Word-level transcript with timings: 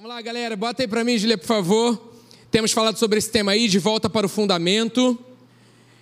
Vamos 0.00 0.14
lá, 0.14 0.22
galera, 0.22 0.56
bota 0.56 0.82
aí 0.82 0.88
para 0.88 1.04
mim, 1.04 1.18
Julia, 1.18 1.36
por 1.36 1.46
favor. 1.46 2.14
Temos 2.50 2.72
falado 2.72 2.96
sobre 2.96 3.18
esse 3.18 3.30
tema 3.30 3.52
aí, 3.52 3.68
de 3.68 3.78
volta 3.78 4.08
para 4.08 4.24
o 4.24 4.30
fundamento. 4.30 5.18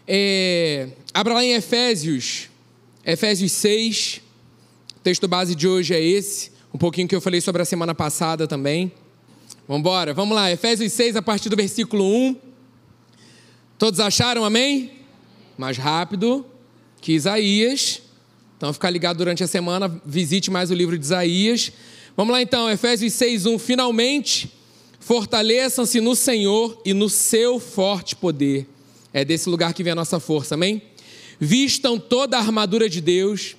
É, 0.07 0.91
abra 1.13 1.35
lá 1.35 1.45
em 1.45 1.55
Efésios, 1.55 2.49
Efésios 3.05 3.51
6. 3.51 4.21
O 4.99 5.01
texto 5.01 5.27
base 5.27 5.53
de 5.57 5.67
hoje 5.67 5.95
é 5.95 6.01
esse, 6.01 6.53
um 6.73 6.79
pouquinho 6.79 7.09
que 7.09 7.17
eu 7.17 7.21
falei 7.21 7.41
sobre 7.41 7.61
a 7.61 7.65
semana 7.65 7.93
passada 7.93 8.47
também. 8.47 8.93
Vamos 9.67 9.81
embora, 9.81 10.15
vamos 10.15 10.37
lá, 10.37 10.49
Efésios 10.49 10.93
6, 10.93 11.17
a 11.17 11.23
partir 11.23 11.49
do 11.49 11.57
versículo 11.57 12.05
1. 12.05 12.37
Todos 13.77 13.99
acharam, 13.99 14.45
amém? 14.45 14.93
Mais 15.57 15.77
rápido 15.77 16.47
que 17.01 17.15
Isaías. 17.15 18.01
Então, 18.57 18.73
ficar 18.73 18.91
ligado 18.91 19.17
durante 19.17 19.43
a 19.43 19.49
semana, 19.49 20.01
visite 20.07 20.53
mais 20.53 20.71
o 20.71 20.75
livro 20.75 20.97
de 20.97 21.05
Isaías. 21.05 21.73
Vamos 22.19 22.33
lá 22.33 22.43
então, 22.43 22.69
Efésios 22.69 23.13
6:1. 23.13 23.61
Finalmente, 23.61 24.53
fortaleçam-se 24.99 26.01
no 26.01 26.17
Senhor 26.17 26.83
e 26.85 26.93
no 26.93 27.09
seu 27.09 27.61
forte 27.61 28.17
poder. 28.17 28.67
É 29.13 29.25
desse 29.25 29.49
lugar 29.49 29.73
que 29.73 29.85
vem 29.85 29.93
a 29.93 29.95
nossa 29.95 30.19
força, 30.19 30.57
amém? 30.57 30.83
Vistam 31.39 31.97
toda 31.97 32.37
a 32.37 32.41
armadura 32.41 32.89
de 32.89 33.01
Deus 33.01 33.55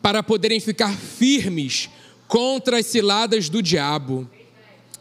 para 0.00 0.22
poderem 0.22 0.60
ficar 0.60 0.96
firmes 0.96 1.90
contra 2.28 2.78
as 2.78 2.86
ciladas 2.86 3.48
do 3.48 3.60
diabo. 3.60 4.30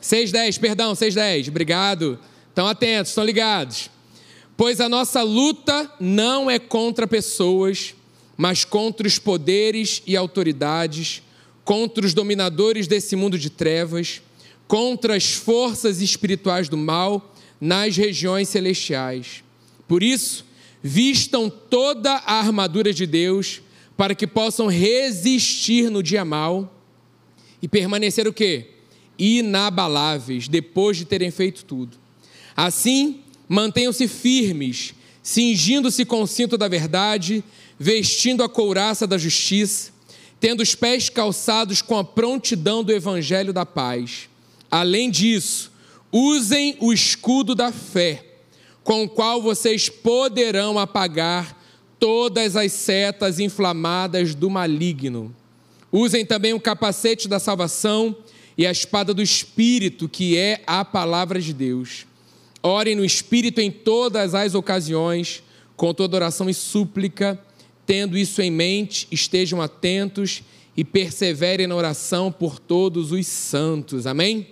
6:10, 0.01 0.57
perdão, 0.57 0.95
6:10. 0.95 1.49
Obrigado. 1.49 2.17
Estão 2.49 2.65
atentos, 2.65 3.11
estão 3.11 3.23
ligados. 3.23 3.91
Pois 4.57 4.81
a 4.81 4.89
nossa 4.89 5.21
luta 5.21 5.87
não 5.99 6.49
é 6.49 6.57
contra 6.57 7.05
pessoas, 7.05 7.93
mas 8.35 8.65
contra 8.65 9.05
os 9.05 9.19
poderes 9.19 10.01
e 10.07 10.17
autoridades, 10.17 11.21
contra 11.63 12.05
os 12.05 12.13
dominadores 12.13 12.87
desse 12.87 13.15
mundo 13.15 13.37
de 13.37 13.49
trevas, 13.49 14.21
contra 14.67 15.15
as 15.15 15.33
forças 15.33 16.01
espirituais 16.01 16.67
do 16.67 16.77
mal 16.77 17.33
nas 17.59 17.95
regiões 17.95 18.49
celestiais. 18.49 19.43
Por 19.87 20.03
isso, 20.03 20.45
vistam 20.81 21.49
toda 21.49 22.11
a 22.11 22.39
armadura 22.39 22.93
de 22.93 23.05
Deus 23.05 23.61
para 23.95 24.13
que 24.13 24.27
possam 24.27 24.67
resistir 24.67 25.89
no 25.89 26.03
dia 26.03 26.25
mal 26.25 26.75
e 27.61 27.67
permanecer 27.67 28.27
o 28.27 28.33
quê? 28.33 28.71
Inabaláveis 29.17 30.49
depois 30.49 30.97
de 30.97 31.05
terem 31.05 31.31
feito 31.31 31.63
tudo. 31.63 31.97
Assim, 32.55 33.21
mantenham-se 33.47 34.07
firmes, 34.07 34.93
cingindo-se 35.21 36.03
com 36.03 36.21
o 36.21 36.27
cinto 36.27 36.57
da 36.57 36.67
verdade, 36.67 37.41
vestindo 37.79 38.43
a 38.43 38.49
couraça 38.49 39.07
da 39.07 39.17
justiça, 39.17 39.92
tendo 40.43 40.61
os 40.61 40.75
pés 40.75 41.07
calçados 41.07 41.81
com 41.81 41.97
a 41.97 42.03
prontidão 42.03 42.83
do 42.83 42.91
evangelho 42.91 43.53
da 43.53 43.65
paz. 43.65 44.27
Além 44.69 45.09
disso, 45.09 45.71
usem 46.11 46.75
o 46.81 46.91
escudo 46.91 47.55
da 47.55 47.71
fé, 47.71 48.25
com 48.83 49.05
o 49.05 49.09
qual 49.09 49.41
vocês 49.41 49.87
poderão 49.87 50.77
apagar 50.77 51.57
todas 51.97 52.57
as 52.57 52.73
setas 52.73 53.39
inflamadas 53.39 54.35
do 54.35 54.49
maligno. 54.49 55.33
Usem 55.89 56.25
também 56.25 56.51
o 56.51 56.59
capacete 56.59 57.25
da 57.25 57.39
salvação 57.39 58.13
e 58.57 58.67
a 58.67 58.71
espada 58.71 59.13
do 59.13 59.21
Espírito, 59.21 60.09
que 60.09 60.37
é 60.37 60.61
a 60.67 60.83
palavra 60.83 61.39
de 61.39 61.53
Deus. 61.53 62.05
Orem 62.61 62.95
no 62.95 63.05
Espírito 63.05 63.61
em 63.61 63.71
todas 63.71 64.35
as 64.35 64.55
ocasiões, 64.55 65.41
com 65.77 65.93
toda 65.93 66.17
oração 66.17 66.49
e 66.49 66.53
súplica 66.53 67.39
Tendo 67.85 68.17
isso 68.17 68.41
em 68.41 68.51
mente, 68.51 69.07
estejam 69.11 69.61
atentos 69.61 70.43
e 70.75 70.83
perseverem 70.83 71.67
na 71.67 71.75
oração 71.75 72.31
por 72.31 72.59
todos 72.59 73.11
os 73.11 73.27
santos. 73.27 74.07
Amém? 74.07 74.47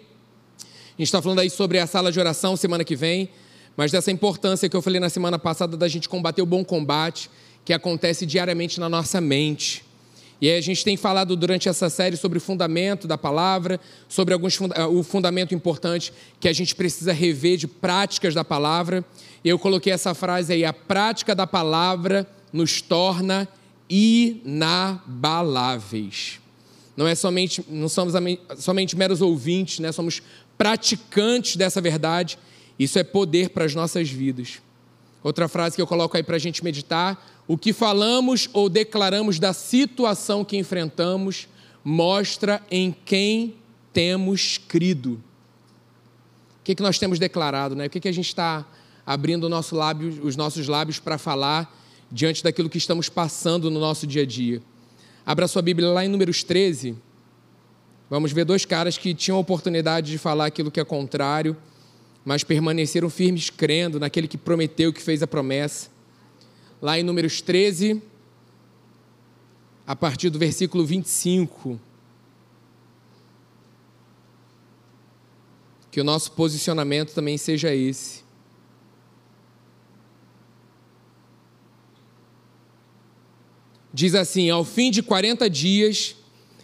A 0.60 1.02
gente 1.02 1.08
está 1.08 1.22
falando 1.22 1.40
aí 1.40 1.50
sobre 1.50 1.80
a 1.80 1.88
sala 1.88 2.12
de 2.12 2.20
oração 2.20 2.56
semana 2.56 2.84
que 2.84 2.96
vem, 2.96 3.30
mas 3.76 3.92
dessa 3.92 4.12
importância 4.12 4.68
que 4.70 4.76
eu 4.76 4.82
falei 4.82 5.00
na 5.00 5.10
semana 5.10 5.40
passada 5.40 5.76
da 5.78 5.88
gente 5.88 6.08
combater 6.10 6.42
o 6.42 6.46
bom 6.46 6.64
combate 6.64 7.30
que 7.64 7.74
acontece 7.74 8.26
diariamente 8.26 8.80
na 8.80 8.90
nossa 8.90 9.22
mente. 9.22 9.84
E 10.42 10.50
a 10.50 10.60
gente 10.60 10.84
tem 10.84 10.98
falado 10.98 11.36
durante 11.36 11.70
essa 11.70 11.88
série 11.88 12.18
sobre 12.18 12.40
o 12.40 12.42
fundamento 12.42 13.08
da 13.08 13.18
palavra, 13.18 13.80
sobre 14.10 14.34
alguns 14.34 14.60
o 14.92 15.04
fundamento 15.04 15.54
importante 15.54 16.12
que 16.40 16.50
a 16.50 16.54
gente 16.54 16.74
precisa 16.74 17.14
rever 17.14 17.58
de 17.58 17.68
práticas 17.68 18.34
da 18.34 18.44
palavra. 18.44 19.06
E 19.44 19.50
eu 19.50 19.60
coloquei 19.60 19.94
essa 19.94 20.16
frase 20.16 20.52
aí: 20.52 20.66
a 20.66 20.74
prática 20.74 21.36
da 21.36 21.46
palavra 21.46 22.28
nos 22.52 22.82
torna 22.82 23.48
inabaláveis. 23.90 26.42
Não 26.96 27.08
é 27.08 27.16
somente, 27.16 27.66
não 27.70 27.90
somos 27.90 28.14
somente 28.58 28.96
meros 28.96 29.22
ouvintes, 29.22 29.80
né? 29.80 29.92
somos 29.92 30.22
praticantes 30.58 31.56
dessa 31.56 31.82
verdade. 31.82 32.38
Isso 32.78 33.00
é 33.00 33.04
poder 33.04 33.50
para 33.50 33.66
as 33.66 33.76
nossas 33.76 34.10
vidas. 34.10 34.62
Outra 35.24 35.48
frase 35.48 35.76
que 35.76 35.82
eu 35.82 35.88
coloco 35.88 36.18
aí 36.18 36.24
para 36.24 36.36
a 36.36 36.40
gente 36.40 36.64
meditar: 36.64 37.44
o 37.48 37.58
que 37.58 37.74
falamos 37.74 38.50
ou 38.54 38.70
declaramos 38.70 39.40
da 39.40 39.54
situação 39.54 40.44
que 40.44 40.58
enfrentamos 40.58 41.48
mostra 41.84 42.62
em 42.70 42.96
quem 43.06 43.56
temos 43.94 44.58
crido. 44.58 45.22
O 46.60 46.64
que, 46.64 46.76
que 46.76 46.84
nós 46.84 47.00
temos 47.00 47.20
declarado, 47.20 47.76
né? 47.76 47.88
O 47.88 47.90
que, 47.90 48.00
que 48.00 48.08
a 48.08 48.14
gente 48.14 48.28
está 48.28 48.66
abrindo 49.06 49.50
nosso 49.50 49.76
lábio, 49.76 50.20
os 50.24 50.36
nossos 50.36 50.68
lábios 50.68 51.00
para 51.00 51.18
falar 51.18 51.81
diante 52.12 52.44
daquilo 52.44 52.70
que 52.70 52.78
estamos 52.78 53.08
passando 53.08 53.72
no 53.72 53.80
nosso 53.80 54.06
dia 54.06 54.24
a 54.24 54.26
dia. 54.26 54.62
Abra 55.26 55.48
sua 55.48 55.62
Bíblia 55.62 55.88
lá 55.90 56.04
em 56.04 56.10
Números 56.10 56.44
13. 56.44 56.96
Vamos 58.10 58.34
ver 58.34 58.44
dois 58.44 58.66
caras 58.66 58.98
que 58.98 59.14
tinham 59.14 59.38
a 59.38 59.40
oportunidade 59.40 60.12
de 60.12 60.18
falar 60.18 60.48
aquilo 60.48 60.70
que 60.70 60.80
é 60.80 60.84
contrário, 60.84 61.56
mas 62.26 62.44
permaneceram 62.44 63.10
firmes 63.10 63.50
crendo 63.50 64.00
naquele 64.00 64.28
que 64.28 64.38
prometeu, 64.38 64.92
que 64.92 65.02
fez 65.02 65.24
a 65.24 65.28
promessa. 65.28 65.90
Lá 66.82 67.00
em 67.00 67.04
Números 67.04 67.40
13, 67.42 68.02
a 69.88 69.96
partir 69.96 70.30
do 70.30 70.38
versículo 70.38 70.86
25. 70.86 71.80
Que 75.90 76.02
o 76.02 76.04
nosso 76.04 76.32
posicionamento 76.32 77.14
também 77.14 77.38
seja 77.38 77.74
esse. 77.74 78.21
Diz 83.94 84.16
assim: 84.16 84.50
Ao 84.50 84.64
fim 84.64 84.92
de 84.92 85.02
40 85.02 85.50
dias, 85.50 86.16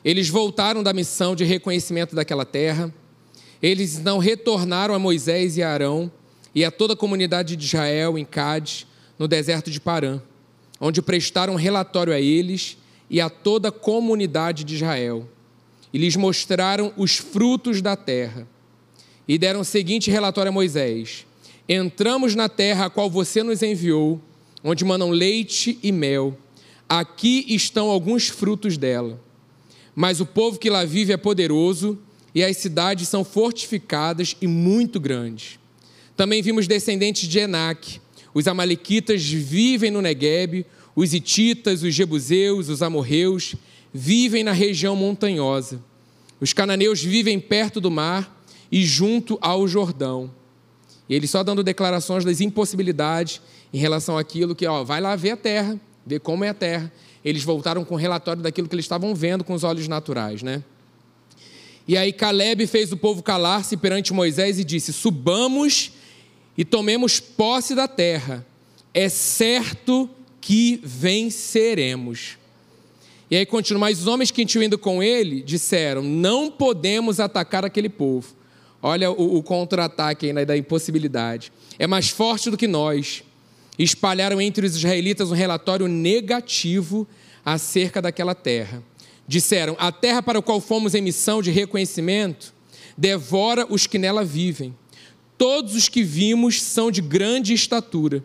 eles 0.04 0.30
voltaram 0.30 0.82
da 0.82 0.94
missão 0.94 1.36
de 1.36 1.44
reconhecimento 1.44 2.16
daquela 2.16 2.46
terra. 2.46 2.94
Eles 3.62 4.00
não 4.00 4.20
retornaram 4.20 4.94
a 4.94 5.00
Moisés 5.00 5.58
e 5.58 5.64
a 5.64 5.72
Arão 5.72 6.12
e 6.54 6.64
a 6.64 6.72
toda 6.72 6.94
a 6.94 6.98
comunidade 6.98 7.56
de 7.56 7.66
Israel 7.66 8.18
em 8.18 8.26
Cádiz, 8.26 8.86
no 9.18 9.28
deserto 9.28 9.72
de 9.72 9.80
Parã, 9.80 10.22
onde 10.80 11.02
prestaram 11.02 11.56
relatório 11.56 12.14
a 12.14 12.20
eles 12.20 12.78
e 13.10 13.20
a 13.20 13.30
toda 13.30 13.70
a 13.70 13.72
comunidade 13.72 14.64
de 14.64 14.76
Israel. 14.76 15.28
E 15.92 15.98
lhes 15.98 16.16
mostraram 16.16 16.94
os 16.96 17.18
frutos 17.18 17.82
da 17.82 17.96
terra. 17.96 18.48
E 19.28 19.38
deram 19.38 19.62
o 19.62 19.66
seguinte 19.66 20.12
relatório 20.12 20.50
a 20.50 20.54
Moisés: 20.54 21.26
Entramos 21.68 22.36
na 22.36 22.48
terra 22.48 22.86
a 22.86 22.90
qual 22.90 23.10
você 23.10 23.42
nos 23.42 23.64
enviou, 23.64 24.22
onde 24.64 24.86
manam 24.86 25.10
leite 25.10 25.80
e 25.82 25.92
mel 25.92 26.38
Aqui 26.90 27.46
estão 27.50 27.90
alguns 27.90 28.28
frutos 28.28 28.78
dela. 28.78 29.20
Mas 29.96 30.20
o 30.20 30.26
povo 30.26 30.60
que 30.60 30.70
lá 30.70 30.86
vive 30.86 31.12
é 31.12 31.18
poderoso 31.18 31.98
e 32.34 32.44
as 32.44 32.58
cidades 32.58 33.10
são 33.10 33.24
fortificadas 33.24 34.36
e 34.40 34.48
muito 34.48 35.00
grandes. 35.00 35.60
Também 36.16 36.42
vimos 36.42 36.68
descendentes 36.68 37.28
de 37.28 37.40
Enac. 37.40 38.00
Os 38.34 38.48
amalequitas 38.48 39.24
vivem 39.24 39.90
no 39.90 40.02
Negueb, 40.02 40.66
os 40.96 41.14
ititas, 41.14 41.84
os 41.84 41.94
jebuseus, 41.94 42.70
os 42.70 42.82
amorreus 42.82 43.56
vivem 43.94 44.44
na 44.44 44.52
região 44.52 44.96
montanhosa. 44.96 45.82
Os 46.40 46.54
cananeus 46.54 47.04
vivem 47.04 47.40
perto 47.40 47.82
do 47.82 47.90
mar 47.90 48.44
e 48.72 48.86
junto 48.86 49.38
ao 49.42 49.68
Jordão. 49.68 50.32
E 51.10 51.16
ele 51.16 51.28
só 51.28 51.44
dando 51.44 51.64
declarações 51.64 52.24
das 52.24 52.42
impossibilidades 52.42 53.42
em 53.74 53.78
relação 53.78 54.18
àquilo 54.18 54.56
que, 54.56 54.68
ó, 54.68 54.84
vai 54.84 55.02
lá 55.02 55.16
ver 55.16 55.32
a 55.32 55.38
terra, 55.38 55.80
ver 56.08 56.20
como 56.22 56.44
é 56.44 56.50
a 56.50 56.54
terra. 56.54 56.92
Eles 57.24 57.44
voltaram 57.44 57.84
com 57.84 57.96
o 57.96 57.98
relatório 57.98 58.42
daquilo 58.42 58.68
que 58.68 58.76
eles 58.76 58.86
estavam 58.86 59.14
vendo 59.14 59.44
com 59.44 59.54
os 59.54 59.64
olhos 59.64 59.88
naturais, 59.88 60.42
né? 60.42 60.64
E 61.88 61.96
aí 61.96 62.12
Caleb 62.12 62.66
fez 62.68 62.92
o 62.92 62.98
povo 62.98 63.24
calar-se 63.24 63.78
perante 63.78 64.14
Moisés 64.14 64.60
e 64.60 64.64
disse: 64.64 64.92
Subamos 64.92 65.92
e 66.58 66.66
tomemos 66.66 67.20
posse 67.20 67.76
da 67.76 67.88
terra. 67.88 68.46
É 68.94 69.10
certo 69.10 70.10
que 70.42 70.82
venceremos. 70.84 72.38
E 73.30 73.36
aí 73.36 73.46
continua, 73.46 73.82
mas 73.82 74.00
os 74.00 74.08
homens 74.08 74.32
que 74.32 74.46
tinham 74.46 74.64
ido 74.64 74.78
com 74.78 75.04
ele 75.04 75.42
disseram: 75.42 76.02
Não 76.02 76.50
podemos 76.50 77.20
atacar 77.20 77.64
aquele 77.64 77.90
povo. 77.90 78.36
Olha 78.82 79.12
o, 79.12 79.38
o 79.38 79.44
contra-ataque 79.44 80.30
aí 80.30 80.46
da 80.46 80.58
impossibilidade. 80.58 81.52
É 81.80 81.88
mais 81.88 82.10
forte 82.10 82.50
do 82.50 82.58
que 82.58 82.68
nós 82.68 83.24
espalharam 83.78 84.42
entre 84.42 84.66
os 84.66 84.76
israelitas 84.76 85.32
um 85.32 85.36
relatório 85.36 85.88
negativo 85.88 87.08
acerca 87.46 88.02
daquela 88.02 88.34
terra. 88.34 88.84
Disseram: 89.28 89.76
A 89.80 89.92
terra 89.92 90.22
para 90.22 90.40
a 90.40 90.42
qual 90.42 90.60
fomos 90.60 90.96
em 90.96 91.02
missão 91.02 91.42
de 91.42 91.52
reconhecimento 91.52 92.54
devora 92.98 93.66
os 93.70 93.86
que 93.86 94.00
nela 94.00 94.24
vivem. 94.24 94.76
Todos 95.38 95.76
os 95.76 95.88
que 95.88 96.04
vimos 96.04 96.62
são 96.62 96.90
de 96.90 97.02
grande 97.02 97.54
estatura. 97.54 98.24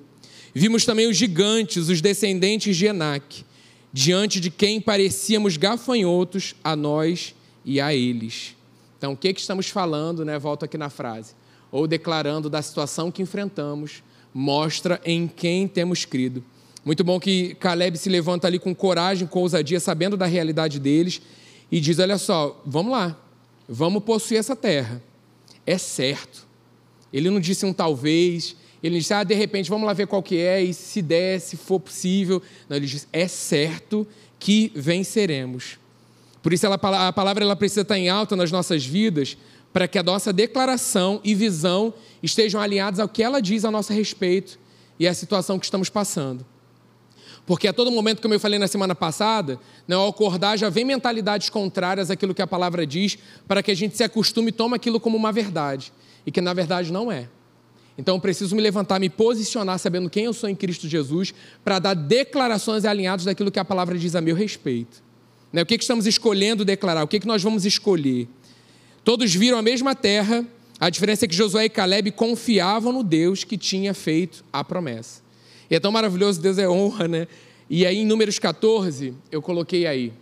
Vimos 0.55 0.85
também 0.85 1.09
os 1.09 1.17
gigantes, 1.17 1.89
os 1.89 2.01
descendentes 2.01 2.77
de 2.77 2.87
Enac, 2.87 3.45
diante 3.93 4.41
de 4.41 4.51
quem 4.51 4.81
parecíamos 4.81 5.57
gafanhotos 5.57 6.55
a 6.65 6.75
nós 6.75 7.35
e 7.65 7.81
a 7.81 7.95
eles. 7.95 8.57
Então, 8.97 9.13
o 9.13 9.17
que, 9.17 9.35
que 9.35 9.41
estamos 9.41 9.69
falando, 9.69 10.25
né? 10.25 10.39
Volto 10.39 10.65
aqui 10.65 10.79
na 10.79 10.89
frase. 10.89 11.35
Ou 11.71 11.87
declarando 11.87 12.49
da 12.49 12.63
situação 12.63 13.11
que 13.11 13.23
enfrentamos, 13.23 14.03
mostra 14.33 15.01
em 15.05 15.27
quem 15.29 15.69
temos 15.69 16.05
crido. 16.05 16.43
Muito 16.85 17.05
bom 17.05 17.21
que 17.21 17.55
Caleb 17.57 17.97
se 17.97 18.09
levanta 18.09 18.47
ali 18.47 18.59
com 18.59 18.75
coragem, 18.75 19.27
com 19.27 19.41
ousadia, 19.41 19.79
sabendo 19.79 20.17
da 20.17 20.27
realidade 20.27 20.81
deles, 20.81 21.23
e 21.71 21.81
diz: 21.81 21.99
Olha 21.99 22.19
só, 22.19 22.61
vamos 22.67 22.93
lá, 22.93 23.17
vamos 23.69 24.03
possuir 24.03 24.39
essa 24.39 24.57
terra. 24.57 25.03
É 25.67 25.79
certo. 25.79 26.47
Ele 27.13 27.31
não 27.31 27.39
disse 27.39 27.65
um 27.67 27.73
talvez, 27.73 28.57
ele 28.83 28.99
disse, 28.99 29.15
ah, 29.15 29.23
de 29.23 29.35
repente, 29.35 29.71
vamos 29.71 29.87
lá 29.87 29.93
ver 29.93 30.07
qual 30.07 30.23
que 30.23 30.37
é, 30.39 30.61
e 30.61 30.75
se 30.75 31.01
der, 31.01 31.41
se 31.41 31.57
for 31.57 31.79
possível. 31.79 32.43
Não, 32.69 32.77
ele 32.77 32.87
diz, 32.87 33.07
é 33.13 33.29
certo 33.29 34.07
que 34.41 34.73
venceremos. 34.75 35.79
Por 36.43 36.53
isso 36.53 36.67
ela, 36.67 36.75
a 36.75 37.13
palavra 37.13 37.45
ela 37.45 37.55
precisa 37.55 37.83
estar 37.83 37.97
em 37.97 38.09
alta 38.09 38.35
nas 38.35 38.51
nossas 38.51 38.85
vidas, 38.85 39.37
para 39.73 39.89
que 39.89 39.99
a 39.99 40.03
nossa 40.03 40.33
declaração 40.33 41.21
e 41.25 41.35
visão 41.35 41.95
estejam 42.23 42.61
alinhadas 42.61 43.01
ao 43.01 43.09
que 43.09 43.23
ela 43.23 43.41
diz 43.41 43.65
a 43.65 43.71
nosso 43.71 43.93
respeito 43.93 44.59
e 44.99 45.09
à 45.09 45.15
situação 45.15 45.59
que 45.59 45.65
estamos 45.65 45.89
passando. 45.89 46.45
Porque 47.45 47.67
a 47.67 47.73
todo 47.73 47.91
momento, 47.91 48.23
como 48.23 48.35
eu 48.35 48.41
falei 48.41 48.59
na 48.59 48.69
semana 48.69 48.95
passada, 48.95 49.59
né, 49.89 49.97
ao 49.97 50.09
acordar 50.09 50.57
já 50.57 50.69
vem 50.69 50.85
mentalidades 50.85 51.51
contrárias 51.51 52.11
àquilo 52.11 52.35
que 52.35 52.43
a 52.43 52.47
palavra 52.47 52.87
diz, 52.87 53.19
para 53.49 53.63
que 53.63 53.71
a 53.71 53.75
gente 53.75 53.97
se 53.97 54.05
acostume 54.05 54.51
e 54.51 54.53
tome 54.53 54.77
aquilo 54.77 55.01
como 55.01 55.17
uma 55.17 55.33
verdade, 55.33 55.93
e 56.25 56.31
que 56.31 56.41
na 56.41 56.55
verdade 56.55 56.93
não 56.93 57.11
é. 57.11 57.29
Então 57.99 58.15
eu 58.15 58.21
preciso 58.21 58.55
me 58.55 58.63
levantar, 58.63 59.01
me 59.01 59.11
posicionar, 59.11 59.79
sabendo 59.79 60.09
quem 60.09 60.25
eu 60.25 60.33
sou 60.33 60.49
em 60.49 60.55
Cristo 60.55 60.89
Jesus, 60.89 61.35
para 61.65 61.79
dar 61.79 61.95
declarações 61.95 62.85
alinhadas 62.85 63.25
daquilo 63.25 63.51
que 63.51 63.59
a 63.59 63.65
palavra 63.65 63.99
diz 63.99 64.15
a 64.15 64.21
meu 64.21 64.37
respeito. 64.37 65.03
Né, 65.53 65.63
o 65.63 65.67
que, 65.67 65.77
que 65.77 65.85
estamos 65.85 66.07
escolhendo 66.07 66.65
declarar? 66.65 67.03
O 67.03 67.09
que, 67.09 67.21
que 67.21 67.27
nós 67.27 67.43
vamos 67.43 67.67
escolher? 67.67 68.29
Todos 69.05 69.35
viram 69.35 69.59
a 69.59 69.63
mesma 69.63 69.95
terra, 69.95 70.47
a 70.79 70.89
diferença 70.89 71.25
é 71.25 71.29
que 71.29 71.35
Josué 71.35 71.65
e 71.65 71.69
Caleb 71.69 72.13
confiavam 72.13 72.93
no 72.93 73.03
Deus 73.03 73.43
que 73.45 73.59
tinha 73.59 73.93
feito 73.95 74.45
a 74.53 74.63
promessa. 74.63 75.23
E 75.69 75.75
é 75.75 75.81
tão 75.81 75.91
maravilhoso, 75.91 76.41
Deus 76.41 76.59
é 76.59 76.69
honra, 76.69 77.09
né? 77.09 77.27
E 77.69 77.87
aí 77.87 77.99
em 77.99 78.07
Números 78.07 78.39
14, 78.39 79.15
eu 79.31 79.41
coloquei 79.41 79.87
aí. 79.87 80.13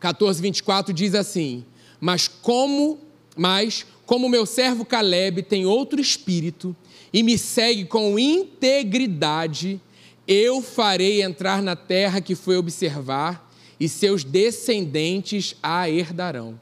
14, 0.00 0.42
24 0.42 0.92
diz 0.92 1.14
assim: 1.14 1.64
Mas 2.00 2.28
como, 2.28 2.98
mas 3.36 3.86
como 4.04 4.28
meu 4.28 4.44
servo 4.44 4.84
Caleb 4.84 5.42
tem 5.42 5.64
outro 5.64 6.00
espírito 6.00 6.76
e 7.12 7.22
me 7.22 7.38
segue 7.38 7.84
com 7.84 8.18
integridade, 8.18 9.80
eu 10.26 10.60
farei 10.60 11.22
entrar 11.22 11.62
na 11.62 11.76
terra 11.76 12.20
que 12.20 12.34
foi 12.34 12.56
observar 12.56 13.50
e 13.78 13.88
seus 13.88 14.22
descendentes 14.22 15.56
a 15.62 15.88
herdarão. 15.88 16.60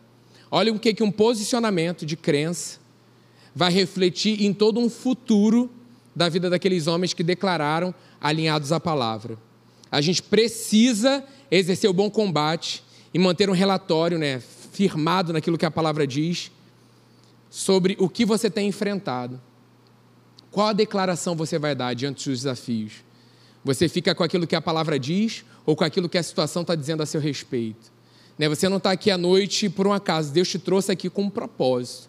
Olha 0.50 0.72
o 0.72 0.78
que, 0.78 0.92
que 0.92 1.02
um 1.02 1.10
posicionamento 1.10 2.04
de 2.04 2.16
crença 2.16 2.78
vai 3.54 3.70
refletir 3.70 4.42
em 4.42 4.52
todo 4.52 4.80
um 4.80 4.90
futuro 4.90 5.70
da 6.14 6.28
vida 6.28 6.50
daqueles 6.50 6.86
homens 6.86 7.12
que 7.12 7.22
declararam 7.22 7.94
alinhados 8.20 8.72
à 8.72 8.80
palavra. 8.80 9.38
A 9.90 10.00
gente 10.00 10.22
precisa 10.22 11.24
exercer 11.50 11.88
o 11.88 11.92
bom 11.92 12.10
combate 12.10 12.82
e 13.12 13.18
manter 13.18 13.48
um 13.48 13.54
relatório 13.54 14.18
né, 14.18 14.40
firmado 14.72 15.32
naquilo 15.32 15.58
que 15.58 15.66
a 15.66 15.70
palavra 15.70 16.06
diz 16.06 16.50
sobre 17.48 17.96
o 17.98 18.08
que 18.08 18.24
você 18.24 18.48
tem 18.48 18.68
enfrentado. 18.68 19.40
Qual 20.50 20.68
a 20.68 20.72
declaração 20.72 21.36
você 21.36 21.58
vai 21.58 21.74
dar 21.74 21.94
diante 21.94 22.28
dos 22.28 22.40
desafios? 22.40 23.04
Você 23.64 23.88
fica 23.88 24.14
com 24.14 24.22
aquilo 24.22 24.46
que 24.46 24.56
a 24.56 24.60
palavra 24.60 24.98
diz 24.98 25.44
ou 25.66 25.76
com 25.76 25.84
aquilo 25.84 26.08
que 26.08 26.18
a 26.18 26.22
situação 26.22 26.62
está 26.62 26.74
dizendo 26.74 27.02
a 27.02 27.06
seu 27.06 27.20
respeito? 27.20 27.89
Né, 28.40 28.48
você 28.48 28.70
não 28.70 28.78
está 28.78 28.90
aqui 28.90 29.10
à 29.10 29.18
noite 29.18 29.68
por 29.68 29.86
um 29.86 29.92
acaso, 29.92 30.32
Deus 30.32 30.48
te 30.48 30.58
trouxe 30.58 30.90
aqui 30.90 31.10
com 31.10 31.24
um 31.24 31.28
propósito 31.28 32.08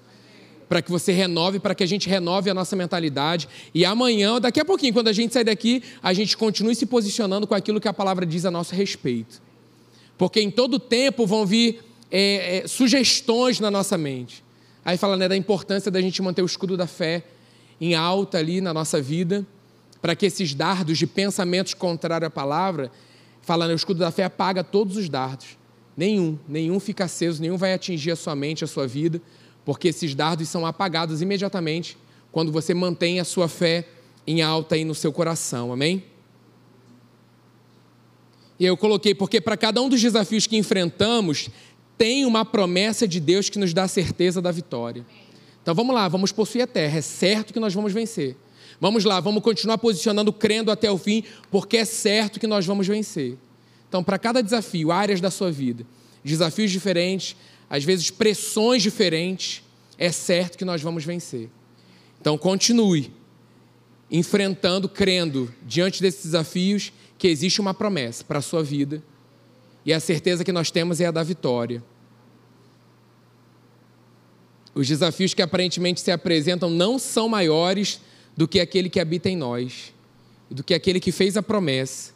para 0.69 0.81
que 0.81 0.89
você 0.89 1.12
renove, 1.12 1.60
para 1.60 1.75
que 1.75 1.83
a 1.83 1.86
gente 1.86 2.07
renove 2.07 2.50
a 2.50 2.54
nossa 2.54 2.74
mentalidade. 2.74 3.50
E 3.75 3.83
amanhã, 3.83 4.39
daqui 4.39 4.57
a 4.57 4.63
pouquinho, 4.63 4.94
quando 4.94 5.10
a 5.10 5.12
gente 5.12 5.33
sair 5.33 5.44
daqui, 5.44 5.83
a 6.01 6.13
gente 6.13 6.38
continue 6.38 6.74
se 6.74 6.86
posicionando 6.86 7.45
com 7.45 7.54
aquilo 7.54 7.81
que 7.81 7.88
a 7.89 7.94
palavra 7.94 8.25
diz 8.25 8.45
a 8.45 8.50
nosso 8.50 8.74
respeito. 8.74 9.42
Porque 10.18 10.39
em 10.39 10.50
todo 10.50 10.80
tempo 10.80 11.28
vão 11.28 11.45
vir 11.45 11.81
é, 12.10 12.60
é, 12.60 12.68
sugestões 12.69 13.60
na 13.60 13.69
nossa 13.69 13.98
mente. 13.98 14.42
Aí 14.86 14.95
fala 14.95 15.18
né, 15.18 15.27
da 15.27 15.36
importância 15.36 15.92
da 15.92 16.00
gente 16.00 16.22
manter 16.22 16.42
o 16.42 16.45
escudo 16.45 16.77
da 16.77 16.88
fé 16.88 17.25
em 17.81 17.94
alta 17.94 18.38
ali 18.38 18.62
na 18.62 18.74
nossa 18.74 19.01
vida, 19.01 19.45
para 20.01 20.16
que 20.16 20.27
esses 20.27 20.54
dardos 20.54 20.98
de 20.98 21.06
pensamentos 21.06 21.74
contrários 21.74 22.27
à 22.27 22.31
palavra, 22.31 22.89
falando, 23.42 23.72
o 23.72 23.75
escudo 23.75 24.00
da 24.00 24.12
fé 24.12 24.24
apaga 24.24 24.63
todos 24.63 24.95
os 24.95 25.10
dardos. 25.10 25.60
Nenhum, 25.95 26.38
nenhum 26.47 26.79
fica 26.79 27.05
aceso, 27.05 27.41
nenhum 27.41 27.57
vai 27.57 27.73
atingir 27.73 28.11
a 28.11 28.15
sua 28.15 28.35
mente, 28.35 28.63
a 28.63 28.67
sua 28.67 28.88
vida 28.88 29.21
porque 29.65 29.88
esses 29.89 30.15
dardos 30.15 30.49
são 30.49 30.65
apagados 30.65 31.21
imediatamente 31.21 31.97
quando 32.31 32.51
você 32.51 32.73
mantém 32.73 33.19
a 33.19 33.23
sua 33.23 33.47
fé 33.47 33.88
em 34.25 34.41
alta 34.41 34.75
aí 34.75 34.85
no 34.85 34.95
seu 34.95 35.11
coração, 35.11 35.71
amém? 35.71 36.03
E 38.59 38.65
eu 38.65 38.77
coloquei, 38.77 39.15
porque 39.15 39.41
para 39.41 39.57
cada 39.57 39.81
um 39.81 39.89
dos 39.89 40.01
desafios 40.01 40.45
que 40.45 40.55
enfrentamos, 40.55 41.49
tem 41.97 42.25
uma 42.25 42.45
promessa 42.45 43.07
de 43.07 43.19
Deus 43.19 43.49
que 43.49 43.59
nos 43.59 43.73
dá 43.73 43.83
a 43.83 43.88
certeza 43.88 44.41
da 44.41 44.51
vitória. 44.51 45.05
Então 45.61 45.73
vamos 45.73 45.93
lá, 45.93 46.07
vamos 46.07 46.31
possuir 46.31 46.63
a 46.63 46.67
terra, 46.67 46.99
é 46.99 47.01
certo 47.01 47.53
que 47.53 47.59
nós 47.59 47.73
vamos 47.73 47.91
vencer. 47.91 48.38
Vamos 48.79 49.03
lá, 49.03 49.19
vamos 49.19 49.43
continuar 49.43 49.77
posicionando, 49.77 50.31
crendo 50.31 50.71
até 50.71 50.91
o 50.91 50.97
fim, 50.97 51.23
porque 51.51 51.77
é 51.77 51.85
certo 51.85 52.39
que 52.39 52.47
nós 52.47 52.65
vamos 52.65 52.88
vencer. 52.88 53.38
Então, 53.91 54.01
para 54.01 54.17
cada 54.17 54.41
desafio, 54.41 54.89
áreas 54.89 55.19
da 55.19 55.29
sua 55.29 55.51
vida, 55.51 55.85
desafios 56.23 56.71
diferentes, 56.71 57.35
às 57.69 57.83
vezes 57.83 58.09
pressões 58.09 58.81
diferentes, 58.81 59.61
é 59.97 60.09
certo 60.13 60.57
que 60.57 60.63
nós 60.63 60.81
vamos 60.81 61.03
vencer. 61.03 61.49
Então 62.21 62.38
continue 62.38 63.11
enfrentando, 64.09 64.88
crendo 64.88 65.53
diante 65.67 66.01
desses 66.01 66.23
desafios 66.23 66.93
que 67.17 67.27
existe 67.27 67.59
uma 67.59 67.73
promessa 67.73 68.23
para 68.23 68.39
a 68.39 68.41
sua 68.41 68.63
vida 68.63 69.03
e 69.85 69.91
a 69.91 69.99
certeza 69.99 70.45
que 70.45 70.53
nós 70.53 70.71
temos 70.71 71.01
é 71.01 71.07
a 71.07 71.11
da 71.11 71.21
vitória. 71.21 71.83
Os 74.73 74.88
desafios 74.88 75.33
que 75.33 75.41
aparentemente 75.41 75.99
se 75.99 76.11
apresentam 76.11 76.69
não 76.69 76.97
são 76.97 77.27
maiores 77.27 78.00
do 78.38 78.48
que 78.48 78.62
aquele 78.62 78.89
que 78.89 79.01
habita 79.01 79.29
em 79.29 79.36
nós, 79.36 79.93
do 80.50 80.63
que 80.63 80.74
aquele 80.74 81.01
que 81.01 81.12
fez 81.12 81.36
a 81.36 81.43
promessa. 81.43 82.11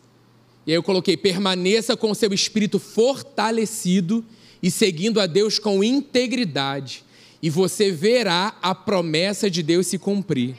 E 0.66 0.72
aí 0.72 0.76
eu 0.78 0.84
coloquei: 0.84 1.16
permaneça 1.16 1.96
com 1.96 2.14
seu 2.14 2.34
espírito 2.34 2.80
fortalecido 2.80 4.26
e 4.62 4.72
seguindo 4.72 5.20
a 5.20 5.28
Deus 5.28 5.60
com 5.60 5.84
integridade, 5.84 7.04
e 7.42 7.50
você 7.50 7.92
verá 7.92 8.58
a 8.62 8.74
promessa 8.74 9.50
de 9.50 9.62
Deus 9.62 9.88
se 9.88 9.98
cumprir. 9.98 10.56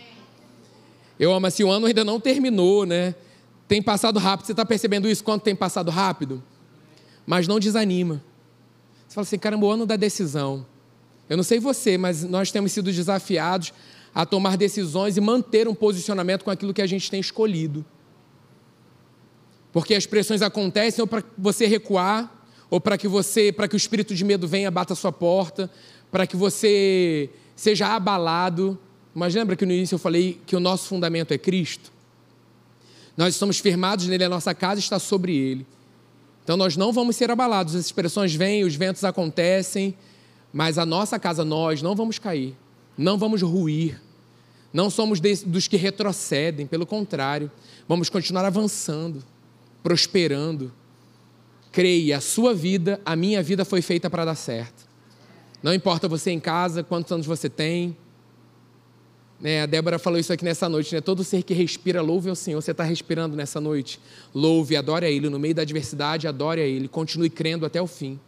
Eu 1.19 1.33
amo 1.33 1.47
assim, 1.47 1.65
o 1.65 1.71
ano 1.71 1.87
ainda 1.87 2.05
não 2.05 2.21
terminou, 2.21 2.85
né? 2.85 3.15
Tem 3.67 3.83
passado 3.83 4.19
rápido. 4.19 4.47
Você 4.47 4.53
está 4.53 4.65
percebendo 4.65 5.09
isso? 5.09 5.25
Quanto 5.25 5.43
tem 5.43 5.57
passado 5.57 5.91
rápido? 5.91 6.43
Mas 7.27 7.49
não 7.49 7.59
desanima. 7.59 8.23
Você 9.09 9.15
fala 9.15 9.25
assim, 9.25 9.39
caramba, 9.39 9.67
o 9.67 9.71
ano 9.71 9.87
da 9.87 9.97
decisão. 9.97 10.65
Eu 11.29 11.37
não 11.37 11.43
sei 11.43 11.59
você, 11.59 11.99
mas 11.99 12.23
nós 12.23 12.53
temos 12.53 12.71
sido 12.71 12.93
desafiados 12.93 13.73
a 14.15 14.25
tomar 14.25 14.57
decisões 14.57 15.17
e 15.17 15.21
manter 15.21 15.67
um 15.67 15.75
posicionamento 15.75 16.45
com 16.45 16.51
aquilo 16.51 16.73
que 16.73 16.83
a 16.83 16.87
gente 16.87 17.11
tem 17.11 17.19
escolhido. 17.19 17.85
Porque 19.77 19.93
as 19.93 20.07
pressões 20.07 20.41
acontecem 20.41 21.03
ou 21.03 21.07
para 21.07 21.23
você 21.37 21.67
recuar, 21.67 22.35
ou 22.71 22.81
para 22.81 22.97
que 22.97 23.07
você, 23.07 23.53
para 23.53 23.69
que 23.69 23.75
o 23.75 23.77
espírito 23.77 24.15
de 24.15 24.25
medo 24.25 24.49
venha, 24.49 24.71
bata 24.71 24.95
a 24.95 24.97
sua 24.97 25.13
porta, 25.13 25.71
para 26.11 26.27
que 26.27 26.35
você 26.35 27.29
seja 27.55 27.89
abalado. 27.89 28.79
Mas 29.15 29.35
lembra 29.35 29.55
que 29.55 29.67
no 29.67 29.73
início 29.73 29.97
eu 29.97 29.99
falei 29.99 30.41
que 30.47 30.57
o 30.57 30.61
nosso 30.61 30.89
fundamento 30.89 31.33
é 31.33 31.37
Cristo? 31.37 31.93
Nós 33.19 33.35
estamos 33.35 33.59
firmados 33.59 34.07
nele, 34.07 34.25
a 34.25 34.31
nossa 34.31 34.55
casa 34.55 34.81
está 34.81 34.99
sobre 34.99 35.37
ele. 35.37 35.67
Então 36.43 36.57
nós 36.57 36.75
não 36.75 36.91
vamos 36.91 37.15
ser 37.15 37.31
abalados. 37.31 37.75
As 37.75 37.85
expressões 37.85 38.35
vêm, 38.35 38.65
os 38.65 38.75
ventos 38.75 39.05
acontecem, 39.05 39.95
mas 40.55 40.79
a 40.79 40.87
nossa 40.87 41.19
casa, 41.19 41.45
nós 41.45 41.83
não 41.83 41.95
vamos 41.95 42.19
cair, 42.19 42.57
não 42.97 43.19
vamos 43.19 43.43
ruir, 43.43 44.01
não 44.73 44.89
somos 44.89 45.21
dos 45.21 45.69
que 45.69 45.77
retrocedem, 45.77 46.67
pelo 46.67 46.87
contrário, 46.87 47.53
vamos 47.87 48.09
continuar 48.09 48.47
avançando, 48.47 49.23
prosperando 49.87 50.73
creia, 51.71 52.17
a 52.17 52.21
sua 52.21 52.53
vida, 52.53 53.01
a 53.05 53.15
minha 53.15 53.41
vida 53.41 53.65
foi 53.65 53.81
feita 53.81 54.11
para 54.11 54.25
dar 54.25 54.35
certo. 54.35 54.85
Não 55.63 55.73
importa 55.73 56.09
você 56.09 56.33
em 56.33 56.41
casa, 56.41 56.83
quantos 56.83 57.13
anos 57.13 57.25
você 57.25 57.49
tem. 57.49 57.97
Né, 59.41 59.63
a 59.63 59.67
Débora 59.67 59.97
falou 59.97 60.19
isso 60.19 60.33
aqui 60.33 60.45
nessa 60.45 60.69
noite, 60.69 60.93
né? 60.93 61.01
Todo 61.01 61.23
ser 61.23 61.45
que 61.45 61.55
respira, 61.55 62.03
louve 62.03 62.29
ao 62.29 62.35
Senhor. 62.35 62.61
Você 62.61 62.73
está 62.73 62.83
respirando 62.83 63.37
nessa 63.37 63.61
noite? 63.61 64.01
Louve, 64.35 64.75
adore 64.75 65.07
a 65.07 65.09
Ele. 65.09 65.31
No 65.31 65.39
meio 65.39 65.55
da 65.55 65.63
adversidade, 65.63 66.27
adore 66.27 66.61
a 66.61 66.67
Ele. 66.67 66.89
Continue 66.89 67.31
crendo 67.31 67.65
até 67.65 67.81
o 67.81 67.87
fim. 67.87 68.19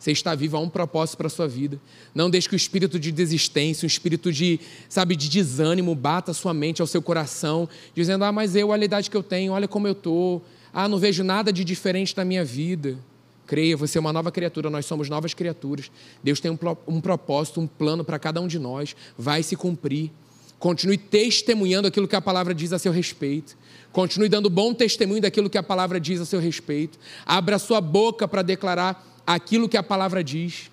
Você 0.00 0.10
está 0.10 0.34
vivo, 0.34 0.56
há 0.56 0.60
um 0.60 0.68
propósito 0.68 1.18
para 1.18 1.28
a 1.28 1.30
sua 1.30 1.46
vida. 1.46 1.80
Não 2.12 2.28
deixe 2.28 2.48
que 2.48 2.56
o 2.56 2.56
espírito 2.56 2.98
de 2.98 3.12
desistência, 3.12 3.86
um 3.86 3.88
espírito 3.88 4.32
de, 4.32 4.58
sabe, 4.88 5.14
de 5.14 5.28
desânimo 5.28 5.94
bata 5.94 6.32
a 6.32 6.34
sua 6.34 6.52
mente, 6.52 6.80
ao 6.80 6.88
seu 6.88 7.00
coração, 7.00 7.68
dizendo: 7.94 8.24
"Ah, 8.24 8.32
mas 8.32 8.56
eu, 8.56 8.70
olha 8.70 8.82
a 8.82 8.84
idade 8.84 9.08
que 9.08 9.16
eu 9.16 9.22
tenho, 9.22 9.52
olha 9.52 9.68
como 9.68 9.86
eu 9.86 9.94
tô. 9.94 10.42
Ah, 10.72 10.88
não 10.88 10.98
vejo 10.98 11.22
nada 11.24 11.52
de 11.52 11.64
diferente 11.64 12.16
na 12.16 12.24
minha 12.24 12.44
vida." 12.44 12.98
Creia, 13.46 13.76
você 13.78 13.96
é 13.96 14.00
uma 14.00 14.12
nova 14.12 14.30
criatura, 14.30 14.68
nós 14.68 14.84
somos 14.84 15.08
novas 15.08 15.32
criaturas. 15.32 15.90
Deus 16.22 16.38
tem 16.38 16.50
um, 16.50 16.58
um 16.86 17.00
propósito, 17.00 17.60
um 17.60 17.66
plano 17.66 18.04
para 18.04 18.18
cada 18.18 18.42
um 18.42 18.46
de 18.46 18.58
nós, 18.58 18.94
vai 19.16 19.42
se 19.42 19.56
cumprir. 19.56 20.10
Continue 20.58 20.98
testemunhando 20.98 21.88
aquilo 21.88 22.06
que 22.06 22.16
a 22.16 22.20
palavra 22.20 22.54
diz 22.54 22.74
a 22.74 22.78
seu 22.78 22.92
respeito. 22.92 23.56
Continue 23.90 24.28
dando 24.28 24.50
bom 24.50 24.74
testemunho 24.74 25.22
daquilo 25.22 25.48
que 25.48 25.56
a 25.56 25.62
palavra 25.62 25.98
diz 25.98 26.20
a 26.20 26.26
seu 26.26 26.40
respeito. 26.40 26.98
Abra 27.24 27.58
sua 27.58 27.80
boca 27.80 28.28
para 28.28 28.42
declarar 28.42 29.22
aquilo 29.26 29.68
que 29.68 29.76
a 29.76 29.82
palavra 29.82 30.22
diz. 30.22 30.70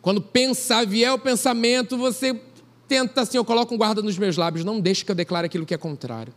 Quando 0.00 0.22
pensar, 0.22 0.86
vier 0.86 1.12
o 1.12 1.18
pensamento, 1.18 1.98
você 1.98 2.40
tenta 2.86 3.22
assim, 3.22 3.36
eu 3.36 3.44
coloco 3.44 3.74
um 3.74 3.76
guarda 3.76 4.00
nos 4.00 4.16
meus 4.16 4.36
lábios, 4.36 4.64
não 4.64 4.80
deixe 4.80 5.04
que 5.04 5.10
eu 5.10 5.14
declare 5.16 5.46
aquilo 5.46 5.66
que 5.66 5.74
é 5.74 5.78
contrário. 5.78 6.32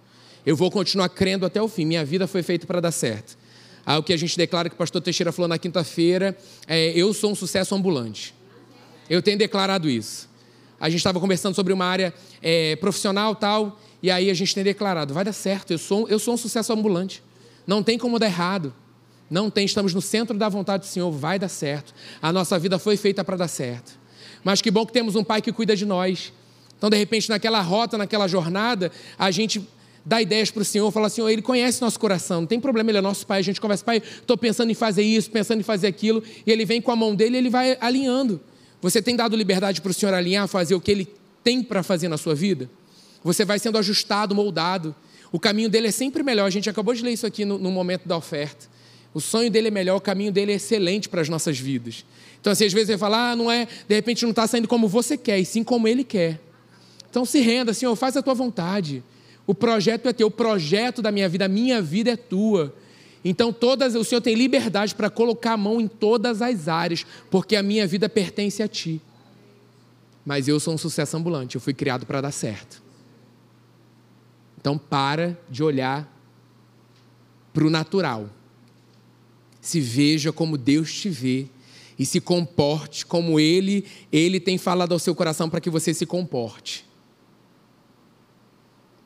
Eu 0.50 0.56
vou 0.56 0.72
continuar 0.72 1.10
crendo 1.10 1.46
até 1.46 1.62
o 1.62 1.68
fim, 1.68 1.86
minha 1.86 2.04
vida 2.04 2.26
foi 2.26 2.42
feita 2.42 2.66
para 2.66 2.80
dar 2.80 2.92
certo. 2.92 3.38
Ah, 3.86 4.00
o 4.00 4.04
que 4.04 4.12
a 4.12 4.18
gente 4.18 4.36
declara 4.36 4.68
que 4.68 4.74
o 4.74 4.78
pastor 4.80 5.00
Teixeira 5.00 5.32
falou 5.32 5.48
na 5.48 5.60
quinta-feira, 5.60 6.36
é, 6.66 6.90
eu 6.96 7.14
sou 7.14 7.30
um 7.32 7.36
sucesso 7.36 7.76
ambulante. 7.76 8.34
Eu 9.08 9.22
tenho 9.22 9.38
declarado 9.38 9.88
isso. 9.88 10.28
A 10.80 10.90
gente 10.90 10.98
estava 10.98 11.20
conversando 11.20 11.54
sobre 11.54 11.72
uma 11.72 11.86
área 11.86 12.12
é, 12.42 12.76
profissional 12.78 13.36
tal, 13.36 13.80
e 14.02 14.10
aí 14.10 14.28
a 14.28 14.34
gente 14.34 14.56
tem 14.56 14.64
declarado, 14.64 15.14
vai 15.14 15.24
dar 15.24 15.34
certo, 15.34 15.70
eu 15.70 15.78
sou, 15.78 16.10
eu 16.10 16.18
sou 16.18 16.34
um 16.34 16.38
sucesso 16.38 16.74
ambulante. 16.74 17.22
Não 17.68 17.84
tem 17.84 18.00
como 18.00 18.18
dar 18.18 18.26
errado. 18.26 18.74
Não 19.30 19.52
tem, 19.52 19.66
estamos 19.66 19.94
no 19.94 20.02
centro 20.02 20.36
da 20.36 20.50
vontade 20.50 20.82
do 20.82 20.88
Senhor, 20.88 21.12
vai 21.12 21.38
dar 21.38 21.50
certo. 21.50 21.94
A 22.20 22.34
nossa 22.34 22.58
vida 22.58 22.80
foi 22.80 22.98
feita 22.98 23.24
para 23.24 23.38
dar 23.38 23.48
certo. 23.48 24.00
Mas 24.44 24.64
que 24.64 24.72
bom 24.72 24.84
que 24.84 24.94
temos 24.94 25.16
um 25.16 25.24
pai 25.24 25.44
que 25.44 25.54
cuida 25.54 25.76
de 25.76 25.86
nós. 25.86 26.34
Então, 26.76 26.90
de 26.90 26.98
repente, 26.98 27.30
naquela 27.30 27.62
rota, 27.62 28.00
naquela 28.00 28.28
jornada, 28.28 28.92
a 29.16 29.30
gente 29.30 29.62
dá 30.10 30.20
ideias 30.20 30.50
para 30.50 30.64
o 30.64 30.66
Senhor, 30.66 30.90
fala 30.92 31.06
assim, 31.06 31.22
Ele 31.30 31.44
conhece 31.44 31.80
nosso 31.82 32.00
coração, 32.00 32.42
não 32.42 32.48
tem 32.48 32.60
problema, 32.60 32.90
Ele 32.90 32.98
é 32.98 33.02
nosso 33.02 33.28
Pai. 33.28 33.38
A 33.38 33.44
gente 33.44 33.62
conversa, 33.62 33.86
Pai, 33.86 33.98
estou 33.98 34.36
pensando 34.36 34.72
em 34.72 34.74
fazer 34.74 35.04
isso, 35.04 35.30
pensando 35.30 35.60
em 35.60 35.64
fazer 35.64 35.86
aquilo, 35.86 36.24
e 36.48 36.52
Ele 36.52 36.66
vem 36.66 36.82
com 36.82 36.92
a 36.92 36.96
mão 36.96 37.14
dele 37.14 37.36
e 37.36 37.38
Ele 37.38 37.50
vai 37.50 37.78
alinhando. 37.80 38.42
Você 38.82 39.04
tem 39.04 39.16
dado 39.16 39.36
liberdade 39.36 39.82
para 39.82 39.92
o 39.92 39.94
Senhor 39.94 40.12
alinhar, 40.16 40.48
fazer 40.48 40.74
o 40.74 40.82
que 40.82 40.90
Ele 40.90 41.08
tem 41.44 41.62
para 41.62 41.84
fazer 41.84 42.08
na 42.08 42.18
sua 42.18 42.34
vida? 42.34 42.68
Você 43.24 43.46
vai 43.46 43.60
sendo 43.60 43.78
ajustado, 43.78 44.34
moldado. 44.34 44.96
O 45.32 45.40
caminho 45.40 45.70
dele 45.70 45.90
é 45.90 45.92
sempre 45.92 46.24
melhor. 46.24 46.48
A 46.48 46.50
gente 46.50 46.68
acabou 46.68 46.96
de 46.96 47.04
ler 47.04 47.12
isso 47.12 47.28
aqui 47.28 47.46
no, 47.46 47.60
no 47.60 47.70
momento 47.70 48.08
da 48.08 48.18
oferta. 48.18 48.66
O 49.14 49.22
sonho 49.22 49.52
dele 49.52 49.68
é 49.68 49.72
melhor, 49.72 49.96
o 49.96 50.02
caminho 50.02 50.32
dele 50.32 50.54
é 50.54 50.56
excelente 50.56 51.08
para 51.08 51.22
as 51.22 51.30
nossas 51.30 51.60
vidas. 51.60 52.04
Então, 52.42 52.52
assim, 52.52 52.66
às 52.66 52.74
vezes 52.74 52.88
você 52.88 52.98
fala, 52.98 53.32
ah, 53.32 53.36
não 53.36 53.52
é, 53.52 53.68
de 53.88 53.94
repente 53.94 54.24
não 54.24 54.32
está 54.32 54.48
saindo 54.48 54.68
como 54.68 54.88
você 54.88 55.16
quer, 55.18 55.38
e 55.40 55.46
sim 55.46 55.64
como 55.64 55.88
ele 55.88 56.04
quer. 56.04 56.40
Então 57.10 57.26
se 57.26 57.40
renda, 57.42 57.74
Senhor, 57.74 57.96
faz 57.96 58.18
a 58.18 58.24
tua 58.24 58.34
vontade. 58.34 59.04
O 59.50 59.56
projeto 59.56 60.08
é 60.08 60.14
teu, 60.14 60.28
o 60.28 60.32
projeto 60.32 61.02
da 61.02 61.12
minha 61.12 61.28
vida, 61.28 61.46
a 61.46 61.48
minha 61.48 61.82
vida 61.82 62.12
é 62.12 62.16
tua. 62.16 62.72
Então 63.26 63.52
todas, 63.52 63.96
o 63.96 64.04
Senhor 64.04 64.22
tem 64.22 64.36
liberdade 64.36 64.94
para 64.94 65.10
colocar 65.10 65.54
a 65.54 65.58
mão 65.58 65.82
em 65.82 65.88
todas 65.88 66.40
as 66.40 66.68
áreas, 66.68 67.04
porque 67.32 67.56
a 67.56 67.64
minha 67.64 67.88
vida 67.88 68.08
pertence 68.08 68.62
a 68.62 68.68
ti. 68.68 69.02
Mas 70.24 70.48
eu 70.48 70.60
sou 70.60 70.76
um 70.76 70.78
sucesso 70.78 71.18
ambulante, 71.18 71.56
eu 71.56 71.62
fui 71.62 71.74
criado 71.74 72.06
para 72.06 72.22
dar 72.22 72.30
certo. 72.30 72.80
Então 74.62 74.78
para 74.78 75.36
de 75.50 75.64
olhar 75.64 76.08
para 77.52 77.66
o 77.66 77.72
natural. 77.72 78.30
Se 79.60 79.82
veja 79.82 80.32
como 80.32 80.60
Deus 80.60 80.94
te 80.94 81.10
vê 81.10 81.48
e 81.98 82.06
se 82.06 82.22
comporte 82.22 83.04
como 83.04 83.40
ele, 83.40 83.84
ele 84.12 84.40
tem 84.40 84.60
falado 84.60 84.92
ao 84.92 85.00
seu 85.00 85.16
coração 85.16 85.50
para 85.50 85.60
que 85.60 85.72
você 85.72 85.92
se 85.92 86.06
comporte. 86.06 86.88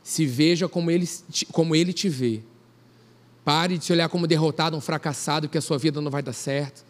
Se 0.03 0.25
veja 0.25 0.67
como 0.67 0.91
ele, 0.91 1.09
como 1.51 1.75
ele 1.75 1.93
te 1.93 2.09
vê. 2.09 2.41
Pare 3.43 3.77
de 3.77 3.85
se 3.85 3.93
olhar 3.93 4.09
como 4.09 4.27
derrotado, 4.27 4.75
um 4.75 4.81
fracassado, 4.81 5.49
que 5.49 5.57
a 5.57 5.61
sua 5.61 5.77
vida 5.77 6.01
não 6.01 6.11
vai 6.11 6.21
dar 6.21 6.33
certo. 6.33 6.85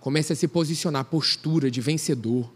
Comece 0.00 0.32
a 0.32 0.36
se 0.36 0.48
posicionar, 0.48 1.04
postura 1.04 1.70
de 1.70 1.80
vencedor. 1.80 2.50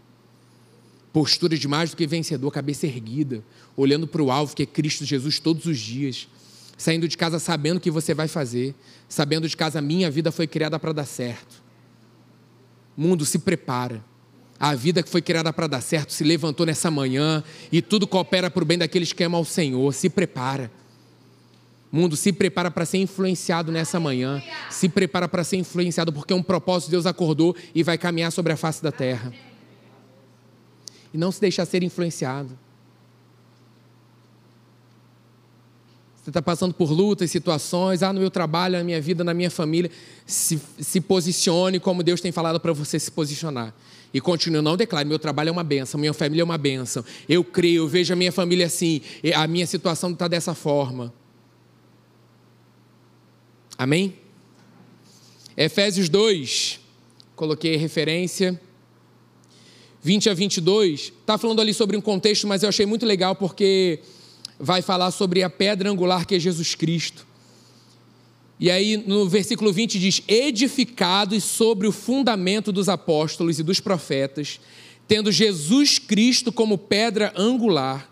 Postura 1.13 1.57
de 1.57 1.67
mais 1.67 1.91
do 1.91 1.97
que 1.97 2.05
vencedor, 2.05 2.51
cabeça 2.51 2.85
erguida, 2.85 3.43
olhando 3.77 4.05
para 4.05 4.21
o 4.21 4.31
alvo 4.31 4.55
que 4.55 4.63
é 4.63 4.65
Cristo 4.65 5.05
Jesus 5.05 5.39
todos 5.39 5.65
os 5.65 5.79
dias. 5.79 6.27
Saindo 6.77 7.07
de 7.07 7.17
casa 7.17 7.39
sabendo 7.39 7.77
o 7.77 7.79
que 7.79 7.89
você 7.89 8.13
vai 8.13 8.27
fazer, 8.27 8.75
sabendo 9.07 9.47
de 9.47 9.55
casa, 9.55 9.81
minha 9.81 10.11
vida 10.11 10.31
foi 10.31 10.45
criada 10.45 10.77
para 10.77 10.91
dar 10.91 11.05
certo. 11.05 11.63
Mundo, 12.97 13.25
se 13.25 13.39
prepara. 13.39 14.03
A 14.59 14.73
vida 14.73 15.03
que 15.03 15.09
foi 15.09 15.21
criada 15.21 15.51
para 15.51 15.67
dar 15.67 15.81
certo 15.81 16.13
se 16.13 16.23
levantou 16.23 16.65
nessa 16.65 16.89
manhã 16.89 17.43
e 17.71 17.81
tudo 17.81 18.07
coopera 18.07 18.49
para 18.49 18.63
o 18.63 18.65
bem 18.65 18.77
daqueles 18.77 19.11
que 19.11 19.23
amam 19.23 19.39
ao 19.39 19.45
Senhor. 19.45 19.93
Se 19.93 20.09
prepara. 20.09 20.71
Mundo, 21.91 22.15
se 22.15 22.33
prepara 22.33 22.71
para 22.71 22.85
ser 22.85 22.97
influenciado 22.97 23.71
nessa 23.71 23.99
manhã. 23.99 24.41
Se 24.69 24.89
prepara 24.89 25.27
para 25.27 25.43
ser 25.43 25.57
influenciado, 25.57 26.11
porque 26.11 26.33
um 26.33 26.43
propósito 26.43 26.91
Deus 26.91 27.05
acordou 27.05 27.55
e 27.73 27.83
vai 27.83 27.97
caminhar 27.97 28.31
sobre 28.31 28.53
a 28.53 28.57
face 28.57 28.81
da 28.81 28.91
terra. 28.91 29.31
E 31.13 31.17
não 31.17 31.31
se 31.31 31.39
deixar 31.39 31.65
ser 31.65 31.83
influenciado. 31.83 32.57
Você 36.21 36.31
está 36.31 36.41
passando 36.41 36.73
por 36.73 36.91
lutas, 36.91 37.29
situações, 37.29 38.01
ah, 38.01 38.11
no 38.11 38.19
meu 38.19 38.31
trabalho, 38.31 38.77
na 38.77 38.83
minha 38.83 38.99
vida, 38.99 39.23
na 39.23 39.33
minha 39.33 39.51
família. 39.51 39.91
Se, 40.25 40.59
se 40.79 40.99
posicione 40.99 41.79
como 41.79 42.01
Deus 42.01 42.19
tem 42.19 42.31
falado 42.31 42.59
para 42.59 42.73
você 42.73 42.99
se 42.99 43.11
posicionar. 43.11 43.73
E 44.15 44.21
continue, 44.21 44.61
não 44.61 44.77
declare, 44.77 45.05
meu 45.05 45.19
trabalho 45.19 45.49
é 45.49 45.51
uma 45.51 45.61
benção, 45.61 45.99
minha 45.99 46.13
família 46.13 46.41
é 46.41 46.45
uma 46.45 46.57
benção. 46.57 47.03
Eu 47.27 47.43
creio, 47.43 47.83
eu 47.83 47.87
vejo 47.89 48.13
a 48.13 48.15
minha 48.15 48.31
família 48.31 48.65
assim, 48.65 49.01
a 49.35 49.45
minha 49.45 49.67
situação 49.67 50.11
está 50.11 50.25
dessa 50.29 50.55
forma. 50.55 51.13
Amém? 53.77 54.15
Efésios 55.57 56.07
2, 56.07 56.79
coloquei 57.35 57.75
referência. 57.75 58.57
20 60.01 60.29
a 60.29 60.33
22, 60.33 61.11
está 61.19 61.37
falando 61.37 61.59
ali 61.59 61.73
sobre 61.73 61.97
um 61.97 62.01
contexto, 62.01 62.47
mas 62.47 62.63
eu 62.63 62.69
achei 62.69 62.85
muito 62.85 63.05
legal 63.05 63.35
porque 63.35 63.99
vai 64.57 64.81
falar 64.81 65.11
sobre 65.11 65.43
a 65.43 65.49
pedra 65.49 65.91
angular 65.91 66.25
que 66.25 66.35
é 66.35 66.39
Jesus 66.39 66.73
Cristo. 66.73 67.27
E 68.59 68.71
aí 68.71 68.97
no 68.97 69.27
versículo 69.27 69.71
20 69.71 69.99
diz: 69.99 70.21
Edificados 70.27 71.43
sobre 71.43 71.87
o 71.87 71.91
fundamento 71.91 72.71
dos 72.71 72.87
apóstolos 72.87 73.59
e 73.59 73.63
dos 73.63 73.79
profetas, 73.79 74.59
tendo 75.07 75.31
Jesus 75.31 75.99
Cristo 75.99 76.51
como 76.51 76.77
pedra 76.77 77.33
angular, 77.35 78.09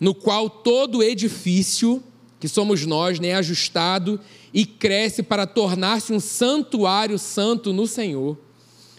no 0.00 0.14
qual 0.14 0.48
todo 0.48 1.02
edifício, 1.02 2.02
que 2.40 2.48
somos 2.48 2.84
nós, 2.86 3.20
né, 3.20 3.28
é 3.28 3.34
ajustado 3.34 4.20
e 4.52 4.64
cresce 4.64 5.22
para 5.22 5.46
tornar-se 5.46 6.12
um 6.12 6.20
santuário 6.20 7.18
santo 7.18 7.72
no 7.72 7.86
Senhor. 7.86 8.38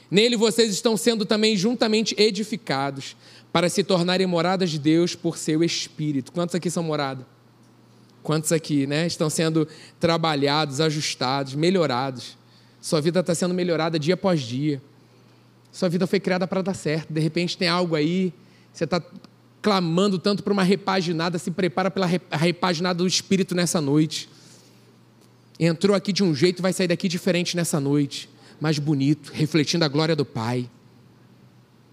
Nele 0.09 0.35
vocês 0.35 0.71
estão 0.71 0.95
sendo 0.95 1.25
também 1.25 1.57
juntamente 1.57 2.15
edificados 2.17 3.15
para 3.51 3.69
se 3.69 3.83
tornarem 3.83 4.27
moradas 4.27 4.69
de 4.69 4.77
Deus 4.77 5.15
por 5.15 5.37
seu 5.37 5.63
Espírito. 5.63 6.31
Quantos 6.31 6.55
aqui 6.55 6.69
são 6.69 6.83
moradas? 6.83 7.34
Quantos 8.25 8.51
aqui 8.51 8.87
né, 8.87 9.05
estão 9.05 9.29
sendo 9.29 9.67
trabalhados, 9.99 10.81
ajustados, 10.81 11.53
melhorados? 11.53 12.35
Sua 12.81 12.99
vida 12.99 13.19
está 13.19 13.35
sendo 13.35 13.53
melhorada 13.53 13.99
dia 13.99 14.15
após 14.15 14.41
dia. 14.41 14.81
Sua 15.71 15.87
vida 15.89 16.07
foi 16.07 16.19
criada 16.19 16.47
para 16.47 16.63
dar 16.63 16.73
certo. 16.73 17.13
De 17.13 17.19
repente 17.19 17.55
tem 17.55 17.67
algo 17.67 17.95
aí, 17.95 18.33
você 18.73 18.85
está 18.85 18.99
clamando 19.61 20.17
tanto 20.17 20.41
para 20.41 20.51
uma 20.51 20.63
repaginada, 20.63 21.37
se 21.37 21.51
prepara 21.51 21.91
pela 21.91 22.07
repaginada 22.31 22.97
do 22.97 23.07
Espírito 23.07 23.53
nessa 23.53 23.79
noite. 23.79 24.27
Entrou 25.59 25.95
aqui 25.95 26.11
de 26.11 26.23
um 26.23 26.33
jeito, 26.33 26.63
vai 26.63 26.73
sair 26.73 26.87
daqui 26.87 27.07
diferente 27.07 27.55
nessa 27.55 27.79
noite, 27.79 28.27
mais 28.59 28.79
bonito, 28.79 29.31
refletindo 29.35 29.85
a 29.85 29.87
glória 29.87 30.15
do 30.15 30.25
Pai. 30.25 30.67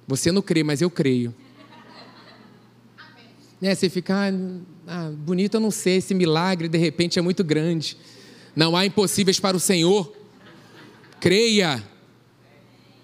Você 0.09 0.33
não 0.33 0.41
crê, 0.41 0.65
mas 0.65 0.81
eu 0.81 0.89
creio. 0.89 1.35
Né? 3.63 3.77
Você 3.77 3.89
fica, 3.89 4.29
ah, 4.29 4.33
ah, 4.95 5.11
bonito 5.11 5.55
eu 5.55 5.61
não 5.61 5.71
sei, 5.71 5.97
esse 5.97 6.13
milagre 6.13 6.69
de 6.69 6.77
repente 6.77 7.19
é 7.19 7.23
muito 7.23 7.43
grande. 7.43 7.97
Não 8.55 8.77
há 8.77 8.85
impossíveis 8.85 9.41
para 9.41 9.57
o 9.57 9.61
Senhor. 9.61 10.13
Creia. 11.19 11.83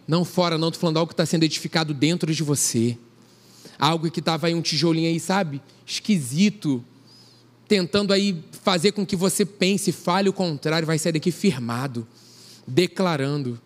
Não 0.07 0.23
fora, 0.23 0.59
não, 0.59 0.69
estou 0.69 0.83
falando 0.83 0.99
algo 0.99 1.09
que 1.09 1.15
está 1.15 1.25
sendo 1.25 1.45
edificado 1.45 1.95
dentro 1.95 2.35
de 2.35 2.43
você. 2.43 2.99
Algo 3.79 4.11
que 4.11 4.21
estava 4.21 4.49
aí 4.49 4.55
um 4.55 4.61
tijolinho 4.61 5.09
aí, 5.09 5.19
sabe? 5.19 5.63
Esquisito. 5.87 6.85
Tentando 7.67 8.13
aí 8.13 8.45
fazer 8.63 8.93
com 8.93 9.07
que 9.07 9.17
você 9.17 9.47
pense, 9.47 9.91
fale 9.91 10.29
o 10.29 10.33
contrário, 10.33 10.87
vai 10.87 10.99
sair 10.99 11.13
daqui 11.13 11.31
firmado, 11.31 12.07
declarando. 12.67 13.59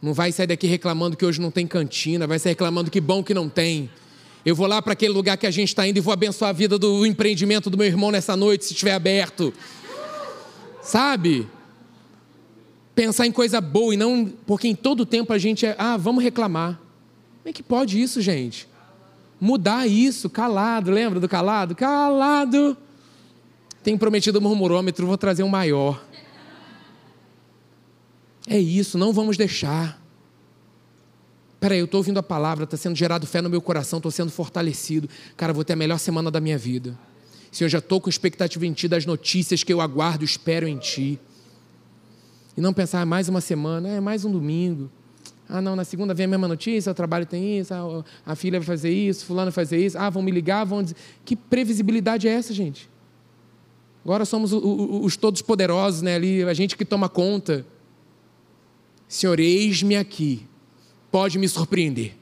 Não 0.00 0.14
vai 0.14 0.32
sair 0.32 0.46
daqui 0.46 0.66
reclamando 0.66 1.14
que 1.14 1.26
hoje 1.26 1.42
não 1.42 1.50
tem 1.50 1.66
cantina, 1.66 2.26
vai 2.26 2.38
sair 2.38 2.52
reclamando 2.52 2.90
que 2.90 3.02
bom 3.02 3.22
que 3.22 3.34
não 3.34 3.50
tem. 3.50 3.90
Eu 4.44 4.54
vou 4.54 4.66
lá 4.66 4.82
para 4.82 4.92
aquele 4.92 5.12
lugar 5.12 5.38
que 5.38 5.46
a 5.46 5.50
gente 5.50 5.68
está 5.68 5.86
indo 5.88 5.96
e 5.96 6.00
vou 6.00 6.12
abençoar 6.12 6.50
a 6.50 6.52
vida 6.52 6.78
do 6.78 7.06
empreendimento 7.06 7.70
do 7.70 7.78
meu 7.78 7.86
irmão 7.86 8.10
nessa 8.10 8.36
noite, 8.36 8.66
se 8.66 8.72
estiver 8.74 8.92
aberto. 8.92 9.54
Sabe? 10.82 11.48
Pensar 12.94 13.26
em 13.26 13.32
coisa 13.32 13.58
boa 13.60 13.94
e 13.94 13.96
não. 13.96 14.30
Porque 14.46 14.68
em 14.68 14.74
todo 14.74 15.06
tempo 15.06 15.32
a 15.32 15.38
gente 15.38 15.64
é. 15.64 15.74
Ah, 15.78 15.96
vamos 15.96 16.22
reclamar. 16.22 16.78
Como 17.42 17.48
é 17.48 17.52
que 17.52 17.62
pode 17.62 18.00
isso, 18.00 18.20
gente? 18.20 18.68
Mudar 19.40 19.86
isso, 19.86 20.28
calado. 20.28 20.90
Lembra 20.90 21.18
do 21.18 21.28
calado? 21.28 21.74
Calado. 21.74 22.76
Tenho 23.82 23.98
prometido 23.98 24.38
um 24.38 24.42
murmurômetro, 24.42 25.06
vou 25.06 25.18
trazer 25.18 25.42
um 25.42 25.48
maior. 25.48 26.02
É 28.46 28.58
isso, 28.58 28.98
não 28.98 29.12
vamos 29.12 29.36
deixar. 29.38 30.03
Peraí, 31.64 31.78
eu 31.78 31.86
estou 31.86 32.00
ouvindo 32.00 32.18
a 32.18 32.22
palavra, 32.22 32.64
está 32.64 32.76
sendo 32.76 32.94
gerado 32.94 33.26
fé 33.26 33.40
no 33.40 33.48
meu 33.48 33.62
coração, 33.62 33.96
estou 33.96 34.12
sendo 34.12 34.30
fortalecido. 34.30 35.08
Cara, 35.34 35.50
vou 35.50 35.64
ter 35.64 35.72
a 35.72 35.76
melhor 35.76 35.98
semana 35.98 36.30
da 36.30 36.38
minha 36.38 36.58
vida. 36.58 36.94
Senhor, 37.50 37.70
já 37.70 37.78
estou 37.78 38.02
com 38.02 38.10
expectativa 38.10 38.66
em 38.66 38.72
Ti 38.74 38.86
das 38.86 39.06
notícias 39.06 39.64
que 39.64 39.72
eu 39.72 39.80
aguardo, 39.80 40.26
espero 40.26 40.68
em 40.68 40.76
Ti. 40.76 41.18
E 42.54 42.60
não 42.60 42.74
pensar, 42.74 43.00
ah, 43.00 43.06
mais 43.06 43.30
uma 43.30 43.40
semana, 43.40 43.88
é 43.88 43.98
mais 43.98 44.26
um 44.26 44.30
domingo. 44.30 44.90
Ah, 45.48 45.62
não, 45.62 45.74
na 45.74 45.84
segunda 45.84 46.12
vem 46.12 46.26
a 46.26 46.28
mesma 46.28 46.46
notícia, 46.46 46.92
o 46.92 46.94
trabalho 46.94 47.24
tem 47.24 47.58
isso, 47.60 47.72
a, 48.26 48.36
filha 48.36 48.60
vai 48.60 48.66
fazer 48.66 48.90
isso, 48.90 49.24
fulano 49.24 49.50
vai 49.50 49.64
fazer 49.64 49.78
isso, 49.78 49.96
ah, 49.96 50.10
vão 50.10 50.22
me 50.22 50.30
ligar, 50.30 50.64
vão 50.64 50.82
dizer. 50.82 50.96
Que 51.24 51.34
previsibilidade 51.34 52.28
é 52.28 52.32
essa, 52.32 52.52
gente? 52.52 52.90
Agora 54.04 54.26
somos 54.26 54.52
os 54.52 55.16
todos 55.16 55.40
poderosos, 55.40 56.02
né? 56.02 56.16
Ali, 56.16 56.42
a 56.42 56.52
gente 56.52 56.76
que 56.76 56.84
toma 56.84 57.08
conta. 57.08 57.64
Senhor, 59.08 59.40
eis-me 59.40 59.96
aqui. 59.96 60.46
Pode 61.14 61.38
me 61.38 61.48
surpreender. 61.48 62.16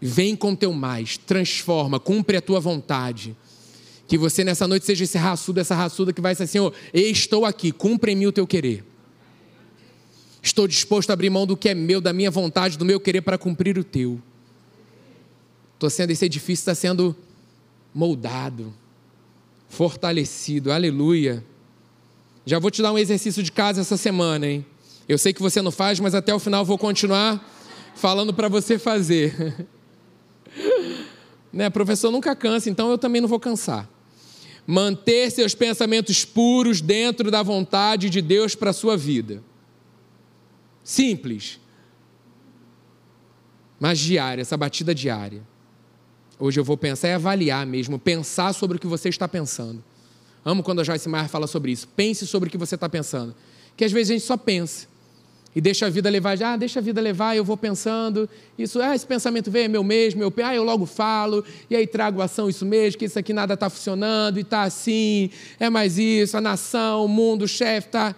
Vem 0.00 0.34
com 0.34 0.56
teu 0.56 0.72
mais, 0.72 1.18
transforma, 1.18 2.00
cumpre 2.00 2.38
a 2.38 2.40
tua 2.40 2.58
vontade. 2.58 3.36
Que 4.08 4.16
você 4.16 4.42
nessa 4.42 4.66
noite 4.66 4.86
seja 4.86 5.04
esse 5.04 5.18
raçudo, 5.18 5.60
essa 5.60 5.74
raçuda 5.74 6.10
que 6.10 6.18
vai 6.22 6.34
ser 6.34 6.46
Senhor, 6.46 6.72
estou 6.94 7.44
aqui, 7.44 7.70
cumpre 7.70 8.12
em 8.12 8.16
mim 8.16 8.24
o 8.24 8.32
teu 8.32 8.46
querer. 8.46 8.82
Estou 10.40 10.66
disposto 10.66 11.10
a 11.10 11.12
abrir 11.12 11.28
mão 11.28 11.46
do 11.46 11.54
que 11.54 11.68
é 11.68 11.74
meu, 11.74 12.00
da 12.00 12.14
minha 12.14 12.30
vontade, 12.30 12.78
do 12.78 12.84
meu 12.86 12.98
querer 12.98 13.20
para 13.20 13.36
cumprir 13.36 13.76
o 13.76 13.84
teu. 13.84 14.18
Estou 15.74 15.90
sendo, 15.90 16.12
esse 16.12 16.24
edifício 16.24 16.62
está 16.62 16.74
sendo 16.74 17.14
moldado, 17.92 18.72
fortalecido, 19.68 20.72
aleluia. 20.72 21.44
Já 22.46 22.58
vou 22.58 22.70
te 22.70 22.80
dar 22.80 22.90
um 22.90 22.98
exercício 22.98 23.42
de 23.42 23.52
casa 23.52 23.82
essa 23.82 23.98
semana, 23.98 24.46
hein? 24.46 24.64
Eu 25.06 25.18
sei 25.18 25.34
que 25.34 25.42
você 25.42 25.60
não 25.60 25.70
faz, 25.70 26.00
mas 26.00 26.14
até 26.14 26.34
o 26.34 26.38
final 26.38 26.64
vou 26.64 26.78
continuar 26.78 27.60
falando 27.94 28.32
para 28.32 28.48
você 28.48 28.78
fazer. 28.78 29.66
né, 31.52 31.70
professor 31.70 32.10
nunca 32.10 32.34
cansa, 32.34 32.70
então 32.70 32.90
eu 32.90 32.98
também 32.98 33.20
não 33.20 33.28
vou 33.28 33.40
cansar. 33.40 33.88
Manter 34.66 35.30
seus 35.30 35.54
pensamentos 35.54 36.24
puros 36.24 36.80
dentro 36.80 37.30
da 37.30 37.42
vontade 37.42 38.08
de 38.08 38.22
Deus 38.22 38.54
para 38.54 38.70
a 38.70 38.74
sua 38.74 38.96
vida. 38.96 39.42
Simples. 40.84 41.60
Mas 43.78 43.98
diária, 43.98 44.42
essa 44.42 44.56
batida 44.56 44.94
diária. 44.94 45.42
Hoje 46.38 46.58
eu 46.58 46.64
vou 46.64 46.76
pensar 46.76 47.08
e 47.08 47.12
avaliar 47.12 47.66
mesmo, 47.66 47.98
pensar 47.98 48.52
sobre 48.52 48.76
o 48.76 48.80
que 48.80 48.86
você 48.86 49.08
está 49.08 49.28
pensando. 49.28 49.82
Amo 50.44 50.62
quando 50.62 50.80
a 50.80 50.84
Joyce 50.84 51.08
Meyer 51.08 51.28
fala 51.28 51.46
sobre 51.46 51.70
isso. 51.72 51.86
Pense 51.88 52.26
sobre 52.26 52.48
o 52.48 52.52
que 52.52 52.58
você 52.58 52.74
está 52.74 52.88
pensando. 52.88 53.34
Que 53.76 53.84
às 53.84 53.92
vezes 53.92 54.10
a 54.10 54.14
gente 54.14 54.26
só 54.26 54.36
pensa. 54.36 54.88
E 55.54 55.60
deixa 55.60 55.86
a 55.86 55.90
vida 55.90 56.08
levar, 56.08 56.42
ah, 56.42 56.56
deixa 56.56 56.80
a 56.80 56.82
vida 56.82 57.00
levar, 57.00 57.36
eu 57.36 57.44
vou 57.44 57.58
pensando, 57.58 58.28
isso, 58.58 58.80
ah, 58.80 58.94
esse 58.94 59.06
pensamento 59.06 59.50
vem, 59.50 59.64
é 59.64 59.68
meu 59.68 59.84
mesmo, 59.84 60.22
eu, 60.22 60.32
ah, 60.42 60.54
eu 60.54 60.64
logo 60.64 60.86
falo, 60.86 61.44
e 61.68 61.76
aí 61.76 61.86
trago 61.86 62.22
ação 62.22 62.48
isso 62.48 62.64
mesmo, 62.64 62.98
que 62.98 63.04
isso 63.04 63.18
aqui 63.18 63.34
nada 63.34 63.52
está 63.52 63.68
funcionando, 63.68 64.38
e 64.38 64.40
está 64.40 64.62
assim, 64.62 65.28
é 65.60 65.68
mais 65.68 65.98
isso, 65.98 66.38
a 66.38 66.40
nação, 66.40 67.04
o 67.04 67.08
mundo, 67.08 67.42
o 67.42 67.48
chefe 67.48 67.88
está... 67.88 68.14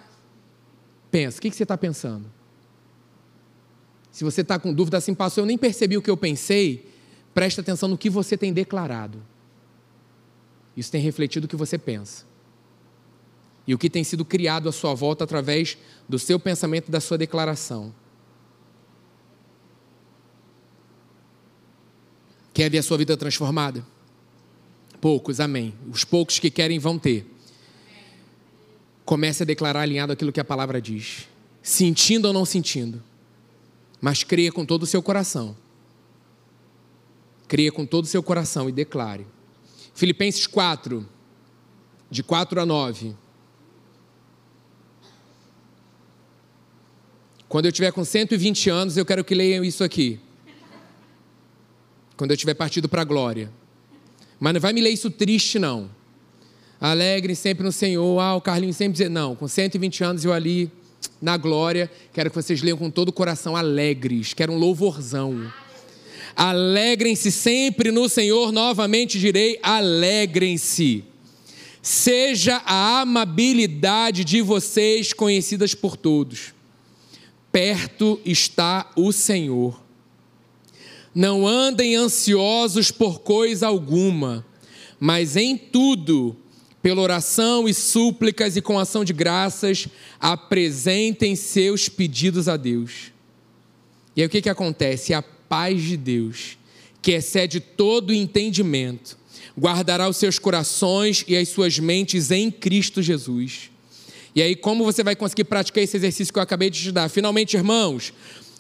Pensa, 1.11 1.38
o 1.38 1.41
que, 1.41 1.50
que 1.50 1.57
você 1.57 1.64
está 1.64 1.76
pensando? 1.76 2.31
Se 4.12 4.23
você 4.23 4.43
está 4.43 4.59
com 4.59 4.73
dúvida 4.73 4.99
assim, 4.99 5.12
passou, 5.12 5.43
eu 5.43 5.47
nem 5.47 5.59
percebi 5.59 5.97
o 5.97 6.03
que 6.03 6.11
eu 6.11 6.17
pensei, 6.17 6.88
preste 7.33 7.59
atenção 7.59 7.88
no 7.88 7.99
que 7.99 8.09
você 8.09 8.37
tem 8.37 8.53
declarado. 8.53 9.21
Isso 10.77 10.90
tem 10.90 11.01
refletido 11.01 11.47
o 11.47 11.49
que 11.49 11.57
você 11.57 11.77
pensa 11.79 12.34
e 13.66 13.74
o 13.74 13.79
que 13.79 13.88
tem 13.88 14.05
sido 14.05 14.24
criado 14.24 14.68
à 14.68 14.72
sua 14.72 14.94
volta 14.94 15.24
através 15.24 15.79
do 16.09 16.18
seu 16.18 16.38
pensamento 16.38 16.88
e 16.88 16.90
da 16.90 17.00
sua 17.00 17.16
declaração. 17.16 17.94
Quer 22.53 22.70
ver 22.70 22.79
a 22.79 22.83
sua 22.83 22.98
vida 22.98 23.16
transformada? 23.16 23.85
Poucos, 25.00 25.40
amém. 25.40 25.74
Os 25.90 26.05
poucos 26.05 26.38
que 26.38 26.50
querem 26.50 26.79
vão 26.79 26.98
ter. 26.98 27.27
Comece 29.05 29.42
a 29.42 29.46
declarar 29.46 29.81
alinhado 29.81 30.12
aquilo 30.12 30.33
que 30.33 30.40
a 30.40 30.44
palavra 30.44 30.81
diz, 30.81 31.29
sentindo 31.62 32.27
ou 32.27 32.33
não 32.33 32.44
sentindo, 32.44 33.03
mas 34.00 34.22
creia 34.22 34.50
com 34.50 34.64
todo 34.64 34.85
o 34.85 34.87
seu 34.87 35.03
coração. 35.03 35.57
Creia 37.46 37.70
com 37.70 37.85
todo 37.85 38.05
o 38.05 38.09
seu 38.09 38.22
coração 38.22 38.68
e 38.68 38.72
declare. 38.72 39.27
Filipenses 39.94 40.46
4, 40.46 41.07
de 42.11 42.22
4 42.22 42.61
a 42.61 42.66
9. 42.66 43.14
Quando 47.55 47.67
eu 47.67 47.73
tiver 47.73 47.93
com 47.93 48.05
120 48.05 48.69
anos, 48.69 48.97
eu 48.97 49.07
quero 49.07 49.23
que 49.23 49.33
leiam 49.33 49.62
isso 49.62 49.85
aqui. 49.85 50.19
Quando 52.17 52.33
eu 52.33 52.37
tiver 52.37 52.55
partido 52.55 52.88
para 52.88 53.03
a 53.03 53.05
glória. 53.05 53.49
Mas 54.40 54.55
não 54.55 54.61
vai 54.61 54.73
me 54.73 54.81
ler 54.81 54.90
isso 54.90 55.09
triste, 55.09 55.57
não. 55.57 55.88
Alegre 56.81 57.37
sempre 57.37 57.62
no 57.62 57.71
Senhor. 57.71 58.19
Ah, 58.19 58.35
o 58.35 58.40
Carlinhos 58.40 58.77
sempre 58.77 58.95
dizer. 58.95 59.09
Não, 59.09 59.37
com 59.37 59.47
120 59.47 60.03
anos 60.03 60.25
eu 60.25 60.33
ali 60.33 60.69
na 61.23 61.37
glória. 61.37 61.88
Quero 62.12 62.29
que 62.29 62.35
vocês 62.35 62.61
leiam 62.61 62.77
com 62.77 62.90
todo 62.90 63.11
o 63.11 63.12
coração 63.12 63.55
alegres. 63.55 64.35
Quero 64.35 64.53
um 64.53 64.59
louvorzão. 64.59 65.49
Alegrem-se 66.35 67.31
sempre 67.31 67.93
no 67.93 68.09
Senhor. 68.09 68.51
Novamente 68.51 69.17
direi: 69.17 69.61
alegrem-se. 69.62 71.05
Seja 71.81 72.61
a 72.67 73.03
amabilidade 73.03 74.25
de 74.25 74.43
vocês 74.43 75.12
conhecidas 75.12 75.73
por 75.73 75.97
todos 75.97 76.54
perto 77.55 78.21
está 78.25 78.90
o 78.97 79.12
Senhor. 79.12 79.81
Não 81.14 81.47
andem 81.47 81.95
ansiosos 81.95 82.90
por 82.90 83.21
coisa 83.21 83.69
alguma, 83.69 84.45
mas 84.99 85.37
em 85.37 85.57
tudo, 85.57 86.37
pela 86.83 87.01
oração 87.01 87.69
e 87.69 87.73
súplicas 87.73 88.57
e 88.57 88.61
com 88.61 88.77
ação 88.77 89.05
de 89.05 89.12
graças, 89.12 89.87
apresentem 90.19 91.37
seus 91.37 91.88
pedidos 91.88 92.49
a 92.49 92.57
Deus. 92.57 93.12
E 94.17 94.23
aí 94.23 94.27
o 94.27 94.31
que, 94.31 94.43
que 94.43 94.51
acontece? 94.51 95.14
A 95.14 95.23
paz 95.23 95.81
de 95.81 95.97
Deus, 95.97 96.59
que 97.01 97.12
excede 97.12 97.61
todo 97.61 98.12
entendimento, 98.12 99.17
guardará 99.57 100.09
os 100.09 100.17
seus 100.17 100.40
corações 100.40 101.25
e 101.29 101.37
as 101.37 101.51
suas 101.51 101.79
mentes 101.79 102.33
em 102.33 102.51
Cristo 102.51 103.01
Jesus. 103.01 103.71
E 104.35 104.42
aí, 104.42 104.57
como 104.57 104.85
você 104.85 105.05
vai 105.05 105.14
conseguir 105.14 105.44
praticar 105.44 105.83
esse 105.85 105.97
exercício 105.97 106.33
que 106.33 106.38
eu 106.38 106.42
acabei 106.42 106.68
de 106.68 106.81
te 106.81 106.92
dar? 106.92 107.09
Finalmente, 107.09 107.57
irmãos, 107.57 108.12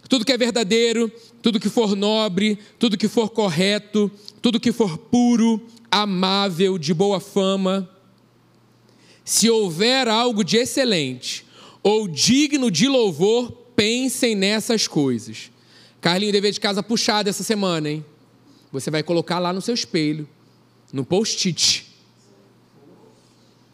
tudo 0.08 0.24
que 0.24 0.32
é 0.32 0.38
verdadeiro, 0.38 1.10
tudo 1.42 1.58
que 1.58 1.68
for 1.68 1.96
nobre, 1.96 2.58
tudo 2.78 2.96
que 2.96 3.08
for 3.08 3.30
correto, 3.30 4.10
tudo 4.40 4.60
que 4.60 4.70
for 4.70 4.96
puro, 4.96 5.60
amável, 5.90 6.78
de 6.78 6.94
boa 6.94 7.18
fama, 7.18 7.88
se 9.24 9.50
houver 9.50 10.06
algo 10.06 10.44
de 10.44 10.58
excelente 10.58 11.44
ou 11.82 12.06
digno 12.06 12.70
de 12.70 12.86
louvor, 12.86 13.50
pensem 13.74 14.34
nessas 14.34 14.86
coisas. 14.86 15.50
Carlinho, 16.00 16.32
dever 16.32 16.52
de 16.52 16.60
casa 16.60 16.82
puxado 16.82 17.28
essa 17.28 17.42
semana, 17.42 17.90
hein? 17.90 18.04
Você 18.70 18.90
vai 18.90 19.02
colocar 19.02 19.38
lá 19.38 19.52
no 19.52 19.60
seu 19.60 19.74
espelho, 19.74 20.28
no 20.92 21.04
post-it. 21.04 21.86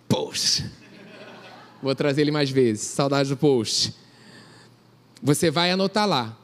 Post. 0.08 0.79
Vou 1.82 1.94
trazer 1.94 2.22
ele 2.22 2.30
mais 2.30 2.50
vezes. 2.50 2.82
Saudade 2.82 3.28
do 3.28 3.36
post. 3.36 3.94
Você 5.22 5.50
vai 5.50 5.70
anotar 5.70 6.06
lá. 6.06 6.36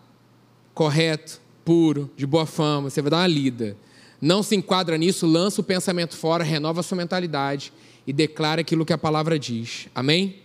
Correto, 0.72 1.40
puro, 1.64 2.11
de 2.16 2.27
boa 2.27 2.46
fama. 2.46 2.88
Você 2.88 3.03
vai 3.03 3.11
dar 3.11 3.18
uma 3.18 3.27
lida. 3.27 3.77
Não 4.20 4.42
se 4.42 4.57
enquadra 4.57 4.96
nisso, 4.96 5.27
lança 5.27 5.61
o 5.61 5.64
pensamento 5.64 6.16
fora, 6.16 6.42
renova 6.42 6.81
a 6.81 6.83
sua 6.83 6.96
mentalidade 6.96 7.72
e 8.07 8.12
declara 8.12 8.62
aquilo 8.62 8.85
que 8.87 8.92
a 8.92 8.99
palavra 8.99 9.38
diz. 9.38 9.88
Amém? 9.94 10.37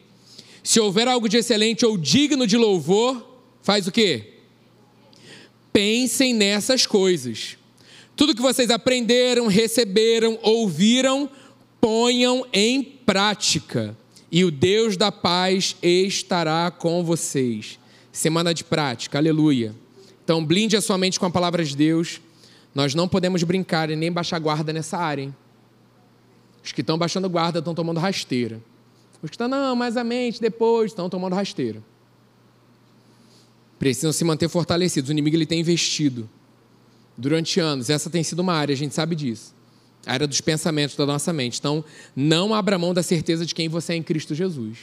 Se 0.61 0.79
houver 0.79 1.07
algo 1.07 1.29
de 1.29 1.37
excelente 1.37 1.85
ou 1.85 1.97
digno 1.97 2.45
de 2.45 2.57
louvor, 2.57 3.39
faz 3.61 3.87
o 3.87 3.91
quê? 3.91 4.33
Pensem 5.71 6.33
nessas 6.33 6.85
coisas. 6.85 7.57
Tudo 8.15 8.35
que 8.35 8.41
vocês 8.41 8.69
aprenderam, 8.69 9.47
receberam, 9.47 10.37
ouviram, 10.43 11.29
ponham 11.79 12.45
em 12.51 12.83
prática 12.83 13.95
e 14.31 14.45
o 14.45 14.51
Deus 14.51 14.95
da 14.95 15.11
paz 15.11 15.75
estará 15.81 16.71
com 16.71 17.03
vocês. 17.03 17.77
Semana 18.11 18.53
de 18.53 18.63
prática, 18.63 19.17
aleluia. 19.17 19.75
Então, 20.23 20.45
blinde 20.45 20.77
a 20.77 20.81
sua 20.81 20.97
mente 20.97 21.19
com 21.19 21.25
a 21.25 21.29
palavra 21.29 21.63
de 21.63 21.75
Deus. 21.75 22.21
Nós 22.73 22.95
não 22.95 23.07
podemos 23.07 23.43
brincar 23.43 23.89
e 23.89 23.95
nem 23.95 24.11
baixar 24.11 24.39
guarda 24.39 24.71
nessa 24.71 24.97
área. 24.97 25.23
Hein? 25.23 25.35
Os 26.63 26.71
que 26.71 26.79
estão 26.79 26.97
baixando 26.97 27.29
guarda 27.29 27.59
estão 27.59 27.75
tomando 27.75 27.99
rasteira. 27.99 28.61
Os 29.21 29.29
que 29.29 29.35
estão, 29.35 29.47
não, 29.47 29.75
mais 29.75 29.97
a 29.97 30.03
mente 30.03 30.39
depois, 30.39 30.91
estão 30.91 31.09
tomando 31.09 31.35
rasteira. 31.35 31.83
precisam 33.77 34.13
se 34.13 34.23
manter 34.23 34.47
fortalecidos. 34.47 35.09
O 35.09 35.11
inimigo 35.11 35.35
ele 35.35 35.45
tem 35.45 35.59
investido 35.59 36.29
durante 37.17 37.59
anos. 37.59 37.89
Essa 37.89 38.09
tem 38.09 38.23
sido 38.23 38.39
uma 38.39 38.53
área, 38.53 38.71
a 38.71 38.77
gente 38.77 38.93
sabe 38.93 39.15
disso. 39.15 39.53
A 40.05 40.13
área 40.13 40.27
dos 40.27 40.41
pensamentos 40.41 40.95
da 40.95 41.05
nossa 41.05 41.31
mente. 41.31 41.59
Então, 41.59 41.83
não 42.15 42.53
abra 42.53 42.77
mão 42.77 42.93
da 42.93 43.03
certeza 43.03 43.45
de 43.45 43.53
quem 43.53 43.69
você 43.69 43.93
é 43.93 43.95
em 43.95 44.03
Cristo 44.03 44.33
Jesus. 44.33 44.77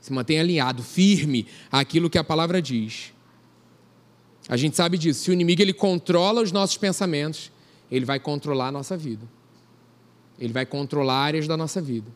Se 0.00 0.12
mantenha 0.12 0.40
alinhado, 0.40 0.82
firme 0.82 1.46
àquilo 1.72 2.10
que 2.10 2.18
a 2.18 2.24
palavra 2.24 2.60
diz. 2.60 3.12
A 4.48 4.56
gente 4.56 4.76
sabe 4.76 4.98
disso. 4.98 5.24
Se 5.24 5.30
o 5.30 5.32
inimigo 5.32 5.62
ele 5.62 5.72
controla 5.72 6.42
os 6.42 6.52
nossos 6.52 6.76
pensamentos, 6.76 7.50
ele 7.90 8.04
vai 8.04 8.20
controlar 8.20 8.68
a 8.68 8.72
nossa 8.72 8.96
vida. 8.96 9.26
Ele 10.38 10.52
vai 10.52 10.66
controlar 10.66 11.16
áreas 11.16 11.46
da 11.46 11.56
nossa 11.56 11.80
vida. 11.80 12.10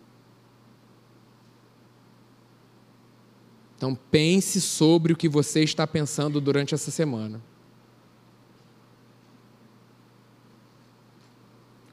Então 3.77 3.97
pense 4.11 4.61
sobre 4.61 5.13
o 5.13 5.17
que 5.17 5.29
você 5.29 5.63
está 5.63 5.87
pensando 5.87 6.41
durante 6.41 6.75
essa 6.75 6.91
semana. 6.91 7.41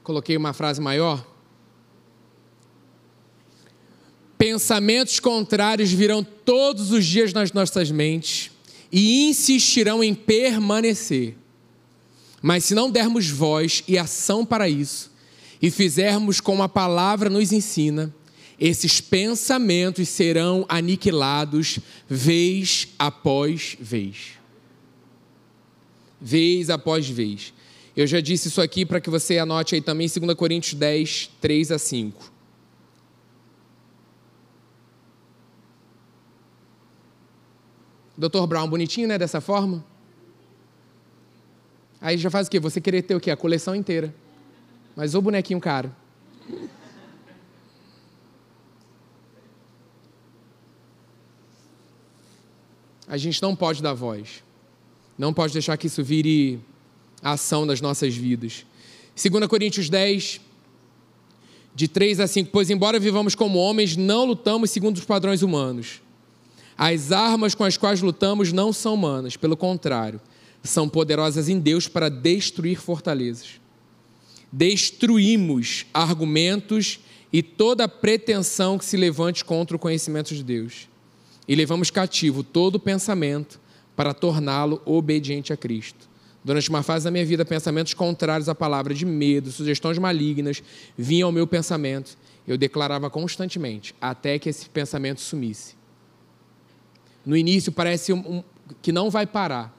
Coloquei 0.06 0.36
uma 0.36 0.52
frase 0.52 0.80
maior. 0.80 1.26
Pensamentos 4.38 5.18
contrários 5.18 5.90
virão 5.90 6.22
todos 6.22 6.92
os 6.92 7.04
dias 7.04 7.32
nas 7.32 7.52
nossas 7.52 7.90
mentes 7.90 8.52
e 8.92 9.28
insistirão 9.28 10.04
em 10.04 10.14
permanecer. 10.14 11.36
Mas 12.40 12.66
se 12.66 12.72
não 12.72 12.88
dermos 12.88 13.28
voz 13.28 13.82
e 13.88 13.98
ação 13.98 14.46
para 14.46 14.68
isso, 14.68 15.10
e 15.60 15.72
fizermos 15.72 16.40
como 16.40 16.62
a 16.62 16.68
palavra 16.68 17.28
nos 17.28 17.50
ensina, 17.50 18.14
esses 18.60 19.00
pensamentos 19.00 20.08
serão 20.08 20.64
aniquilados 20.68 21.80
vez 22.08 22.86
após 22.96 23.76
vez. 23.80 24.34
Vez 26.20 26.70
após 26.70 27.08
vez. 27.08 27.52
Eu 27.96 28.06
já 28.06 28.20
disse 28.20 28.48
isso 28.48 28.60
aqui 28.60 28.84
para 28.84 29.00
que 29.00 29.08
você 29.08 29.38
anote 29.38 29.74
aí 29.74 29.80
também, 29.80 30.06
2 30.06 30.34
Coríntios 30.34 30.74
10, 30.74 31.30
3 31.40 31.72
a 31.72 31.78
5. 31.78 32.30
Dr. 38.18 38.46
Brown, 38.46 38.68
bonitinho, 38.68 39.08
né? 39.08 39.16
Dessa 39.16 39.40
forma. 39.40 39.82
Aí 41.98 42.18
já 42.18 42.30
faz 42.30 42.46
o 42.48 42.50
quê? 42.50 42.60
Você 42.60 42.82
querer 42.82 43.00
ter 43.02 43.14
o 43.14 43.20
quê? 43.20 43.30
A 43.30 43.36
coleção 43.36 43.74
inteira. 43.74 44.14
Mas 44.94 45.14
o 45.14 45.22
bonequinho 45.22 45.60
caro. 45.60 45.90
A 53.08 53.16
gente 53.16 53.40
não 53.40 53.56
pode 53.56 53.82
dar 53.82 53.94
voz. 53.94 54.42
Não 55.16 55.32
pode 55.32 55.54
deixar 55.54 55.76
que 55.78 55.86
isso 55.86 56.04
vire 56.04 56.60
a 57.22 57.32
ação 57.32 57.66
das 57.66 57.80
nossas 57.80 58.14
vidas. 58.14 58.64
2 59.16 59.46
Coríntios 59.46 59.88
10, 59.88 60.40
de 61.74 61.88
3 61.88 62.20
a 62.20 62.26
5. 62.26 62.50
Pois, 62.50 62.70
embora 62.70 62.98
vivamos 62.98 63.34
como 63.34 63.58
homens, 63.58 63.96
não 63.96 64.24
lutamos 64.24 64.70
segundo 64.70 64.96
os 64.96 65.04
padrões 65.04 65.42
humanos. 65.42 66.00
As 66.76 67.12
armas 67.12 67.54
com 67.54 67.64
as 67.64 67.76
quais 67.76 68.00
lutamos 68.02 68.52
não 68.52 68.72
são 68.72 68.94
humanas, 68.94 69.36
pelo 69.36 69.56
contrário, 69.56 70.20
são 70.62 70.88
poderosas 70.88 71.48
em 71.48 71.58
Deus 71.58 71.88
para 71.88 72.08
destruir 72.08 72.78
fortalezas. 72.80 73.60
Destruímos 74.52 75.86
argumentos 75.92 77.00
e 77.32 77.42
toda 77.42 77.88
pretensão 77.88 78.78
que 78.78 78.84
se 78.84 78.96
levante 78.96 79.44
contra 79.44 79.76
o 79.76 79.80
conhecimento 79.80 80.34
de 80.34 80.42
Deus 80.42 80.88
e 81.48 81.54
levamos 81.54 81.90
cativo 81.90 82.42
todo 82.42 82.80
pensamento 82.80 83.60
para 83.94 84.12
torná-lo 84.12 84.80
obediente 84.84 85.52
a 85.52 85.56
Cristo. 85.56 86.08
Durante 86.46 86.70
uma 86.70 86.84
fase 86.84 87.04
da 87.04 87.10
minha 87.10 87.26
vida, 87.26 87.44
pensamentos 87.44 87.92
contrários 87.92 88.48
à 88.48 88.54
palavra 88.54 88.94
de 88.94 89.04
medo, 89.04 89.50
sugestões 89.50 89.98
malignas 89.98 90.62
vinham 90.96 91.26
ao 91.26 91.32
meu 91.32 91.44
pensamento. 91.44 92.16
Eu 92.46 92.56
declarava 92.56 93.10
constantemente, 93.10 93.96
até 94.00 94.38
que 94.38 94.48
esse 94.48 94.68
pensamento 94.68 95.20
sumisse. 95.20 95.74
No 97.24 97.36
início 97.36 97.72
parece 97.72 98.12
um, 98.12 98.18
um, 98.18 98.44
que 98.80 98.92
não 98.92 99.10
vai 99.10 99.26
parar, 99.26 99.76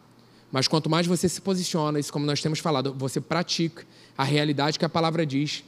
mas 0.51 0.67
quanto 0.67 0.89
mais 0.89 1.07
você 1.07 1.29
se 1.29 1.39
posiciona, 1.39 2.01
isso 2.01 2.11
como 2.11 2.25
nós 2.25 2.41
temos 2.41 2.59
falado, 2.59 2.93
você 2.93 3.21
pratica 3.21 3.85
a 4.17 4.25
realidade 4.25 4.77
que 4.77 4.83
a 4.83 4.89
palavra 4.89 5.25
diz, 5.25 5.63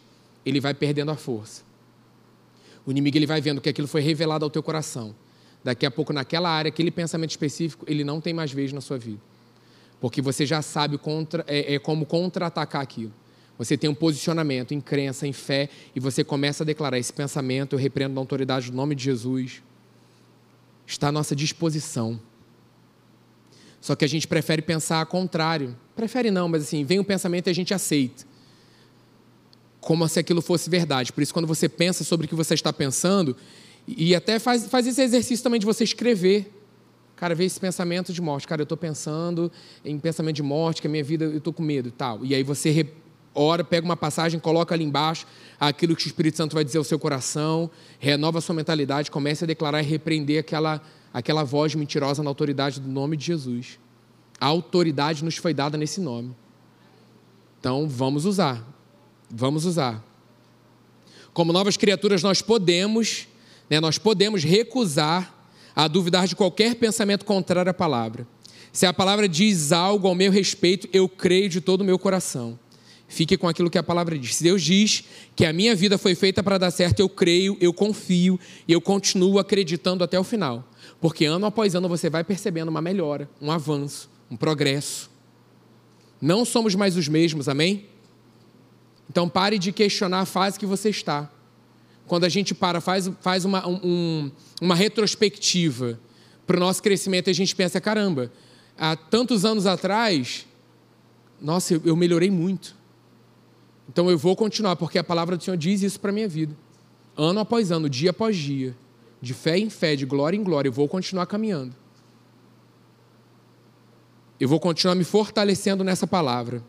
ele 0.45 0.59
vai 0.59 0.73
perdendo 0.73 1.11
a 1.11 1.15
força. 1.15 1.63
O 2.85 2.91
inimigo 2.91 3.17
ele 3.17 3.25
vai 3.25 3.39
vendo 3.39 3.61
que 3.61 3.69
aquilo 3.69 3.87
foi 3.87 4.01
revelado 4.01 4.43
ao 4.43 4.51
teu 4.51 4.61
coração 4.61 5.15
daqui 5.63 5.85
a 5.85 5.91
pouco 5.91 6.11
naquela 6.11 6.49
área, 6.49 6.67
aquele 6.67 6.91
pensamento 6.91 7.29
específico, 7.29 7.85
ele 7.87 8.03
não 8.03 8.19
tem 8.19 8.33
mais 8.33 8.51
vez 8.51 8.73
na 8.73 8.81
sua 8.81 8.97
vida. 8.97 9.21
Porque 9.99 10.21
você 10.21 10.45
já 10.45 10.61
sabe 10.61 10.97
contra, 10.97 11.43
é, 11.47 11.75
é 11.75 11.79
como 11.79 12.05
contra-atacar 12.05 12.81
aquilo. 12.81 13.11
Você 13.57 13.77
tem 13.77 13.89
um 13.89 13.93
posicionamento 13.93 14.73
em 14.73 14.79
crença, 14.79 15.27
em 15.27 15.33
fé, 15.33 15.69
e 15.93 15.99
você 15.99 16.23
começa 16.23 16.63
a 16.63 16.65
declarar 16.65 16.97
esse 16.97 17.11
pensamento, 17.11 17.73
eu 17.73 17.79
repreendo 17.79 18.15
na 18.15 18.21
autoridade 18.21 18.71
do 18.71 18.77
nome 18.77 18.95
de 18.95 19.03
Jesus. 19.03 19.61
Está 20.87 21.09
à 21.09 21.11
nossa 21.11 21.35
disposição. 21.35 22.19
Só 23.81 23.95
que 23.95 24.05
a 24.05 24.07
gente 24.07 24.27
prefere 24.27 24.61
pensar 24.61 24.99
ao 24.99 25.05
contrário. 25.05 25.75
Prefere 25.95 26.31
não, 26.31 26.47
mas 26.47 26.63
assim, 26.63 26.85
vem 26.85 26.99
um 26.99 27.03
pensamento 27.03 27.47
e 27.47 27.49
a 27.49 27.53
gente 27.53 27.73
aceita. 27.73 28.23
Como 29.81 30.07
se 30.07 30.19
aquilo 30.19 30.41
fosse 30.41 30.69
verdade. 30.69 31.11
Por 31.11 31.21
isso, 31.21 31.33
quando 31.33 31.47
você 31.47 31.67
pensa 31.67 32.03
sobre 32.05 32.25
o 32.25 32.29
que 32.29 32.35
você 32.35 32.53
está 32.53 32.71
pensando, 32.71 33.35
e 33.87 34.15
até 34.15 34.39
faz, 34.39 34.67
faz 34.67 34.87
esse 34.87 35.01
exercício 35.01 35.43
também 35.43 35.59
de 35.59 35.65
você 35.65 35.83
escrever. 35.83 36.51
Cara, 37.19 37.35
vê 37.35 37.43
esse 37.43 37.59
pensamento 37.59 38.13
de 38.13 38.21
morte. 38.21 38.47
Cara, 38.47 38.61
eu 38.61 38.63
estou 38.63 38.77
pensando 38.77 39.51
em 39.83 39.99
pensamento 39.99 40.37
de 40.37 40.41
morte, 40.41 40.79
que 40.79 40.87
a 40.87 40.89
minha 40.89 41.03
vida, 41.03 41.25
eu 41.25 41.39
estou 41.39 41.51
com 41.51 41.61
medo 41.61 41.89
e 41.89 41.91
tal. 41.91 42.25
E 42.25 42.33
aí 42.33 42.43
você 42.43 42.87
ora, 43.35 43.61
pega 43.61 43.83
uma 43.83 43.97
passagem, 43.97 44.39
coloca 44.39 44.73
ali 44.73 44.85
embaixo 44.85 45.27
aquilo 45.59 45.97
que 45.97 46.05
o 46.05 46.07
Espírito 46.07 46.37
Santo 46.37 46.53
vai 46.53 46.63
dizer 46.63 46.77
ao 46.77 46.83
seu 46.85 46.97
coração, 46.97 47.69
renova 47.99 48.37
a 48.37 48.41
sua 48.41 48.55
mentalidade, 48.55 49.11
comece 49.11 49.43
a 49.43 49.47
declarar 49.47 49.81
e 49.81 49.85
repreender 49.85 50.39
aquela, 50.39 50.81
aquela 51.13 51.43
voz 51.43 51.75
mentirosa 51.75 52.23
na 52.23 52.29
autoridade 52.29 52.79
do 52.79 52.87
nome 52.87 53.17
de 53.17 53.25
Jesus. 53.25 53.77
A 54.39 54.45
autoridade 54.45 55.21
nos 55.21 55.35
foi 55.35 55.53
dada 55.53 55.77
nesse 55.77 55.99
nome. 55.99 56.33
Então, 57.59 57.85
vamos 57.85 58.23
usar. 58.23 58.65
Vamos 59.29 59.65
usar. 59.65 60.01
Como 61.33 61.51
novas 61.51 61.75
criaturas, 61.75 62.23
nós 62.23 62.41
podemos 62.41 63.27
né, 63.69 63.81
nós 63.81 63.97
podemos 63.97 64.41
recusar 64.41 65.38
a 65.79 65.87
duvidar 65.87 66.27
de 66.27 66.35
qualquer 66.35 66.75
pensamento 66.75 67.23
contrário 67.23 67.69
à 67.69 67.73
palavra. 67.73 68.27
Se 68.69 68.85
a 68.85 68.91
palavra 68.91 69.29
diz 69.29 69.71
algo 69.71 70.09
ao 70.09 70.13
meu 70.13 70.29
respeito, 70.29 70.89
eu 70.91 71.07
creio 71.07 71.47
de 71.47 71.61
todo 71.61 71.79
o 71.79 71.85
meu 71.85 71.97
coração. 71.97 72.59
Fique 73.07 73.37
com 73.37 73.47
aquilo 73.47 73.69
que 73.69 73.77
a 73.77 73.83
palavra 73.83 74.19
diz. 74.19 74.35
Se 74.35 74.43
Deus 74.43 74.61
diz 74.61 75.05
que 75.37 75.45
a 75.45 75.53
minha 75.53 75.73
vida 75.73 75.97
foi 75.97 76.15
feita 76.15 76.43
para 76.43 76.57
dar 76.57 76.69
certo, 76.69 76.99
eu 76.99 77.07
creio, 77.07 77.55
eu 77.61 77.73
confio 77.73 78.37
e 78.67 78.73
eu 78.73 78.81
continuo 78.81 79.39
acreditando 79.39 80.03
até 80.03 80.19
o 80.19 80.23
final. 80.23 80.67
Porque 80.99 81.23
ano 81.23 81.45
após 81.45 81.73
ano 81.75 81.87
você 81.87 82.09
vai 82.09 82.25
percebendo 82.25 82.67
uma 82.67 82.81
melhora, 82.81 83.29
um 83.41 83.49
avanço, 83.49 84.09
um 84.29 84.35
progresso. 84.35 85.09
Não 86.21 86.43
somos 86.43 86.75
mais 86.75 86.97
os 86.97 87.07
mesmos, 87.07 87.47
amém? 87.47 87.85
Então 89.09 89.29
pare 89.29 89.57
de 89.57 89.71
questionar 89.71 90.19
a 90.19 90.25
fase 90.25 90.59
que 90.59 90.65
você 90.65 90.89
está 90.89 91.31
quando 92.09 92.25
a 92.25 92.29
gente 92.29 92.55
para, 92.55 92.81
faz, 92.81 93.09
faz 93.21 93.45
uma, 93.45 93.65
um, 93.67 94.31
uma 94.59 94.75
retrospectiva 94.75 95.99
para 96.45 96.57
o 96.57 96.59
nosso 96.59 96.81
crescimento 96.81 97.29
a 97.29 97.33
gente 97.33 97.55
pensa: 97.55 97.79
caramba, 97.79 98.31
há 98.75 98.95
tantos 98.95 99.45
anos 99.45 99.67
atrás, 99.67 100.47
nossa, 101.39 101.75
eu, 101.75 101.81
eu 101.85 101.95
melhorei 101.95 102.31
muito. 102.31 102.75
Então 103.87 104.09
eu 104.09 104.17
vou 104.17 104.35
continuar, 104.35 104.75
porque 104.75 104.97
a 104.97 105.03
palavra 105.03 105.37
do 105.37 105.43
Senhor 105.43 105.55
diz 105.55 105.83
isso 105.83 105.99
para 105.99 106.09
a 106.09 106.13
minha 106.13 106.27
vida. 106.27 106.57
Ano 107.15 107.39
após 107.39 107.71
ano, 107.71 107.87
dia 107.87 108.09
após 108.09 108.35
dia, 108.35 108.75
de 109.21 109.33
fé 109.33 109.59
em 109.59 109.69
fé, 109.69 109.95
de 109.95 110.05
glória 110.05 110.35
em 110.35 110.43
glória, 110.43 110.67
eu 110.67 110.73
vou 110.73 110.87
continuar 110.87 111.27
caminhando. 111.27 111.75
Eu 114.39 114.49
vou 114.49 114.59
continuar 114.59 114.95
me 114.95 115.03
fortalecendo 115.03 115.83
nessa 115.83 116.07
palavra. 116.07 116.63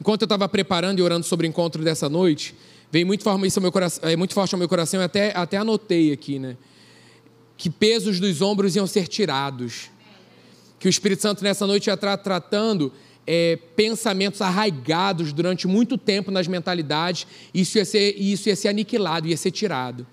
Enquanto 0.00 0.22
eu 0.22 0.26
estava 0.26 0.48
preparando 0.48 1.00
e 1.00 1.02
orando 1.02 1.26
sobre 1.26 1.46
o 1.46 1.48
encontro 1.48 1.82
dessa 1.82 2.08
noite, 2.08 2.54
Veio 2.90 3.06
muito, 3.06 3.24
isso 3.44 3.60
meu 3.60 3.70
coração, 3.70 4.08
é 4.08 4.16
muito 4.16 4.32
forte 4.32 4.54
ao 4.54 4.58
meu 4.58 4.68
coração, 4.68 5.00
eu 5.00 5.06
até, 5.06 5.36
até 5.36 5.56
anotei 5.58 6.12
aqui, 6.12 6.38
né? 6.38 6.56
Que 7.56 7.68
pesos 7.68 8.18
dos 8.18 8.40
ombros 8.40 8.76
iam 8.76 8.86
ser 8.86 9.06
tirados. 9.06 9.90
Que 10.78 10.88
o 10.88 10.90
Espírito 10.90 11.20
Santo 11.20 11.42
nessa 11.44 11.66
noite 11.66 11.88
ia 11.88 11.94
estar 11.94 12.16
tratando 12.16 12.92
é, 13.26 13.58
pensamentos 13.76 14.40
arraigados 14.40 15.34
durante 15.34 15.66
muito 15.66 15.98
tempo 15.98 16.30
nas 16.30 16.48
mentalidades, 16.48 17.26
isso 17.52 17.76
ia 17.76 17.84
ser, 17.84 18.14
isso 18.16 18.48
ia 18.48 18.56
ser 18.56 18.68
aniquilado, 18.68 19.28
ia 19.28 19.36
ser 19.36 19.50
tirado. 19.50 20.06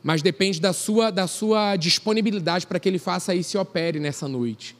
Mas 0.00 0.22
depende 0.22 0.60
da 0.60 0.72
sua, 0.72 1.10
da 1.10 1.26
sua 1.26 1.74
disponibilidade 1.74 2.64
para 2.64 2.78
que 2.78 2.88
ele 2.88 3.00
faça 3.00 3.34
isso 3.34 3.56
e 3.56 3.58
opere 3.58 3.98
nessa 3.98 4.28
noite. 4.28 4.76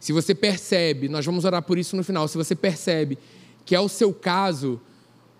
Se 0.00 0.12
você 0.12 0.34
percebe, 0.34 1.08
nós 1.08 1.24
vamos 1.24 1.44
orar 1.44 1.62
por 1.62 1.78
isso 1.78 1.94
no 1.94 2.02
final, 2.02 2.26
se 2.26 2.36
você 2.36 2.56
percebe 2.56 3.16
que 3.64 3.76
é 3.76 3.80
o 3.80 3.88
seu 3.88 4.12
caso, 4.12 4.80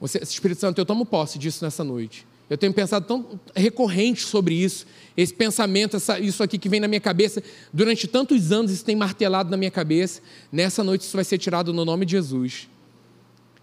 você, 0.03 0.19
Espírito 0.19 0.61
Santo, 0.61 0.81
eu 0.81 0.85
tomo 0.85 1.07
posse 1.07 1.39
disso 1.39 1.65
nessa 1.65 1.85
noite. 1.85 2.27
Eu 2.51 2.59
tenho 2.59 2.73
pensado 2.73 3.07
tão 3.07 3.41
recorrente 3.55 4.23
sobre 4.23 4.53
isso, 4.53 4.85
esse 5.17 5.33
pensamento, 5.33 5.97
essa, 5.97 6.19
isso 6.19 6.43
aqui 6.43 6.59
que 6.59 6.69
vem 6.69 6.81
na 6.81 6.89
minha 6.89 7.01
cabeça. 7.01 7.41
Durante 7.73 8.09
tantos 8.09 8.51
anos 8.51 8.73
isso 8.73 8.85
tem 8.85 8.97
martelado 8.97 9.49
na 9.49 9.57
minha 9.57 9.71
cabeça. 9.71 10.21
Nessa 10.51 10.83
noite 10.83 11.03
isso 11.03 11.17
vai 11.17 11.23
ser 11.23 11.39
tirado 11.39 11.73
no 11.73 11.85
nome 11.85 12.05
de 12.05 12.11
Jesus. 12.11 12.69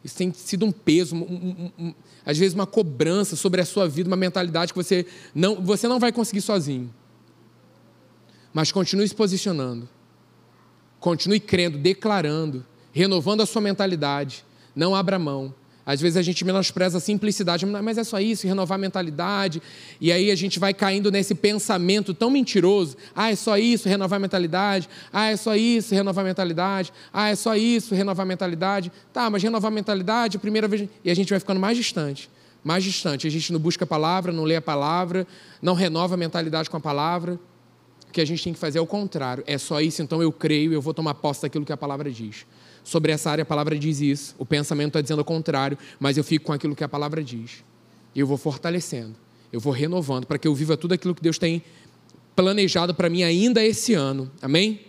Isso 0.01 0.15
tem 0.15 0.31
sido 0.31 0.65
um 0.65 0.71
peso, 0.71 1.13
um, 1.13 1.19
um, 1.19 1.71
um, 1.77 1.93
às 2.25 2.37
vezes 2.37 2.55
uma 2.55 2.65
cobrança 2.65 3.35
sobre 3.35 3.59
a 3.59 3.65
sua 3.65 3.85
vida, 3.85 4.09
uma 4.09 4.15
mentalidade 4.15 4.71
que 4.71 4.81
você 4.81 5.05
não, 5.35 5.55
você 5.61 5.89
não 5.89 5.99
vai 5.99 6.13
conseguir 6.13 6.39
sozinho. 6.39 6.89
Mas 8.53 8.71
continue 8.71 9.05
se 9.05 9.13
posicionando. 9.13 9.89
Continue 11.01 11.41
crendo, 11.41 11.77
declarando, 11.77 12.65
renovando 12.93 13.41
a 13.41 13.45
sua 13.45 13.61
mentalidade. 13.61 14.45
Não 14.73 14.95
abra 14.95 15.19
mão. 15.19 15.53
Às 15.89 15.99
vezes 15.99 16.17
a 16.17 16.21
gente 16.21 16.45
menospreza 16.45 16.99
a 16.99 17.01
simplicidade, 17.01 17.65
mas 17.65 17.97
é 17.97 18.03
só 18.03 18.19
isso, 18.19 18.45
renovar 18.45 18.75
a 18.75 18.77
mentalidade. 18.77 19.59
E 19.99 20.11
aí 20.11 20.29
a 20.29 20.35
gente 20.35 20.59
vai 20.59 20.71
caindo 20.71 21.09
nesse 21.09 21.33
pensamento 21.33 22.13
tão 22.13 22.29
mentiroso. 22.29 22.95
Ah, 23.15 23.31
é 23.31 23.35
só 23.35 23.57
isso, 23.57 23.89
renovar 23.89 24.17
a 24.17 24.19
mentalidade. 24.19 24.87
Ah, 25.11 25.31
é 25.31 25.35
só 25.35 25.55
isso, 25.55 25.95
renovar 25.95 26.23
a 26.23 26.27
mentalidade. 26.27 26.93
Ah, 27.11 27.29
é 27.29 27.35
só 27.35 27.55
isso, 27.55 27.95
renovar 27.95 28.23
a 28.23 28.27
mentalidade. 28.27 28.91
Tá, 29.11 29.31
mas 29.31 29.41
renovar 29.41 29.71
a 29.71 29.73
mentalidade, 29.73 30.37
primeira 30.37 30.67
vez. 30.67 30.87
E 31.03 31.09
a 31.09 31.15
gente 31.15 31.31
vai 31.31 31.39
ficando 31.39 31.59
mais 31.59 31.75
distante. 31.75 32.29
Mais 32.63 32.83
distante. 32.83 33.25
A 33.25 33.31
gente 33.31 33.51
não 33.51 33.59
busca 33.59 33.83
a 33.83 33.87
palavra, 33.87 34.31
não 34.31 34.43
lê 34.43 34.57
a 34.57 34.61
palavra, 34.61 35.25
não 35.59 35.73
renova 35.73 36.13
a 36.13 36.17
mentalidade 36.17 36.69
com 36.69 36.77
a 36.77 36.79
palavra. 36.79 37.39
O 38.07 38.11
que 38.11 38.21
a 38.21 38.25
gente 38.25 38.43
tem 38.43 38.53
que 38.53 38.59
fazer 38.59 38.77
é 38.77 38.81
o 38.81 38.85
contrário. 38.85 39.43
É 39.47 39.57
só 39.57 39.81
isso, 39.81 40.03
então 40.03 40.21
eu 40.21 40.31
creio, 40.31 40.71
eu 40.71 40.83
vou 40.83 40.93
tomar 40.93 41.15
posse 41.15 41.41
daquilo 41.41 41.65
que 41.65 41.73
a 41.73 41.77
palavra 41.77 42.11
diz 42.11 42.45
sobre 42.89 43.11
essa 43.11 43.29
área, 43.29 43.43
a 43.43 43.45
palavra 43.45 43.77
diz 43.77 44.01
isso. 44.01 44.35
O 44.37 44.45
pensamento 44.45 44.89
está 44.89 45.01
dizendo 45.01 45.19
o 45.19 45.25
contrário, 45.25 45.77
mas 45.99 46.17
eu 46.17 46.23
fico 46.23 46.45
com 46.45 46.53
aquilo 46.53 46.75
que 46.75 46.83
a 46.83 46.89
palavra 46.89 47.23
diz. 47.23 47.63
E 48.13 48.19
eu 48.19 48.27
vou 48.27 48.37
fortalecendo, 48.37 49.15
eu 49.53 49.59
vou 49.59 49.71
renovando, 49.71 50.25
para 50.25 50.37
que 50.37 50.47
eu 50.47 50.55
viva 50.55 50.75
tudo 50.75 50.93
aquilo 50.93 51.13
que 51.13 51.21
Deus 51.21 51.37
tem 51.37 51.63
planejado 52.35 52.93
para 52.93 53.09
mim 53.09 53.23
ainda 53.23 53.63
esse 53.63 53.93
ano. 53.93 54.31
Amém? 54.41 54.81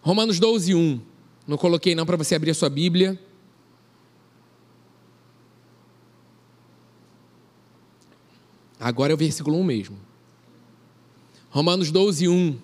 Romanos 0.00 0.38
12, 0.38 0.74
1. 0.74 1.00
Não 1.48 1.56
coloquei 1.56 1.94
não 1.94 2.06
para 2.06 2.16
você 2.16 2.36
abrir 2.36 2.52
a 2.52 2.54
sua 2.54 2.70
Bíblia. 2.70 3.18
Agora 8.78 9.12
é 9.12 9.14
o 9.14 9.16
versículo 9.16 9.58
1 9.58 9.64
mesmo. 9.64 10.05
Romanos 11.56 11.90
12, 11.90 12.28
1. 12.28 12.58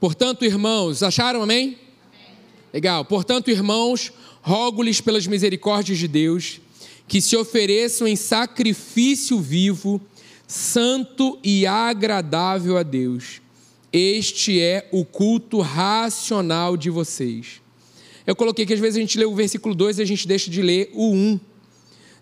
Portanto, 0.00 0.44
irmãos, 0.44 1.04
acharam 1.04 1.40
amém? 1.40 1.78
amém? 1.78 1.78
Legal. 2.72 3.04
Portanto, 3.04 3.48
irmãos, 3.48 4.12
rogo-lhes 4.40 5.00
pelas 5.00 5.28
misericórdias 5.28 6.00
de 6.00 6.08
Deus 6.08 6.60
que 7.06 7.22
se 7.22 7.36
ofereçam 7.36 8.08
em 8.08 8.16
sacrifício 8.16 9.38
vivo, 9.38 10.00
santo 10.48 11.38
e 11.44 11.64
agradável 11.64 12.76
a 12.76 12.82
Deus 12.82 13.40
este 13.92 14.60
é 14.60 14.88
o 14.90 15.04
culto 15.04 15.60
racional 15.60 16.76
de 16.76 16.88
vocês. 16.88 17.60
Eu 18.26 18.34
coloquei 18.34 18.64
que 18.64 18.72
às 18.72 18.80
vezes 18.80 18.96
a 18.96 19.00
gente 19.00 19.18
lê 19.18 19.24
o 19.24 19.34
versículo 19.34 19.74
2 19.74 19.98
e 19.98 20.02
a 20.02 20.06
gente 20.06 20.26
deixa 20.26 20.50
de 20.50 20.62
ler 20.62 20.90
o 20.94 21.12
1. 21.12 21.40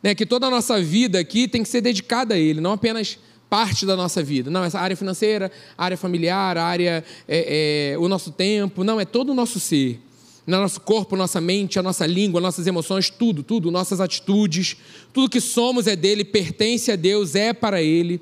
Né? 0.02 0.14
Que 0.14 0.26
toda 0.26 0.46
a 0.46 0.50
nossa 0.50 0.80
vida 0.83 1.18
aqui 1.18 1.46
tem 1.46 1.62
que 1.62 1.68
ser 1.68 1.80
dedicada 1.80 2.35
a 2.35 2.38
Ele, 2.38 2.61
não 2.61 2.72
apenas 2.72 3.18
parte 3.50 3.85
da 3.85 3.96
nossa 3.96 4.22
vida. 4.22 4.50
Não, 4.50 4.64
essa 4.64 4.78
área 4.78 4.96
financeira, 4.96 5.50
área 5.76 5.96
familiar, 5.96 6.56
área, 6.56 7.04
é, 7.28 7.92
é, 7.92 7.98
o 7.98 8.09
nosso 8.09 8.30
tempo. 8.30 8.85
Não, 8.85 9.00
é 9.00 9.04
todo 9.04 9.30
o 9.30 9.35
nosso 9.35 9.59
ser. 9.59 10.00
Nosso 10.46 10.80
corpo, 10.80 11.14
nossa 11.16 11.40
mente, 11.40 11.78
a 11.78 11.83
nossa 11.83 12.06
língua, 12.06 12.40
nossas 12.40 12.66
emoções, 12.66 13.11
tudo, 13.11 13.42
tudo, 13.42 13.70
nossas 13.70 14.00
atitudes, 14.00 14.76
tudo 15.12 15.28
que 15.28 15.40
somos 15.40 15.87
é 15.87 15.94
dele, 15.94 16.24
pertence 16.24 16.90
a 16.90 16.96
Deus, 16.96 17.35
é 17.35 17.52
para 17.52 17.83
Ele. 17.83 18.20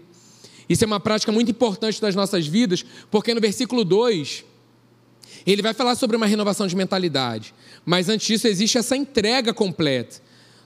Isso 0.69 0.85
é 0.85 0.87
uma 0.87 1.01
prática 1.01 1.33
muito 1.33 1.51
importante 1.51 2.01
das 2.01 2.15
nossas 2.15 2.47
vidas, 2.47 2.85
porque 3.11 3.33
no 3.33 3.41
versículo 3.41 3.85
2, 3.85 4.45
ele 5.47 5.63
vai 5.63 5.73
falar 5.73 5.95
sobre 5.95 6.17
uma 6.17 6.27
renovação 6.27 6.67
de 6.67 6.77
mentalidade. 6.77 7.55
Mas 7.85 8.09
antes 8.09 8.27
disso, 8.27 8.47
existe 8.47 8.77
essa 8.77 8.97
entrega 8.97 9.55
completa. 9.55 10.21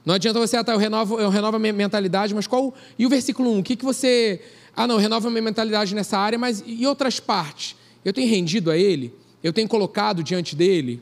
Não 0.04 0.14
adianta 0.14 0.40
você, 0.40 0.56
ah, 0.56 0.64
tá, 0.64 0.72
eu 0.72 0.78
renovo, 0.78 1.20
eu 1.20 1.30
renovo 1.30 1.56
a 1.56 1.60
minha 1.60 1.72
mentalidade, 1.72 2.34
mas 2.34 2.46
qual. 2.46 2.74
E 2.98 3.06
o 3.06 3.08
versículo 3.08 3.52
1, 3.52 3.58
o 3.58 3.62
que, 3.62 3.76
que 3.76 3.84
você. 3.84 4.40
Ah, 4.74 4.86
não, 4.86 4.96
eu 4.96 5.00
renovo 5.00 5.28
a 5.28 5.30
minha 5.30 5.42
mentalidade 5.42 5.94
nessa 5.94 6.18
área, 6.18 6.38
mas 6.38 6.62
e 6.66 6.84
outras 6.86 7.20
partes? 7.20 7.76
Eu 8.04 8.12
tenho 8.12 8.28
rendido 8.28 8.70
a 8.70 8.76
Ele? 8.76 9.14
Eu 9.42 9.52
tenho 9.52 9.68
colocado 9.68 10.22
diante 10.22 10.56
dele? 10.56 11.00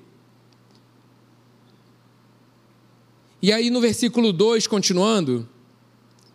E 3.42 3.50
aí 3.52 3.70
no 3.70 3.80
versículo 3.80 4.32
2, 4.34 4.66
continuando, 4.66 5.48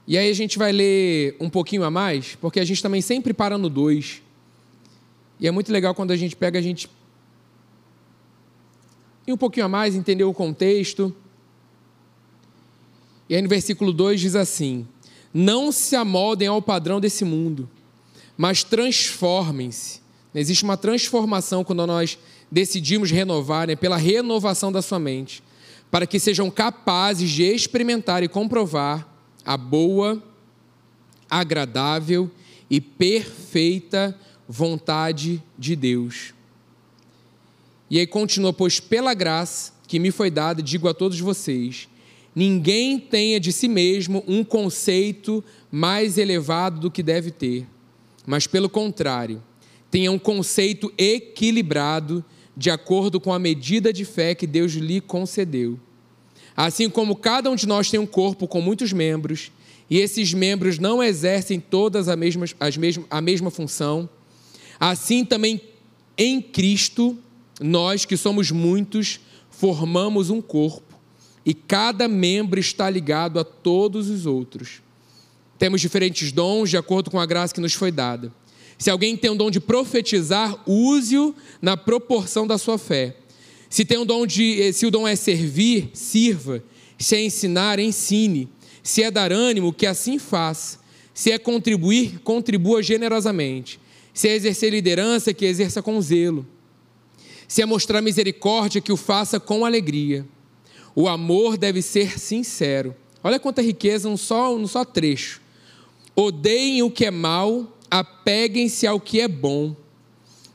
e 0.08 0.18
aí 0.18 0.30
a 0.30 0.34
gente 0.34 0.58
vai 0.58 0.72
ler 0.72 1.36
um 1.40 1.50
pouquinho 1.50 1.84
a 1.84 1.90
mais, 1.90 2.36
porque 2.36 2.60
a 2.60 2.66
gente 2.66 2.82
também 2.82 3.02
sempre 3.02 3.34
para 3.34 3.58
no 3.58 3.70
2. 3.70 4.22
E 5.40 5.48
é 5.48 5.52
muito 5.52 5.72
legal 5.72 5.96
quando 5.96 6.12
a 6.12 6.16
gente 6.16 6.36
pega 6.36 6.60
a 6.60 6.62
gente 6.62 6.88
e 9.28 9.34
um 9.34 9.38
pouquinho 9.38 9.66
a 9.66 9.70
mais, 9.70 9.96
entender 9.96 10.24
o 10.24 10.34
contexto. 10.34 11.14
E 13.28 13.36
aí 13.36 13.42
no 13.42 13.50
versículo 13.50 13.92
2 13.92 14.22
diz 14.22 14.36
assim: 14.36 14.88
Não 15.34 15.72
se 15.72 15.96
amoldem 15.96 16.48
ao 16.48 16.62
padrão 16.62 17.00
desse 17.00 17.26
mundo, 17.26 17.68
mas 18.38 18.64
transformem-se. 18.64 20.02
Existe 20.34 20.64
uma 20.64 20.78
transformação 20.78 21.64
quando 21.64 21.88
nós 21.88 22.20
decidimos 22.52 23.10
renovar, 23.10 23.68
né, 23.68 23.76
pela 23.76 23.98
renovação 23.98 24.72
da 24.72 24.82
sua 24.82 25.00
mente, 25.00 25.42
para 25.90 26.06
que 26.06 26.20
sejam 26.20 26.52
capazes 26.52 27.32
de 27.32 27.44
experimentar 27.44 28.22
e 28.22 28.28
comprovar 28.28 29.15
a 29.46 29.56
boa, 29.56 30.22
agradável 31.30 32.30
e 32.70 32.82
perfeita 32.82 34.18
vontade 34.48 35.42
de 35.58 35.76
Deus. 35.76 36.34
E 37.90 38.00
aí 38.00 38.08
continua: 38.08 38.52
Pois 38.52 38.80
pela 38.80 39.14
graça 39.14 39.74
que 39.88 40.00
me 40.00 40.12
foi 40.12 40.32
dada, 40.32 40.62
digo 40.62 40.88
a 40.88 40.94
todos 40.94 41.20
vocês: 41.20 41.88
ninguém 42.36 43.00
tenha 43.00 43.40
de 43.40 43.52
si 43.52 43.68
mesmo 43.68 44.24
um 44.28 44.44
conceito 44.44 45.44
mais 45.72 46.18
elevado 46.18 46.80
do 46.80 46.92
que 46.92 47.04
deve 47.04 47.32
ter, 47.32 47.68
mas 48.26 48.48
pelo 48.48 48.70
contrário, 48.70 49.44
tenha 49.92 50.12
um 50.12 50.20
conceito 50.20 50.92
equilibrado 50.98 52.24
de 52.58 52.70
acordo 52.70 53.20
com 53.20 53.34
a 53.34 53.40
medida 53.40 53.92
de 53.92 54.06
fé 54.06 54.34
que 54.34 54.48
Deus 54.48 54.74
lhe 54.74 55.02
concedeu. 55.02 55.80
Assim 56.56 56.90
como 56.90 57.16
cada 57.16 57.50
um 57.50 57.56
de 57.56 57.68
nós 57.68 57.90
tem 57.90 58.00
um 58.00 58.06
corpo 58.06 58.48
com 58.48 58.62
muitos 58.62 58.94
membros, 58.94 59.52
e 59.90 60.00
esses 60.00 60.34
membros 60.34 60.80
não 60.80 61.04
exercem 61.04 61.60
todas 61.60 62.08
a 62.08 62.16
mesma, 62.16 62.46
as 62.60 62.78
mesma, 62.78 63.06
a 63.10 63.22
mesma 63.22 63.52
função, 63.52 64.10
assim 64.80 65.24
também 65.24 65.62
em 66.18 66.42
Cristo, 66.42 67.18
nós 67.60 68.06
que 68.06 68.18
somos 68.18 68.52
muitos, 68.52 69.20
formamos 69.50 70.30
um 70.30 70.42
corpo, 70.42 70.96
e 71.46 71.54
cada 71.54 72.08
membro 72.08 72.60
está 72.60 72.90
ligado 72.90 73.40
a 73.40 73.44
todos 73.44 74.10
os 74.10 74.26
outros. 74.26 74.82
Temos 75.60 75.80
diferentes 75.80 76.32
dons 76.32 76.70
de 76.70 76.78
acordo 76.78 77.12
com 77.12 77.20
a 77.20 77.26
graça 77.26 77.54
que 77.54 77.62
nos 77.62 77.74
foi 77.74 77.92
dada. 77.92 78.34
Se 78.78 78.90
alguém 78.90 79.16
tem 79.16 79.32
um 79.32 79.38
dom 79.38 79.50
de 79.50 79.60
profetizar, 79.60 80.58
use-o 80.68 81.34
na 81.62 81.78
proporção 81.78 82.46
da 82.46 82.58
sua 82.58 82.78
fé. 82.78 83.16
Se 83.70 83.84
tem 83.84 83.98
um 83.98 84.06
dom 84.06 84.26
de, 84.26 84.62
eh, 84.62 84.72
se 84.72 84.86
o 84.86 84.92
dom 84.92 85.08
é 85.08 85.16
servir, 85.16 85.90
sirva. 85.94 86.64
Se 86.98 87.16
é 87.16 87.24
ensinar, 87.24 87.80
ensine. 87.80 88.48
Se 88.82 89.04
é 89.04 89.12
dar 89.12 89.32
ânimo, 89.32 89.74
que 89.74 89.86
assim 89.86 90.20
faça. 90.20 90.80
Se 91.14 91.32
é 91.32 91.38
contribuir, 91.38 92.20
contribua 92.20 92.84
generosamente. 92.84 93.80
Se 94.14 94.28
é 94.28 94.36
exercer 94.36 94.72
liderança, 94.72 95.34
que 95.34 95.46
exerça 95.46 95.82
com 95.82 96.00
zelo. 96.02 96.46
Se 97.48 97.62
é 97.62 97.66
mostrar 97.66 98.02
misericórdia, 98.02 98.82
que 98.82 98.92
o 98.92 98.98
faça 98.98 99.40
com 99.40 99.66
alegria. 99.66 100.26
O 100.96 101.08
amor 101.08 101.58
deve 101.58 101.82
ser 101.82 102.20
sincero. 102.20 102.96
Olha 103.24 103.40
quanta 103.40 103.62
riqueza 103.62 104.08
num 104.08 104.18
só, 104.18 104.58
num 104.58 104.68
só 104.68 104.86
trecho. 104.86 105.42
Odeiem 106.16 106.84
o 106.84 106.92
que 106.92 107.06
é 107.06 107.12
mal, 107.12 107.78
apeguem-se 107.90 108.88
ao 108.88 109.00
que 109.00 109.20
é 109.20 109.28
bom 109.28 109.76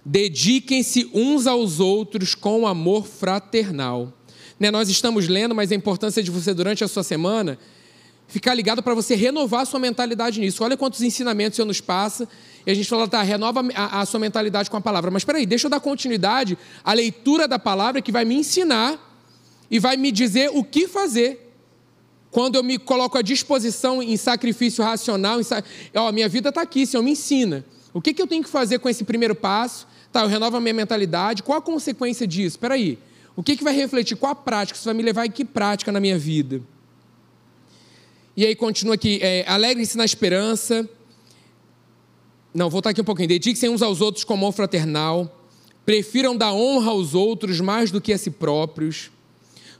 Dediquem-se 0.04 1.10
uns 1.12 1.46
aos 1.46 1.80
outros 1.80 2.34
com 2.34 2.66
amor 2.66 3.06
fraternal. 3.06 4.12
Né, 4.58 4.70
nós 4.70 4.88
estamos 4.88 5.28
lendo, 5.28 5.54
mas 5.54 5.72
a 5.72 5.74
importância 5.74 6.22
de 6.22 6.30
você, 6.30 6.52
durante 6.52 6.84
a 6.84 6.88
sua 6.88 7.02
semana, 7.02 7.58
ficar 8.28 8.54
ligado 8.54 8.82
para 8.82 8.94
você 8.94 9.14
renovar 9.14 9.62
a 9.62 9.64
sua 9.64 9.80
mentalidade 9.80 10.40
nisso. 10.40 10.62
Olha 10.62 10.76
quantos 10.76 11.02
ensinamentos 11.02 11.56
você 11.56 11.64
nos 11.64 11.80
passa. 11.80 12.28
E 12.66 12.70
a 12.70 12.74
gente 12.74 12.88
fala, 12.88 13.08
tá, 13.08 13.22
renova 13.22 13.62
a, 13.74 14.00
a 14.00 14.06
sua 14.06 14.20
mentalidade 14.20 14.70
com 14.70 14.76
a 14.76 14.80
palavra. 14.80 15.10
Mas 15.10 15.22
espera 15.22 15.38
aí, 15.38 15.46
deixa 15.46 15.66
eu 15.66 15.70
dar 15.70 15.80
continuidade 15.80 16.58
à 16.84 16.92
leitura 16.92 17.48
da 17.48 17.58
palavra 17.58 18.02
que 18.02 18.12
vai 18.12 18.24
me 18.24 18.34
ensinar 18.34 18.98
e 19.70 19.78
vai 19.78 19.96
me 19.96 20.12
dizer 20.12 20.50
o 20.52 20.62
que 20.62 20.86
fazer. 20.86 21.50
quando 22.30 22.54
eu 22.54 22.62
me 22.62 22.78
coloco 22.78 23.18
à 23.18 23.22
disposição 23.22 24.02
em 24.02 24.16
sacrifício 24.16 24.84
racional, 24.84 25.40
em 25.40 25.42
sa... 25.42 25.62
ó, 25.94 26.12
minha 26.12 26.28
vida 26.28 26.50
está 26.50 26.62
aqui, 26.62 26.86
Senhor, 26.86 27.02
me 27.02 27.12
ensina. 27.12 27.64
O 27.92 28.00
que, 28.00 28.14
que 28.14 28.22
eu 28.22 28.26
tenho 28.26 28.42
que 28.42 28.48
fazer 28.48 28.78
com 28.78 28.88
esse 28.88 29.02
primeiro 29.04 29.34
passo? 29.34 29.86
Tá, 30.12 30.22
eu 30.22 30.28
renovo 30.28 30.56
a 30.56 30.60
minha 30.60 30.74
mentalidade. 30.74 31.42
Qual 31.42 31.58
a 31.58 31.62
consequência 31.62 32.26
disso? 32.26 32.56
Espera 32.56 32.74
aí. 32.74 32.98
O 33.36 33.42
que, 33.42 33.56
que 33.56 33.64
vai 33.64 33.74
refletir? 33.74 34.16
Qual 34.16 34.32
a 34.32 34.34
prática? 34.34 34.76
Isso 34.76 34.84
vai 34.84 34.94
me 34.94 35.02
levar 35.02 35.24
a 35.24 35.28
que 35.28 35.44
prática 35.44 35.92
na 35.92 36.00
minha 36.00 36.18
vida? 36.18 36.60
E 38.36 38.44
aí 38.44 38.54
continua 38.54 38.94
aqui, 38.94 39.20
é, 39.22 39.44
alegrem-se 39.46 39.96
na 39.96 40.04
esperança. 40.04 40.88
Não, 42.52 42.68
voltar 42.68 42.90
aqui 42.90 43.00
um 43.00 43.04
pouquinho. 43.04 43.28
Dediquem-se 43.28 43.68
uns 43.68 43.82
aos 43.82 44.00
outros 44.00 44.24
com 44.24 44.34
amor 44.34 44.52
fraternal. 44.52 45.40
Prefiram 45.84 46.36
dar 46.36 46.52
honra 46.52 46.90
aos 46.90 47.14
outros 47.14 47.60
mais 47.60 47.90
do 47.90 48.00
que 48.00 48.12
a 48.12 48.18
si 48.18 48.30
próprios. 48.30 49.10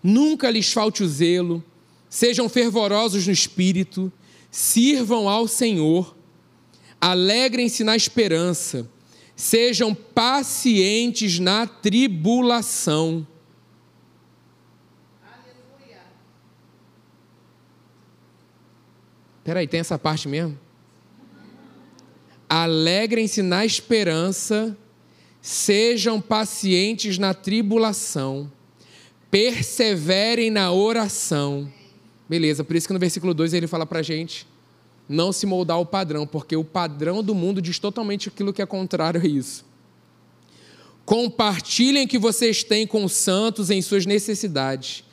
Nunca 0.03 0.51
lhes 0.51 0.73
falte 0.73 1.03
o 1.03 1.09
zelo. 1.09 1.63
Sejam 2.09 2.49
fervorosos 2.49 3.27
no 3.27 3.33
espírito. 3.33 4.13
Sirvam 4.51 5.29
ao 5.29 5.49
Senhor. 5.49 6.15
Alegrem-se 7.01 7.83
na 7.83 7.97
esperança. 7.97 8.89
Sejam 9.41 9.95
pacientes 9.95 11.39
na 11.39 11.67
tribulação. 11.67 13.27
Peraí, 19.43 19.67
tem 19.67 19.81
essa 19.81 19.99
parte 19.99 20.29
mesmo? 20.29 20.59
Alegrem-se 22.51 23.41
na 23.41 23.65
esperança, 23.65 24.77
sejam 25.41 26.21
pacientes 26.21 27.17
na 27.17 27.33
tribulação, 27.33 28.53
perseverem 29.31 30.51
na 30.51 30.71
oração. 30.71 31.73
Beleza, 32.29 32.63
por 32.63 32.77
isso 32.77 32.87
que 32.87 32.93
no 32.93 33.01
versículo 33.01 33.33
2 33.33 33.55
ele 33.55 33.67
fala 33.67 33.87
para 33.87 34.03
gente 34.03 34.50
não 35.13 35.33
se 35.33 35.45
moldar 35.47 35.77
ao 35.77 35.85
padrão, 35.85 36.27
porque 36.27 36.57
o 36.57 36.65
padrão 36.65 37.23
do 37.23 37.35
mundo 37.35 37.61
diz 37.61 37.79
totalmente 37.79 38.29
aquilo 38.29 38.53
que 38.53 38.63
é 38.63 38.67
contrário 38.67 39.21
a 39.21 39.27
isso. 39.27 39.65
Compartilhem 41.05 42.05
o 42.05 42.09
que 42.09 42.19
vocês 42.19 42.63
têm 42.63 42.87
com 42.87 43.05
os 43.05 43.13
santos 43.13 43.71
em 43.71 43.83
suas 43.83 44.07
necessidades. 44.07 45.05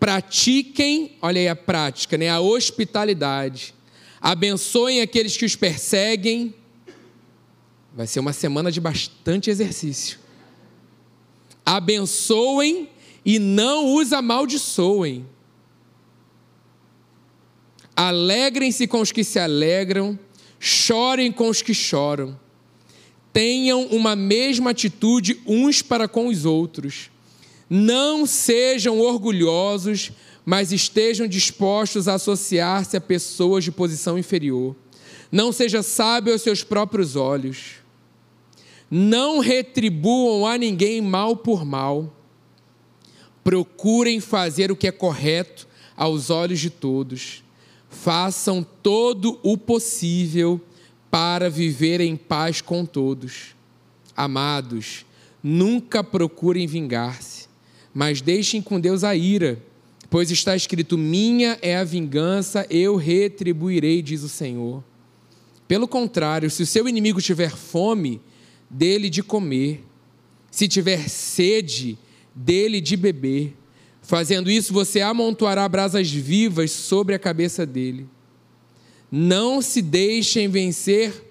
Pratiquem, 0.00 1.16
olha 1.20 1.40
aí 1.40 1.48
a 1.48 1.54
prática, 1.54 2.16
né? 2.16 2.28
a 2.28 2.40
hospitalidade. 2.40 3.74
Abençoem 4.20 5.00
aqueles 5.00 5.36
que 5.36 5.44
os 5.44 5.54
perseguem 5.54 6.54
Vai 7.94 8.06
ser 8.06 8.20
uma 8.20 8.32
semana 8.32 8.72
de 8.72 8.80
bastante 8.80 9.50
exercício. 9.50 10.18
Abençoem 11.64 12.88
e 13.24 13.38
não 13.38 13.94
os 13.96 14.12
amaldiçoem. 14.12 15.26
Alegrem-se 17.94 18.86
com 18.86 19.00
os 19.00 19.12
que 19.12 19.22
se 19.22 19.38
alegram, 19.38 20.18
chorem 20.58 21.30
com 21.30 21.48
os 21.48 21.60
que 21.60 21.74
choram. 21.74 22.38
Tenham 23.32 23.86
uma 23.86 24.14
mesma 24.14 24.70
atitude 24.70 25.40
uns 25.46 25.82
para 25.82 26.08
com 26.08 26.28
os 26.28 26.44
outros. 26.44 27.10
Não 27.68 28.26
sejam 28.26 29.00
orgulhosos, 29.00 30.12
mas 30.44 30.72
estejam 30.72 31.26
dispostos 31.26 32.08
a 32.08 32.14
associar-se 32.14 32.96
a 32.96 33.00
pessoas 33.00 33.64
de 33.64 33.72
posição 33.72 34.18
inferior. 34.18 34.76
Não 35.30 35.50
seja 35.52 35.82
sábio 35.82 36.32
aos 36.32 36.42
seus 36.42 36.62
próprios 36.62 37.16
olhos. 37.16 37.76
Não 38.90 39.38
retribuam 39.38 40.46
a 40.46 40.58
ninguém 40.58 41.00
mal 41.00 41.34
por 41.34 41.64
mal. 41.64 42.14
Procurem 43.42 44.20
fazer 44.20 44.70
o 44.70 44.76
que 44.76 44.86
é 44.86 44.92
correto 44.92 45.66
aos 45.96 46.28
olhos 46.28 46.60
de 46.60 46.68
todos. 46.68 47.41
Façam 47.92 48.66
todo 48.82 49.38
o 49.42 49.56
possível 49.56 50.60
para 51.10 51.50
viver 51.50 52.00
em 52.00 52.16
paz 52.16 52.62
com 52.62 52.86
todos. 52.86 53.54
Amados, 54.16 55.04
nunca 55.42 56.02
procurem 56.02 56.66
vingar-se, 56.66 57.46
mas 57.94 58.22
deixem 58.22 58.62
com 58.62 58.80
Deus 58.80 59.04
a 59.04 59.14
ira, 59.14 59.62
pois 60.08 60.30
está 60.30 60.56
escrito: 60.56 60.96
Minha 60.96 61.58
é 61.60 61.76
a 61.76 61.84
vingança, 61.84 62.66
eu 62.70 62.96
retribuirei, 62.96 64.00
diz 64.02 64.22
o 64.22 64.28
Senhor. 64.28 64.82
Pelo 65.68 65.86
contrário, 65.86 66.50
se 66.50 66.62
o 66.62 66.66
seu 66.66 66.88
inimigo 66.88 67.20
tiver 67.20 67.50
fome, 67.50 68.20
dele 68.68 69.10
de 69.10 69.22
comer, 69.22 69.84
se 70.50 70.66
tiver 70.66 71.08
sede, 71.08 71.98
dele 72.34 72.80
de 72.80 72.96
beber. 72.96 73.54
Fazendo 74.02 74.50
isso, 74.50 74.72
você 74.72 75.00
amontoará 75.00 75.66
brasas 75.68 76.10
vivas 76.10 76.72
sobre 76.72 77.14
a 77.14 77.18
cabeça 77.18 77.64
dele. 77.64 78.08
Não 79.10 79.62
se 79.62 79.80
deixem 79.80 80.48
vencer 80.48 81.24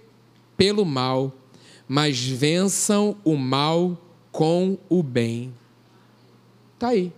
pelo 0.56 0.86
mal, 0.86 1.36
mas 1.88 2.24
vençam 2.24 3.18
o 3.24 3.36
mal 3.36 4.00
com 4.32 4.78
o 4.88 5.04
bem. 5.04 5.54
Está 6.76 6.90
aí. 6.90 7.12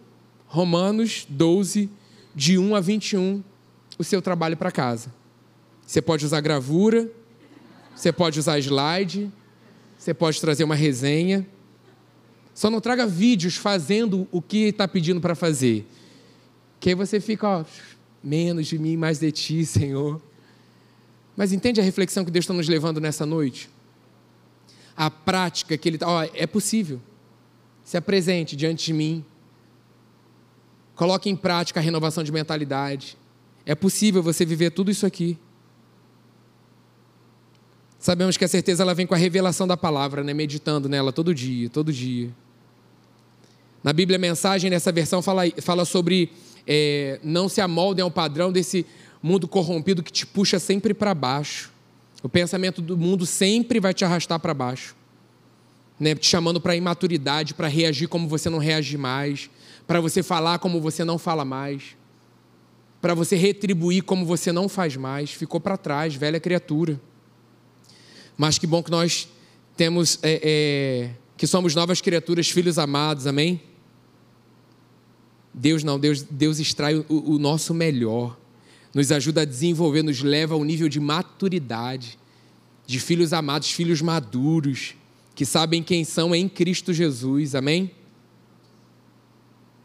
Romanos 0.47 1.25
12, 1.29 1.89
de 2.35 2.57
1 2.57 2.75
a 2.75 2.79
21, 2.79 3.43
o 3.97 4.03
seu 4.03 4.21
trabalho 4.21 4.57
para 4.57 4.71
casa. 4.71 5.13
Você 5.85 6.01
pode 6.01 6.25
usar 6.25 6.41
gravura, 6.41 7.11
você 7.95 8.11
pode 8.11 8.39
usar 8.39 8.57
slide, 8.59 9.31
você 9.97 10.13
pode 10.13 10.39
trazer 10.41 10.63
uma 10.63 10.75
resenha. 10.75 11.47
Só 12.53 12.69
não 12.69 12.79
traga 12.79 13.07
vídeos 13.07 13.55
fazendo 13.55 14.27
o 14.31 14.41
que 14.41 14.65
está 14.65 14.87
pedindo 14.87 15.19
para 15.19 15.35
fazer. 15.35 15.87
Que 16.79 16.89
aí 16.89 16.95
você 16.95 17.19
fica, 17.19 17.47
ó, 17.47 17.65
menos 18.23 18.67
de 18.67 18.77
mim, 18.77 18.95
mais 18.95 19.19
de 19.19 19.31
ti, 19.31 19.65
Senhor. 19.65 20.21
Mas 21.35 21.51
entende 21.51 21.81
a 21.81 21.83
reflexão 21.83 22.23
que 22.23 22.31
Deus 22.31 22.43
está 22.43 22.53
nos 22.53 22.67
levando 22.67 23.01
nessa 23.01 23.25
noite? 23.25 23.69
A 24.95 25.09
prática 25.09 25.77
que 25.77 25.89
Ele 25.89 25.95
está. 25.95 26.07
Ó, 26.07 26.23
é 26.33 26.45
possível. 26.45 27.01
Se 27.83 27.97
apresente 27.97 28.55
diante 28.55 28.85
de 28.85 28.93
mim. 28.93 29.25
Coloque 30.95 31.29
em 31.29 31.35
prática 31.35 31.79
a 31.79 31.83
renovação 31.83 32.23
de 32.23 32.31
mentalidade. 32.31 33.17
É 33.65 33.73
possível 33.73 34.21
você 34.21 34.45
viver 34.45 34.69
tudo 34.69 34.91
isso 34.91 35.05
aqui. 35.05 35.39
Sabemos 37.97 38.35
que 38.35 38.43
a 38.43 38.47
certeza 38.47 38.83
ela 38.83 38.93
vem 38.93 39.07
com 39.07 39.13
a 39.13 39.17
revelação 39.17 39.65
da 39.65 39.77
palavra, 39.77 40.23
né? 40.23 40.33
meditando 40.33 40.89
nela 40.89 41.13
todo 41.13 41.33
dia, 41.33 41.69
todo 41.69 41.91
dia. 41.91 42.29
Na 43.83 43.91
Bíblia, 43.91 44.17
mensagem 44.17 44.69
nessa 44.69 44.91
versão 44.91 45.21
fala, 45.21 45.43
fala 45.61 45.83
sobre 45.83 46.31
é, 46.65 47.19
não 47.21 47.49
se 47.49 47.59
amoldem 47.59 48.01
ao 48.01 48.09
padrão 48.09 48.49
desse 48.49 48.85
mundo 49.21 49.45
corrompido 49.47 50.01
que 50.01 50.11
te 50.11 50.25
puxa 50.25 50.57
sempre 50.57 50.93
para 50.93 51.13
baixo. 51.13 51.71
O 52.21 52.29
pensamento 52.29 52.81
do 52.81 52.97
mundo 52.97 53.25
sempre 53.25 53.81
vai 53.81 53.93
te 53.93 54.05
arrastar 54.05 54.39
para 54.39 54.53
baixo, 54.53 54.95
né? 55.99 56.15
te 56.15 56.25
chamando 56.25 56.61
para 56.61 56.73
imaturidade, 56.73 57.53
para 57.53 57.67
reagir 57.67 58.07
como 58.07 58.29
você 58.29 58.49
não 58.49 58.59
reage 58.59 58.97
mais, 58.97 59.49
para 59.85 59.99
você 59.99 60.23
falar 60.23 60.59
como 60.59 60.79
você 60.79 61.03
não 61.03 61.17
fala 61.17 61.43
mais, 61.43 61.97
para 63.01 63.13
você 63.13 63.35
retribuir 63.35 64.03
como 64.03 64.25
você 64.25 64.53
não 64.53 64.69
faz 64.69 64.95
mais. 64.95 65.31
Ficou 65.31 65.59
para 65.59 65.75
trás, 65.75 66.15
velha 66.15 66.39
criatura. 66.39 66.99
Mas 68.37 68.57
que 68.57 68.65
bom 68.65 68.81
que 68.81 68.89
nós 68.89 69.27
temos, 69.75 70.17
é, 70.23 70.39
é, 70.41 71.09
que 71.35 71.45
somos 71.45 71.75
novas 71.75 71.99
criaturas, 71.99 72.49
filhos 72.49 72.79
amados, 72.79 73.27
amém? 73.27 73.61
Deus 75.53 75.83
não, 75.83 75.99
Deus, 75.99 76.23
Deus 76.23 76.59
extrai 76.59 76.95
o, 76.95 77.05
o 77.09 77.37
nosso 77.37 77.73
melhor, 77.73 78.37
nos 78.93 79.11
ajuda 79.11 79.41
a 79.41 79.45
desenvolver, 79.45 80.03
nos 80.03 80.21
leva 80.21 80.55
ao 80.55 80.63
nível 80.63 80.89
de 80.89 80.99
maturidade, 80.99 82.17
de 82.85 82.99
filhos 82.99 83.33
amados, 83.33 83.71
filhos 83.71 84.01
maduros, 84.01 84.95
que 85.35 85.45
sabem 85.45 85.83
quem 85.83 86.03
são 86.03 86.33
em 86.33 86.49
Cristo 86.49 86.93
Jesus, 86.93 87.55
amém? 87.55 87.91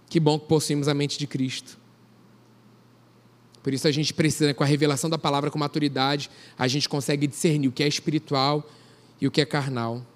Que 0.08 0.18
bom 0.18 0.38
que 0.38 0.46
possuímos 0.46 0.88
a 0.88 0.94
mente 0.94 1.18
de 1.18 1.26
Cristo. 1.26 1.78
Por 3.62 3.74
isso 3.74 3.86
a 3.86 3.90
gente 3.90 4.14
precisa, 4.14 4.54
com 4.54 4.64
a 4.64 4.66
revelação 4.66 5.10
da 5.10 5.18
palavra, 5.18 5.50
com 5.50 5.58
maturidade, 5.58 6.30
a 6.58 6.66
gente 6.66 6.88
consegue 6.88 7.26
discernir 7.26 7.68
o 7.68 7.72
que 7.72 7.82
é 7.82 7.88
espiritual 7.88 8.68
e 9.20 9.26
o 9.26 9.30
que 9.30 9.40
é 9.40 9.44
carnal. 9.44 10.06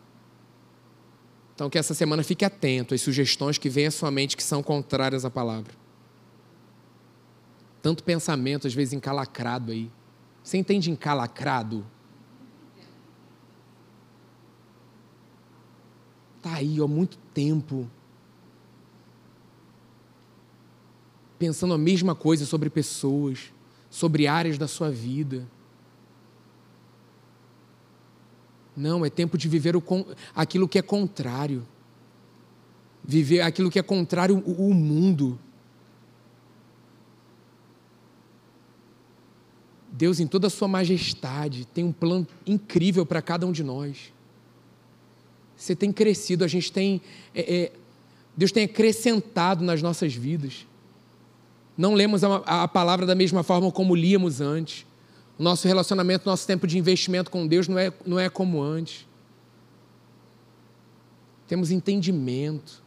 Então 1.55 1.69
que 1.69 1.79
essa 1.79 1.95
semana 1.95 2.23
fique 2.23 2.45
atento 2.45 2.95
às 2.95 3.01
sugestões 3.01 3.59
que 3.59 3.69
vêm 3.69 3.87
à 3.87 3.91
sua 3.91 4.11
mente 4.11 4.37
que 4.37 4.43
são 4.43 4.63
contrárias 4.63 5.25
à 5.25 5.31
palavra. 5.31 5.73
Tanto 7.81 8.05
pensamento, 8.05 8.67
às 8.67 8.75
vezes, 8.75 8.95
encalacrado 8.95 9.73
aí. 9.73 9.91
Você 10.43 10.57
entende 10.57 10.91
encalacrado? 10.91 11.85
Está 16.39 16.55
aí 16.55 16.81
há 16.81 16.87
muito 16.87 17.19
tempo. 17.35 17.89
pensando 21.43 21.75
a 21.75 21.79
mesma 21.79 22.15
coisa 22.15 22.47
sobre 22.47 22.71
pessoas, 22.71 23.53
sobre 23.91 24.29
áreas 24.29 24.57
da 24.57 24.69
sua 24.69 24.93
vida. 24.93 25.45
Não, 28.77 29.05
é 29.05 29.11
tempo 29.11 29.37
de 29.37 29.49
viver 29.49 29.77
o, 29.77 29.83
aquilo 30.35 30.68
que 30.68 30.79
é 30.79 30.83
contrário. 30.83 31.66
Viver 33.05 33.41
aquilo 33.43 33.70
que 33.70 33.79
é 33.79 33.83
contrário 33.83 34.43
ao 34.47 34.70
mundo. 34.70 35.39
Deus, 39.93 40.20
em 40.20 40.27
toda 40.27 40.47
a 40.47 40.51
sua 40.51 40.66
majestade, 40.66 41.66
tem 41.66 41.85
um 41.85 41.93
plano 41.93 42.27
incrível 42.47 43.05
para 43.05 43.20
cada 43.20 43.47
um 43.47 43.53
de 43.53 43.62
nós. 43.62 44.12
Você 45.55 45.77
tem 45.77 45.93
crescido, 45.93 46.45
a 46.45 46.49
gente 46.49 46.73
tem. 46.73 47.01
É, 47.35 47.55
é, 47.55 47.73
Deus 48.35 48.51
tem 48.51 48.64
acrescentado 48.64 49.62
nas 49.62 49.83
nossas 49.83 50.14
vidas. 50.14 50.66
Não 51.77 51.95
lemos 51.95 52.25
a, 52.25 52.37
a 52.37 52.68
palavra 52.68 53.05
da 53.05 53.14
mesma 53.14 53.43
forma 53.43 53.70
como 53.70 53.95
líamos 53.95 54.41
antes. 54.41 54.87
O 55.43 55.45
nosso 55.45 55.66
relacionamento, 55.66 56.24
nosso 56.24 56.47
tempo 56.47 56.68
de 56.68 56.78
investimento 56.78 57.28
com 57.28 57.45
Deus 57.49 57.66
não 57.66 57.76
é, 57.76 57.93
não 58.07 58.16
é 58.16 58.30
como 58.30 58.62
antes. 58.62 59.09
Temos 61.49 61.72
entendimento. 61.72 62.80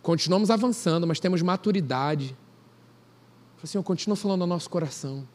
Continuamos 0.00 0.48
avançando, 0.48 1.06
mas 1.06 1.20
temos 1.20 1.42
maturidade. 1.42 2.34
Assim, 3.62 3.76
eu 3.76 3.82
continuo 3.82 4.16
falando 4.16 4.40
ao 4.40 4.46
nosso 4.46 4.70
coração. 4.70 5.28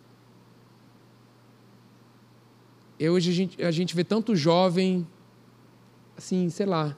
E 2.98 3.08
hoje 3.08 3.30
a 3.30 3.34
gente, 3.36 3.64
a 3.64 3.70
gente 3.70 3.96
vê 3.96 4.04
tanto 4.04 4.36
jovem, 4.36 5.08
assim, 6.18 6.50
sei 6.50 6.66
lá. 6.66 6.98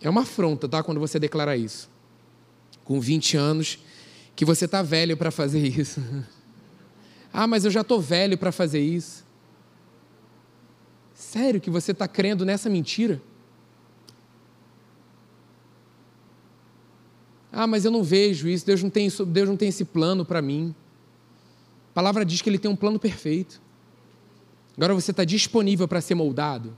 É 0.00 0.08
uma 0.08 0.20
afronta, 0.20 0.68
tá? 0.68 0.84
Quando 0.84 1.00
você 1.00 1.18
declara 1.18 1.56
isso. 1.56 1.90
Com 2.84 3.00
20 3.00 3.36
anos, 3.36 3.80
que 4.34 4.44
você 4.44 4.66
tá 4.66 4.82
velho 4.82 5.16
para 5.16 5.30
fazer 5.30 5.66
isso. 5.66 6.00
ah, 7.32 7.46
mas 7.46 7.64
eu 7.64 7.70
já 7.70 7.84
tô 7.84 8.00
velho 8.00 8.36
para 8.36 8.52
fazer 8.52 8.80
isso. 8.80 9.24
Sério 11.14 11.60
que 11.60 11.70
você 11.70 11.92
está 11.92 12.08
crendo 12.08 12.44
nessa 12.44 12.68
mentira? 12.68 13.20
Ah, 17.52 17.66
mas 17.66 17.84
eu 17.84 17.90
não 17.90 18.02
vejo 18.02 18.48
isso, 18.48 18.64
Deus 18.64 18.82
não 18.82 18.88
tem, 18.88 19.08
Deus 19.28 19.48
não 19.48 19.56
tem 19.56 19.68
esse 19.68 19.84
plano 19.84 20.24
para 20.24 20.40
mim. 20.40 20.74
A 21.90 21.94
palavra 21.94 22.24
diz 22.24 22.40
que 22.40 22.48
Ele 22.48 22.58
tem 22.58 22.70
um 22.70 22.76
plano 22.76 22.98
perfeito. 22.98 23.60
Agora 24.74 24.94
você 24.94 25.10
está 25.10 25.22
disponível 25.22 25.86
para 25.86 26.00
ser 26.00 26.14
moldado? 26.14 26.74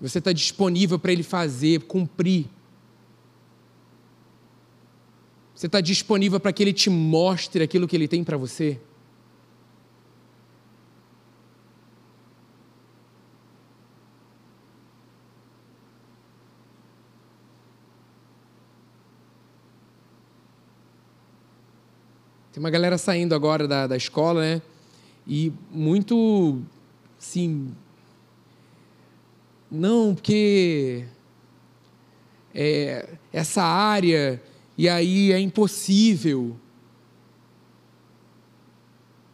Você 0.00 0.18
está 0.18 0.32
disponível 0.32 0.98
para 0.98 1.12
Ele 1.12 1.22
fazer, 1.22 1.82
cumprir? 1.82 2.46
Você 5.58 5.66
está 5.66 5.80
disponível 5.80 6.38
para 6.38 6.52
que 6.52 6.62
Ele 6.62 6.72
te 6.72 6.88
mostre 6.88 7.64
aquilo 7.64 7.88
que 7.88 7.96
Ele 7.96 8.06
tem 8.06 8.22
para 8.22 8.36
você? 8.36 8.78
Tem 22.52 22.60
uma 22.60 22.70
galera 22.70 22.96
saindo 22.96 23.34
agora 23.34 23.66
da, 23.66 23.88
da 23.88 23.96
escola, 23.96 24.40
né? 24.40 24.62
E 25.26 25.52
muito, 25.72 26.62
assim, 27.18 27.74
não, 29.68 30.14
porque 30.14 31.04
é, 32.54 33.08
essa 33.32 33.64
área, 33.64 34.40
e 34.78 34.88
aí 34.88 35.32
é 35.32 35.40
impossível. 35.40 36.56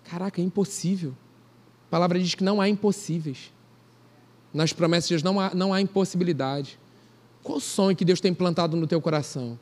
Caraca, 0.04 0.40
é 0.40 0.44
impossível. 0.44 1.14
A 1.88 1.90
palavra 1.90 2.18
diz 2.18 2.34
que 2.34 2.42
não 2.42 2.62
há 2.62 2.68
impossíveis. 2.68 3.52
Nas 4.54 4.72
promessas 4.72 5.08
de 5.08 5.14
Deus 5.14 5.22
não 5.22 5.38
há, 5.38 5.54
não 5.54 5.74
há 5.74 5.82
impossibilidade. 5.82 6.78
Qual 7.42 7.58
o 7.58 7.60
sonho 7.60 7.94
que 7.94 8.06
Deus 8.06 8.22
tem 8.22 8.32
plantado 8.32 8.74
no 8.74 8.86
teu 8.86 9.02
coração? 9.02 9.58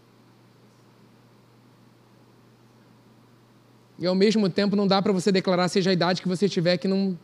E 3.98 4.06
ao 4.06 4.14
mesmo 4.14 4.48
tempo 4.48 4.76
não 4.76 4.86
dá 4.86 5.02
para 5.02 5.12
você 5.12 5.32
declarar, 5.32 5.68
seja 5.68 5.90
a 5.90 5.92
idade 5.92 6.22
que 6.22 6.28
você 6.28 6.48
tiver, 6.48 6.76
que 6.76 6.86
não. 6.86 7.18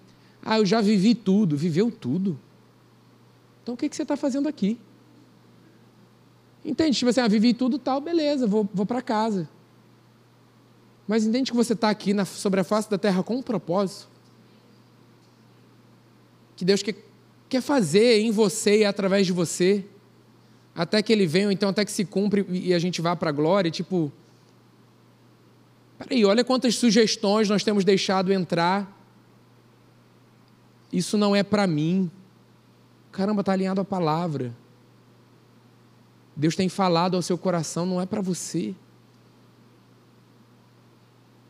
Ah, 0.44 0.58
eu 0.58 0.66
já 0.66 0.80
vivi 0.80 1.14
tudo. 1.14 1.56
Viveu 1.56 1.92
tudo. 1.92 2.38
Então 3.62 3.74
o 3.74 3.78
que, 3.78 3.88
que 3.88 3.94
você 3.94 4.02
está 4.02 4.16
fazendo 4.16 4.48
aqui? 4.48 4.80
Entende? 6.68 6.98
Tipo 6.98 7.08
assim, 7.08 7.20
ah, 7.20 7.28
vivi 7.28 7.54
tudo 7.54 7.78
tal, 7.78 7.98
beleza, 7.98 8.46
vou, 8.46 8.68
vou 8.74 8.84
para 8.84 9.00
casa. 9.00 9.48
Mas 11.06 11.24
entende 11.24 11.50
que 11.50 11.56
você 11.56 11.72
está 11.72 11.88
aqui 11.88 12.12
na, 12.12 12.26
sobre 12.26 12.60
a 12.60 12.64
face 12.64 12.90
da 12.90 12.98
terra 12.98 13.22
com 13.22 13.36
um 13.36 13.42
propósito? 13.42 14.06
Que 16.54 16.66
Deus 16.66 16.82
quer, 16.82 16.94
quer 17.48 17.62
fazer 17.62 18.20
em 18.20 18.30
você 18.30 18.80
e 18.80 18.84
através 18.84 19.26
de 19.26 19.32
você, 19.32 19.82
até 20.74 21.02
que 21.02 21.10
Ele 21.10 21.26
venha, 21.26 21.46
ou 21.46 21.52
então 21.52 21.70
até 21.70 21.86
que 21.86 21.90
se 21.90 22.04
cumpra 22.04 22.44
e 22.50 22.74
a 22.74 22.78
gente 22.78 23.00
vá 23.00 23.16
para 23.16 23.30
a 23.30 23.32
glória, 23.32 23.70
tipo. 23.70 24.12
Peraí, 25.96 26.22
olha 26.22 26.44
quantas 26.44 26.74
sugestões 26.74 27.48
nós 27.48 27.64
temos 27.64 27.82
deixado 27.82 28.30
entrar. 28.30 28.94
Isso 30.92 31.16
não 31.16 31.34
é 31.34 31.42
para 31.42 31.66
mim. 31.66 32.10
Caramba, 33.10 33.40
está 33.40 33.52
alinhado 33.52 33.80
à 33.80 33.84
palavra. 33.86 34.54
Deus 36.38 36.54
tem 36.54 36.68
falado 36.68 37.16
ao 37.16 37.22
seu 37.22 37.36
coração, 37.36 37.84
não 37.84 38.00
é 38.00 38.06
para 38.06 38.20
você. 38.20 38.72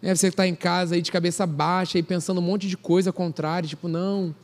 É, 0.01 0.15
você 0.15 0.29
está 0.29 0.47
em 0.47 0.55
casa 0.55 0.95
aí 0.95 1.03
de 1.03 1.13
cabeça 1.13 1.47
baixa 1.47 1.99
e 1.99 2.03
pensando 2.03 2.39
um 2.39 2.43
monte 2.43 2.67
de 2.67 2.75
coisa 2.75 3.13
contrária, 3.13 3.69
tipo, 3.69 3.87
não. 3.87 4.35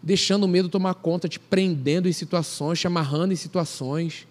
Deixando 0.00 0.44
o 0.44 0.48
medo 0.48 0.68
tomar 0.68 0.94
conta, 0.94 1.28
te 1.28 1.40
prendendo 1.40 2.08
em 2.08 2.12
situações, 2.12 2.78
te 2.78 2.86
amarrando 2.86 3.32
em 3.32 3.36
situações. 3.36 4.28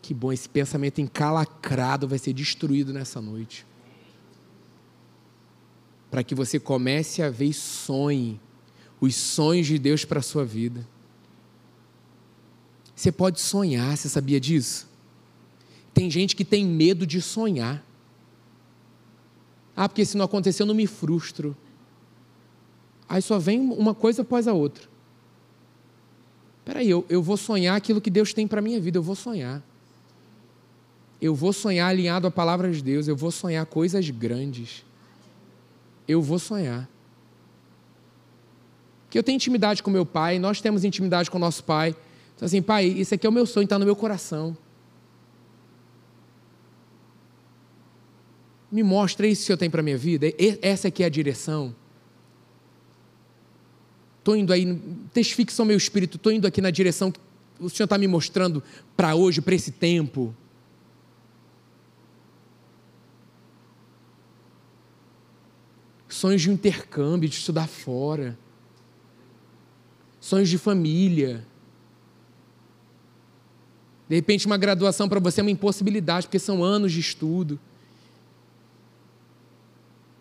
Que 0.00 0.14
bom, 0.14 0.32
esse 0.32 0.48
pensamento 0.48 1.02
encalacrado 1.02 2.08
vai 2.08 2.18
ser 2.18 2.32
destruído 2.32 2.94
nessa 2.94 3.20
noite. 3.20 3.66
Para 6.10 6.24
que 6.24 6.34
você 6.34 6.58
comece 6.58 7.22
a 7.22 7.28
ver 7.28 7.46
e 7.46 7.52
sonhe 7.52 8.40
os 9.02 9.14
sonhos 9.14 9.66
de 9.66 9.78
Deus 9.78 10.06
para 10.06 10.20
a 10.20 10.22
sua 10.22 10.46
vida. 10.46 10.88
Você 12.96 13.12
pode 13.12 13.38
sonhar, 13.38 13.94
você 13.94 14.08
sabia 14.08 14.40
disso? 14.40 14.88
Tem 15.92 16.10
gente 16.10 16.34
que 16.34 16.44
tem 16.44 16.64
medo 16.64 17.06
de 17.06 17.20
sonhar. 17.20 17.84
Ah, 19.76 19.86
porque 19.86 20.06
se 20.06 20.16
não 20.16 20.24
acontecer 20.24 20.62
eu 20.62 20.66
não 20.66 20.74
me 20.74 20.86
frustro. 20.86 21.54
Aí 23.06 23.20
só 23.20 23.38
vem 23.38 23.60
uma 23.60 23.94
coisa 23.94 24.22
após 24.22 24.48
a 24.48 24.54
outra. 24.54 24.88
Peraí, 26.64 26.88
eu, 26.88 27.04
eu 27.10 27.22
vou 27.22 27.36
sonhar 27.36 27.76
aquilo 27.76 28.00
que 28.00 28.08
Deus 28.08 28.32
tem 28.32 28.46
para 28.46 28.60
a 28.60 28.62
minha 28.62 28.80
vida, 28.80 28.96
eu 28.96 29.02
vou 29.02 29.16
sonhar 29.16 29.62
eu 31.22 31.36
vou 31.36 31.52
sonhar 31.52 31.88
alinhado 31.88 32.26
à 32.26 32.32
palavra 32.32 32.68
de 32.72 32.82
Deus, 32.82 33.06
eu 33.06 33.14
vou 33.14 33.30
sonhar 33.30 33.64
coisas 33.64 34.10
grandes. 34.10 34.84
Eu 36.08 36.20
vou 36.20 36.36
sonhar. 36.36 36.88
Porque 39.12 39.18
eu 39.18 39.22
tenho 39.22 39.36
intimidade 39.36 39.82
com 39.82 39.90
meu 39.90 40.06
pai, 40.06 40.38
nós 40.38 40.62
temos 40.62 40.84
intimidade 40.84 41.30
com 41.30 41.38
nosso 41.38 41.62
pai. 41.64 41.94
Então, 42.34 42.46
assim, 42.46 42.62
pai, 42.62 42.86
isso 42.86 43.14
aqui 43.14 43.26
é 43.26 43.28
o 43.28 43.32
meu 43.32 43.44
sonho, 43.44 43.64
está 43.64 43.78
no 43.78 43.84
meu 43.84 43.94
coração. 43.94 44.56
Me 48.70 48.82
mostra 48.82 49.26
isso 49.26 49.44
que 49.44 49.52
eu 49.52 49.58
tenho 49.58 49.70
para 49.70 49.80
a 49.80 49.84
minha 49.84 49.98
vida. 49.98 50.32
Essa 50.62 50.88
aqui 50.88 51.02
é 51.02 51.06
a 51.06 51.10
direção. 51.10 51.76
Estou 54.20 54.34
indo 54.34 54.50
aí, 54.50 54.80
testifique 55.12 55.52
o 55.60 55.64
meu 55.66 55.76
espírito, 55.76 56.16
estou 56.16 56.32
indo 56.32 56.46
aqui 56.46 56.62
na 56.62 56.70
direção 56.70 57.12
que 57.12 57.20
o 57.60 57.68
Senhor 57.68 57.84
está 57.84 57.98
me 57.98 58.08
mostrando 58.08 58.62
para 58.96 59.14
hoje, 59.14 59.42
para 59.42 59.54
esse 59.54 59.72
tempo. 59.72 60.34
sonhos 66.08 66.42
de 66.42 66.50
intercâmbio, 66.50 67.28
de 67.28 67.36
estudar 67.36 67.66
fora, 67.66 68.38
sonhos 70.22 70.48
de 70.48 70.56
família. 70.56 71.44
De 74.08 74.14
repente, 74.14 74.46
uma 74.46 74.56
graduação 74.56 75.08
para 75.08 75.18
você 75.18 75.40
é 75.40 75.42
uma 75.42 75.50
impossibilidade, 75.50 76.26
porque 76.26 76.38
são 76.38 76.62
anos 76.62 76.92
de 76.92 77.00
estudo. 77.00 77.58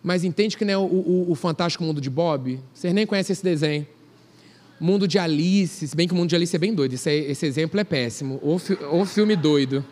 Mas 0.02 0.24
entende 0.24 0.58
que 0.58 0.66
não 0.66 0.74
é 0.74 0.78
o, 0.78 0.82
o, 0.82 1.32
o 1.32 1.36
Fantástico 1.36 1.84
Mundo 1.84 2.02
de 2.02 2.10
Bob? 2.10 2.60
Vocês 2.74 2.92
nem 2.96 3.06
conhecem 3.06 3.32
esse 3.32 3.44
desenho. 3.44 3.86
Mundo 4.80 5.08
de 5.08 5.20
Alice, 5.20 5.88
se 5.88 5.96
bem 5.96 6.08
que 6.08 6.14
o 6.16 6.18
mundo 6.18 6.30
de 6.30 6.36
Alice 6.36 6.56
é 6.56 6.60
bem 6.60 6.74
doido, 6.74 6.94
esse, 6.94 7.12
esse 7.12 7.46
exemplo 7.46 7.80
é 7.80 7.84
péssimo. 7.84 8.40
Ou, 8.42 8.60
ou 8.90 9.06
filme 9.06 9.36
doido. 9.36 9.86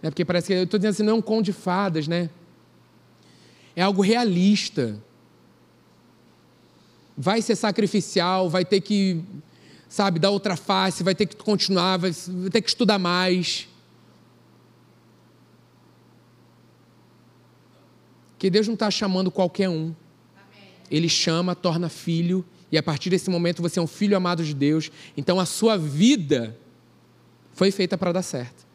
É 0.00 0.10
porque 0.10 0.24
parece 0.24 0.46
que 0.46 0.52
eu 0.52 0.62
estou 0.62 0.78
dizendo 0.78 0.92
assim, 0.92 1.02
não 1.02 1.14
é 1.14 1.16
um 1.16 1.22
conto 1.22 1.46
de 1.46 1.52
fadas, 1.52 2.06
né? 2.06 2.30
É 3.74 3.82
algo 3.82 4.00
realista 4.00 5.02
vai 7.16 7.40
ser 7.40 7.56
sacrificial, 7.56 8.50
vai 8.50 8.64
ter 8.64 8.80
que, 8.80 9.22
sabe, 9.88 10.18
dar 10.18 10.30
outra 10.30 10.56
face, 10.56 11.02
vai 11.02 11.14
ter 11.14 11.26
que 11.26 11.36
continuar, 11.36 11.98
vai 11.98 12.12
ter 12.50 12.60
que 12.60 12.68
estudar 12.68 12.98
mais. 12.98 13.68
Que 18.38 18.50
Deus 18.50 18.66
não 18.66 18.74
está 18.74 18.90
chamando 18.90 19.30
qualquer 19.30 19.68
um. 19.68 19.94
Ele 20.90 21.08
chama, 21.08 21.54
torna 21.54 21.88
filho, 21.88 22.44
e 22.70 22.76
a 22.76 22.82
partir 22.82 23.08
desse 23.08 23.30
momento 23.30 23.62
você 23.62 23.78
é 23.78 23.82
um 23.82 23.86
filho 23.86 24.16
amado 24.16 24.44
de 24.44 24.52
Deus. 24.52 24.90
Então 25.16 25.40
a 25.40 25.46
sua 25.46 25.78
vida 25.78 26.58
foi 27.52 27.70
feita 27.70 27.96
para 27.96 28.12
dar 28.12 28.22
certo. 28.22 28.66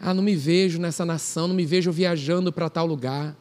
Ah, 0.00 0.14
não 0.14 0.22
me 0.22 0.34
vejo 0.34 0.80
nessa 0.80 1.04
nação, 1.04 1.46
não 1.46 1.54
me 1.54 1.66
vejo 1.66 1.92
viajando 1.92 2.50
para 2.50 2.70
tal 2.70 2.86
lugar. 2.86 3.36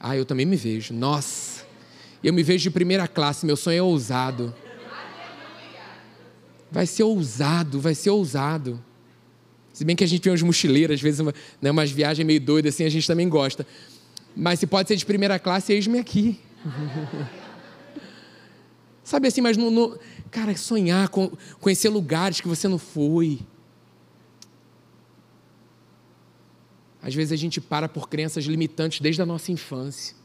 Ah, 0.00 0.16
eu 0.16 0.24
também 0.24 0.46
me 0.46 0.56
vejo. 0.56 0.94
Nossa, 0.94 1.64
eu 2.22 2.32
me 2.32 2.42
vejo 2.42 2.64
de 2.64 2.70
primeira 2.70 3.08
classe, 3.08 3.44
meu 3.44 3.56
sonho 3.56 3.78
é 3.78 3.82
ousado. 3.82 4.54
Vai 6.70 6.86
ser 6.86 7.02
ousado, 7.02 7.80
vai 7.80 7.94
ser 7.94 8.10
ousado. 8.10 8.82
Se 9.72 9.84
bem 9.84 9.96
que 9.96 10.04
a 10.04 10.06
gente 10.08 10.22
vê 10.22 10.30
uns 10.30 10.42
mochileiros, 10.42 10.94
às 10.94 11.00
vezes, 11.00 11.20
né, 11.62 11.70
umas 11.70 11.90
viagens 11.90 12.26
meio 12.26 12.40
doidas 12.40 12.74
assim, 12.74 12.84
a 12.84 12.88
gente 12.88 13.06
também 13.06 13.28
gosta. 13.28 13.66
Mas 14.36 14.60
se 14.60 14.66
pode 14.66 14.88
ser 14.88 14.96
de 14.96 15.06
primeira 15.06 15.38
classe, 15.38 15.72
eis-me 15.72 15.98
aqui. 15.98 16.38
Sabe 19.02 19.28
assim, 19.28 19.40
mas 19.40 19.56
no, 19.56 19.70
no, 19.70 19.98
cara, 20.30 20.54
sonhar, 20.56 21.08
conhecer 21.60 21.88
lugares 21.88 22.40
que 22.40 22.48
você 22.48 22.68
não 22.68 22.78
foi. 22.78 23.40
Às 27.02 27.14
vezes 27.14 27.32
a 27.32 27.36
gente 27.36 27.60
para 27.60 27.88
por 27.88 28.08
crenças 28.08 28.44
limitantes 28.44 29.00
desde 29.00 29.22
a 29.22 29.26
nossa 29.26 29.52
infância. 29.52 30.16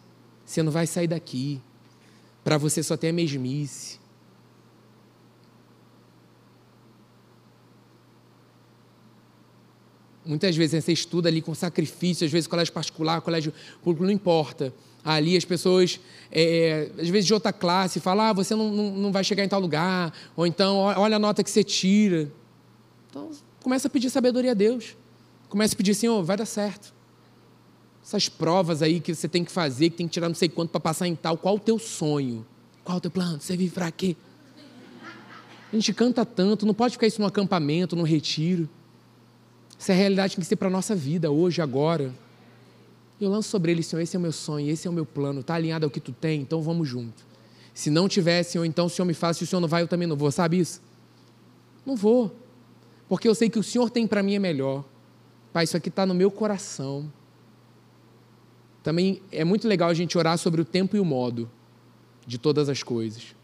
Você 0.46 0.64
não 0.64 0.72
vai 0.72 0.88
sair 0.88 1.08
daqui. 1.08 1.62
Para 2.44 2.58
você 2.58 2.82
só 2.84 2.98
tem 2.98 3.12
a 3.12 3.14
mesmice. 3.14 4.00
Muitas 10.26 10.56
vezes 10.56 10.84
você 10.84 10.94
estuda 10.94 11.28
ali 11.28 11.42
com 11.42 11.54
sacrifício, 11.54 12.26
às 12.26 12.32
vezes 12.32 12.48
colégio 12.48 12.74
particular, 12.74 13.22
colégio 13.22 13.54
público, 13.84 14.06
não 14.06 14.12
importa. 14.12 14.74
Ali 15.04 15.36
as 15.36 15.44
pessoas, 15.44 16.00
é, 16.32 16.90
às 16.98 17.10
vezes 17.10 17.26
de 17.26 17.34
outra 17.34 17.52
classe, 17.52 18.00
falam, 18.00 18.26
ah, 18.28 18.34
você 18.34 18.56
não, 18.56 18.72
não, 18.72 18.92
não 18.92 19.12
vai 19.12 19.22
chegar 19.24 19.44
em 19.44 19.50
tal 19.50 19.60
lugar, 19.60 20.14
ou 20.34 20.48
então, 20.48 20.78
olha 20.78 21.18
a 21.18 21.20
nota 21.20 21.44
que 21.44 21.52
você 21.52 21.62
tira. 21.62 22.32
Então, 23.10 23.32
começa 23.62 23.90
a 23.90 23.92
pedir 23.92 24.10
sabedoria 24.10 24.52
a 24.52 24.54
Deus. 24.54 24.96
Começa 25.54 25.76
a 25.76 25.78
pedir, 25.78 25.94
Senhor, 25.94 26.24
vai 26.24 26.36
dar 26.36 26.48
certo. 26.48 26.92
Essas 28.04 28.28
provas 28.28 28.82
aí 28.82 29.00
que 29.00 29.14
você 29.14 29.28
tem 29.28 29.46
que 29.46 29.52
fazer, 29.52 29.92
que 29.92 29.98
tem 29.98 30.08
que 30.08 30.14
tirar 30.14 30.28
não 30.28 30.34
sei 30.34 30.50
quanto 30.50 30.72
para 30.72 30.80
passar 30.80 31.08
em 31.08 31.14
tal, 31.16 31.38
qual 31.38 31.58
o 31.58 31.60
teu 31.60 31.78
sonho? 31.78 32.44
Qual 32.84 32.98
o 32.98 33.00
teu 33.00 33.12
plano? 33.12 33.40
Você 33.40 33.56
vive 33.56 33.72
para 33.72 33.92
quê? 33.92 34.18
A 35.72 35.76
gente 35.76 35.94
canta 35.94 36.26
tanto, 36.26 36.66
não 36.66 36.74
pode 36.74 36.94
ficar 36.94 37.06
isso 37.06 37.22
no 37.22 37.28
acampamento, 37.28 37.96
no 37.96 38.02
retiro. 38.02 38.68
Essa 39.80 39.92
é 39.92 39.96
a 39.96 39.98
realidade 40.00 40.32
que 40.32 40.38
tem 40.38 40.42
que 40.42 40.48
ser 40.48 40.56
para 40.56 40.70
a 40.70 40.72
nossa 40.72 40.96
vida, 40.96 41.30
hoje, 41.30 41.62
agora. 41.62 42.12
Eu 43.22 43.30
lanço 43.30 43.50
sobre 43.50 43.74
ele, 43.74 43.84
Senhor, 43.84 44.02
esse 44.02 44.16
é 44.16 44.20
o 44.20 44.22
meu 44.24 44.32
sonho, 44.32 44.68
esse 44.72 44.88
é 44.88 44.90
o 44.90 44.94
meu 44.94 45.06
plano, 45.06 45.42
está 45.42 45.54
alinhado 45.54 45.86
ao 45.86 45.92
que 45.92 46.00
tu 46.00 46.12
tem, 46.12 46.42
então 46.42 46.64
vamos 46.64 46.90
junto. 46.90 47.24
Se 47.76 47.92
não 47.92 48.10
tiver, 48.10 48.42
Senhor, 48.42 48.66
então 48.66 48.88
o 48.88 48.90
Senhor 48.90 49.06
me 49.06 49.14
faz, 49.14 49.38
se 49.38 49.44
o 49.44 49.46
Senhor 49.46 49.62
não 49.62 49.68
vai, 49.68 49.84
eu 49.84 49.88
também 49.88 50.08
não 50.08 50.16
vou, 50.16 50.32
sabe 50.32 50.58
isso? 50.58 50.82
Não 51.86 51.96
vou, 51.96 52.36
porque 53.08 53.28
eu 53.28 53.36
sei 53.36 53.52
que 53.52 53.60
o 53.60 53.64
Senhor 53.64 53.92
tem 53.92 54.08
para 54.08 54.24
mim 54.24 54.34
é 54.34 54.40
melhor. 54.40 54.84
Pai, 55.54 55.66
isso 55.66 55.78
aqui 55.78 55.90
está 55.90 56.06
no 56.06 56.16
meu 56.16 56.32
coração. 56.32 57.12
Também 58.82 59.22
é 59.32 59.46
muito 59.46 59.68
legal 59.68 59.90
a 59.90 59.94
gente 59.94 60.18
orar 60.18 60.38
sobre 60.38 60.60
o 60.60 60.66
tempo 60.66 60.98
e 60.98 61.00
o 61.00 61.06
modo 61.06 61.50
de 62.26 62.38
todas 62.38 62.68
as 62.68 62.82
coisas. 62.82 63.36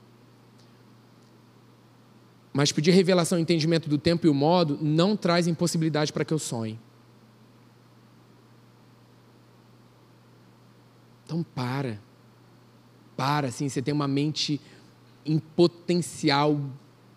Mas 2.52 2.72
pedir 2.72 2.92
revelação 2.92 3.38
e 3.38 3.42
entendimento 3.42 3.88
do 3.88 3.98
tempo 3.98 4.26
e 4.26 4.30
o 4.30 4.34
modo 4.34 4.78
não 4.82 5.16
traz 5.16 5.48
impossibilidade 5.48 6.12
para 6.12 6.26
que 6.26 6.34
eu 6.34 6.40
sonhe. 6.40 6.80
Então 11.26 11.44
para. 11.44 12.02
Para, 13.16 13.50
assim, 13.50 13.70
você 13.70 13.82
tem 13.82 13.94
uma 13.94 14.08
mente 14.08 14.60
em 15.24 15.38
potencial, 15.38 16.60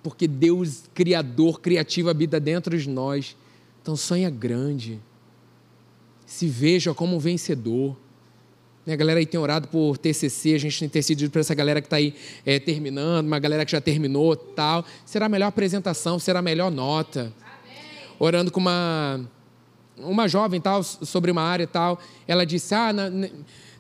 porque 0.02 0.28
Deus, 0.28 0.84
Criador, 0.92 1.60
Criativo, 1.60 2.10
habita 2.10 2.38
dentro 2.38 2.78
de 2.78 2.90
nós. 2.90 3.36
Então 3.82 3.96
sonha 3.96 4.30
grande. 4.30 5.00
Se 6.24 6.46
veja 6.46 6.94
como 6.94 7.16
um 7.16 7.18
vencedor. 7.18 7.96
A 8.86 8.96
galera 8.96 9.20
aí 9.20 9.26
tem 9.26 9.38
orado 9.38 9.68
por 9.68 9.96
TCC, 9.96 10.54
a 10.54 10.58
gente 10.58 10.78
tem 10.78 10.86
intercedido 10.86 11.30
por 11.30 11.38
essa 11.38 11.54
galera 11.54 11.80
que 11.80 11.86
está 11.86 11.96
aí 11.96 12.14
é, 12.44 12.58
terminando, 12.58 13.26
uma 13.26 13.38
galera 13.38 13.64
que 13.64 13.70
já 13.70 13.80
terminou 13.80 14.34
tal. 14.34 14.84
Será 15.04 15.26
a 15.26 15.28
melhor 15.28 15.46
apresentação, 15.46 16.18
será 16.18 16.40
a 16.40 16.42
melhor 16.42 16.70
nota. 16.70 17.32
Amém. 17.40 18.08
Orando 18.18 18.50
com 18.50 18.58
uma, 18.58 19.20
uma 19.96 20.26
jovem 20.26 20.60
tal, 20.60 20.82
sobre 20.82 21.30
uma 21.30 21.42
área 21.42 21.66
tal. 21.66 22.00
Ela 22.26 22.44
disse, 22.44 22.74
ah, 22.74 22.92
na, 22.92 23.08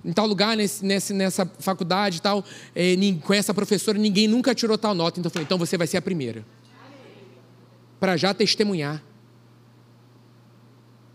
em 0.04 0.12
tal 0.12 0.26
lugar, 0.26 0.56
nesse, 0.56 0.84
nesse, 0.84 1.12
nessa 1.12 1.46
faculdade 1.58 2.22
tal, 2.22 2.44
é, 2.74 2.94
com 3.24 3.34
essa 3.34 3.52
professora, 3.52 3.98
ninguém 3.98 4.28
nunca 4.28 4.54
tirou 4.54 4.78
tal 4.78 4.94
nota. 4.94 5.18
Então 5.18 5.28
eu 5.28 5.32
falei, 5.32 5.44
então 5.44 5.58
você 5.58 5.76
vai 5.76 5.86
ser 5.86 5.96
a 5.96 6.02
primeira. 6.02 6.44
Para 7.98 8.16
já 8.16 8.32
testemunhar. 8.32 9.02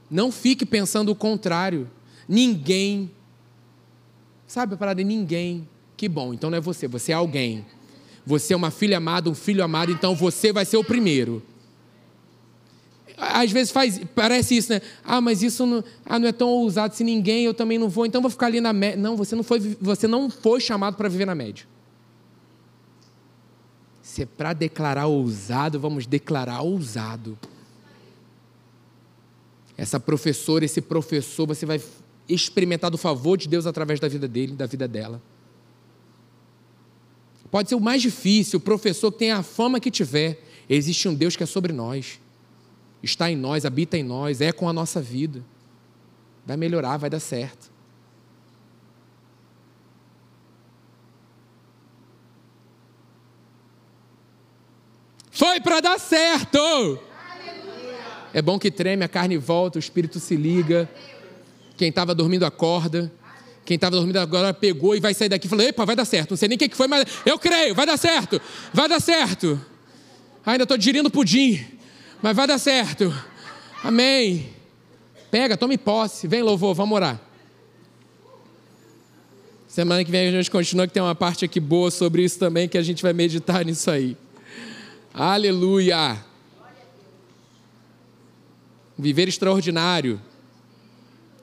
Não 0.10 0.32
fique 0.32 0.66
pensando 0.66 1.10
o 1.12 1.16
contrário. 1.16 1.90
Ninguém 2.28 3.12
Sabe 4.48 4.76
a 4.76 4.78
parada 4.78 5.04
de 5.04 5.08
ninguém. 5.08 5.68
Que 5.98 6.08
bom, 6.08 6.34
então 6.34 6.50
não 6.50 6.58
é 6.58 6.62
você, 6.62 6.88
você 6.88 7.12
é 7.12 7.16
alguém. 7.16 7.66
Você 8.26 8.54
é 8.54 8.58
uma 8.58 8.72
filha 8.72 8.98
amada, 8.98 9.30
um 9.30 9.36
filho 9.36 9.64
amado, 9.64 9.92
então 9.92 10.16
você 10.16 10.54
vai 10.54 10.64
ser 10.64 10.78
o 10.78 10.84
primeiro. 10.84 11.44
Às 13.18 13.52
vezes 13.52 13.72
faz, 13.72 14.00
parece 14.16 14.56
isso, 14.56 14.72
né? 14.72 14.82
Ah, 15.04 15.20
mas 15.20 15.42
isso 15.42 15.66
não, 15.66 15.84
ah, 16.06 16.20
não 16.20 16.28
é 16.28 16.32
tão 16.32 16.50
ousado 16.50 16.96
se 16.96 17.04
ninguém, 17.04 17.46
eu 17.46 17.54
também 17.54 17.78
não 17.78 17.90
vou, 17.90 18.06
então 18.06 18.22
vou 18.22 18.30
ficar 18.30 18.46
ali 18.46 18.62
na 18.62 18.72
média. 18.72 18.98
Não, 18.98 19.18
você 19.18 19.36
não 19.36 19.44
foi, 19.44 19.60
você 19.82 20.08
não 20.08 20.30
foi 20.30 20.62
chamado 20.62 20.96
para 20.96 21.10
viver 21.10 21.26
na 21.26 21.36
média. 21.36 21.66
Se 24.04 24.22
é 24.22 24.26
para 24.26 24.54
declarar 24.54 25.08
ousado, 25.08 25.80
vamos 25.80 26.06
declarar 26.06 26.62
ousado. 26.62 27.38
Essa 29.78 30.00
professora, 30.00 30.66
esse 30.66 30.82
professor, 30.82 31.46
você 31.46 31.66
vai 31.66 31.80
experimentar 32.28 32.90
do 32.90 32.98
favor 32.98 33.38
de 33.38 33.48
Deus 33.48 33.68
através 33.68 34.00
da 34.00 34.08
vida 34.08 34.28
dele, 34.28 34.54
da 34.54 34.66
vida 34.66 34.88
dela. 34.88 35.22
Pode 37.52 37.70
ser 37.70 37.76
o 37.76 37.80
mais 37.80 38.02
difícil, 38.02 38.58
o 38.58 38.62
professor 38.62 39.12
que 39.12 39.20
tem 39.20 39.32
a 39.32 39.44
fama 39.44 39.80
que 39.80 39.92
tiver. 39.92 40.44
Existe 40.68 41.08
um 41.08 41.14
Deus 41.14 41.36
que 41.36 41.44
é 41.44 41.46
sobre 41.46 41.72
nós, 41.72 42.20
está 43.02 43.32
em 43.32 43.36
nós, 43.36 43.66
habita 43.66 43.98
em 43.98 44.04
nós, 44.04 44.42
é 44.42 44.52
com 44.52 44.68
a 44.68 44.74
nossa 44.74 45.00
vida. 45.00 45.46
Vai 46.46 46.58
melhorar, 46.58 46.98
vai 46.98 47.10
dar 47.10 47.20
certo. 47.20 47.72
Foi 55.32 55.62
para 55.62 55.80
dar 55.80 56.00
certo! 56.00 57.07
É 58.38 58.42
bom 58.44 58.60
que 58.60 58.70
treme, 58.70 59.04
a 59.04 59.08
carne 59.08 59.36
volta, 59.36 59.80
o 59.80 59.82
espírito 59.82 60.20
se 60.20 60.36
liga. 60.36 60.88
Quem 61.76 61.90
estava 61.90 62.14
dormindo 62.14 62.46
acorda. 62.46 63.12
Quem 63.66 63.74
estava 63.74 63.96
dormindo 63.96 64.18
agora 64.18 64.54
pegou 64.54 64.96
e 64.96 65.00
vai 65.00 65.12
sair 65.16 65.28
daqui 65.28 65.48
e 65.48 65.50
falou: 65.50 65.66
Epa, 65.66 65.84
vai 65.88 65.96
dar 65.96 66.06
certo. 66.06 66.30
Não 66.30 66.38
sei 66.38 66.48
nem 66.48 66.56
o 66.56 66.60
que 66.60 66.70
foi, 66.76 66.88
mas 66.88 67.04
eu 67.26 67.40
creio, 67.40 67.74
vai 67.74 67.88
dar 67.88 67.98
certo. 67.98 68.40
Vai 68.72 68.88
dar 68.88 69.00
certo. 69.00 69.60
Ainda 70.46 70.66
estou 70.66 70.78
digerindo 70.78 71.10
pudim, 71.10 71.66
mas 72.22 72.36
vai 72.36 72.46
dar 72.46 72.60
certo. 72.60 73.12
Amém. 73.84 74.50
Pega, 75.32 75.58
tome 75.58 75.76
posse. 75.76 76.28
Vem, 76.28 76.44
louvor, 76.44 76.76
vamos 76.76 76.96
orar. 76.96 77.20
Semana 79.68 80.06
que 80.06 80.12
vem 80.12 80.28
a 80.28 80.32
gente 80.32 80.52
continua, 80.52 80.86
que 80.86 80.94
tem 80.94 81.02
uma 81.02 81.16
parte 81.16 81.44
aqui 81.44 81.60
boa 81.60 81.90
sobre 81.90 82.24
isso 82.24 82.38
também, 82.38 82.70
que 82.70 82.78
a 82.78 82.84
gente 82.84 83.02
vai 83.02 83.14
meditar 83.14 83.66
nisso 83.66 83.90
aí. 83.90 84.16
Aleluia. 85.12 86.24
Viver 88.98 89.28
extraordinário 89.28 90.20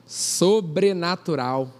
sobrenatural. 0.05 1.71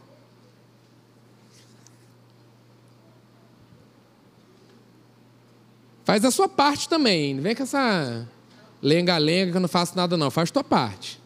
Faz 6.03 6.23
a 6.23 6.31
sua 6.31 6.47
parte 6.47 6.87
também. 6.87 7.33
Não 7.33 7.41
vem 7.41 7.55
com 7.55 7.63
essa 7.63 8.27
lenga-lenga 8.81 9.51
que 9.51 9.57
eu 9.57 9.61
não 9.61 9.67
faço 9.67 9.95
nada, 9.95 10.15
não. 10.15 10.29
Faz 10.29 10.49
a 10.49 10.53
tua 10.53 10.63
parte. 10.63 11.19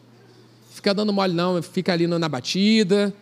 Fica 0.72 0.94
dando 0.94 1.12
mole, 1.12 1.34
não. 1.34 1.62
Fica 1.62 1.92
ali 1.92 2.08
na 2.08 2.30
batida, 2.30 3.14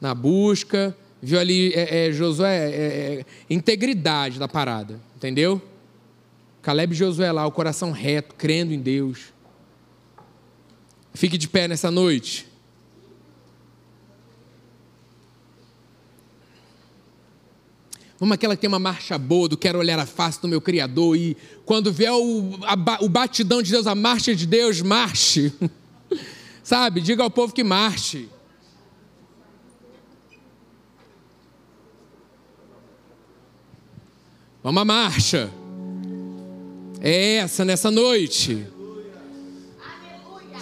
na 0.00 0.14
busca. 0.14 0.94
Viu 1.22 1.38
ali, 1.38 1.72
é, 1.72 2.08
é, 2.08 2.12
Josué, 2.12 2.70
é, 2.70 3.20
é, 3.20 3.26
integridade 3.48 4.38
da 4.38 4.46
parada. 4.46 5.00
Entendeu? 5.16 5.62
Caleb 6.60 6.92
e 6.92 6.96
Josué 6.96 7.32
lá, 7.32 7.46
o 7.46 7.52
coração 7.52 7.90
reto, 7.90 8.34
crendo 8.34 8.74
em 8.74 8.78
Deus. 8.78 9.31
Fique 11.14 11.36
de 11.36 11.48
pé 11.48 11.68
nessa 11.68 11.90
noite. 11.90 12.52
Vamos 18.18 18.34
aquela 18.34 18.54
que 18.54 18.60
tem 18.60 18.68
uma 18.68 18.78
marcha 18.78 19.18
boa, 19.18 19.48
do 19.48 19.56
quero 19.56 19.80
olhar 19.80 19.98
a 19.98 20.06
face 20.06 20.40
do 20.40 20.46
meu 20.46 20.60
Criador 20.60 21.16
e 21.16 21.36
quando 21.64 21.92
vier 21.92 22.12
o, 22.12 22.56
a, 22.62 23.04
o 23.04 23.08
batidão 23.08 23.60
de 23.60 23.72
Deus, 23.72 23.84
a 23.86 23.96
marcha 23.96 24.32
de 24.32 24.46
Deus, 24.46 24.80
marche. 24.80 25.52
Sabe? 26.62 27.00
Diga 27.00 27.24
ao 27.24 27.30
povo 27.30 27.52
que 27.52 27.64
marche. 27.64 28.28
Vamos 34.62 34.82
à 34.82 34.84
marcha. 34.84 35.52
É 37.00 37.38
essa 37.38 37.64
nessa 37.64 37.90
noite. 37.90 38.64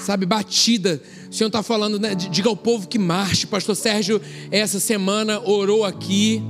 Sabe, 0.00 0.26
batida. 0.26 1.00
O 1.30 1.34
Senhor 1.34 1.48
está 1.48 1.62
falando, 1.62 1.98
né? 1.98 2.14
Diga 2.14 2.48
ao 2.48 2.56
povo 2.56 2.88
que 2.88 2.98
marche. 2.98 3.46
Pastor 3.46 3.76
Sérgio, 3.76 4.20
essa 4.50 4.80
semana 4.80 5.40
orou 5.40 5.84
aqui. 5.84 6.42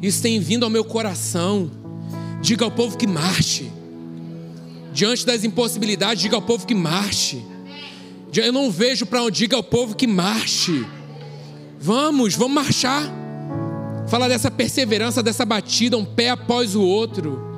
Isso 0.00 0.22
tem 0.22 0.38
vindo 0.40 0.64
ao 0.64 0.70
meu 0.70 0.84
coração. 0.84 1.70
Diga 2.40 2.64
ao 2.64 2.70
povo 2.70 2.96
que 2.96 3.06
marche. 3.06 3.70
Diante 4.92 5.26
das 5.26 5.44
impossibilidades, 5.44 6.22
diga 6.22 6.36
ao 6.36 6.42
povo 6.42 6.66
que 6.66 6.74
marche. 6.74 7.44
Eu 8.34 8.52
não 8.52 8.70
vejo 8.70 9.06
para 9.06 9.22
onde 9.22 9.38
diga 9.38 9.56
ao 9.56 9.62
povo 9.62 9.94
que 9.94 10.06
marche. 10.06 10.84
Vamos, 11.80 12.34
vamos 12.34 12.54
marchar. 12.54 13.02
Falar 14.08 14.28
dessa 14.28 14.50
perseverança, 14.50 15.22
dessa 15.22 15.44
batida, 15.44 15.96
um 15.96 16.04
pé 16.04 16.30
após 16.30 16.74
o 16.74 16.82
outro. 16.82 17.54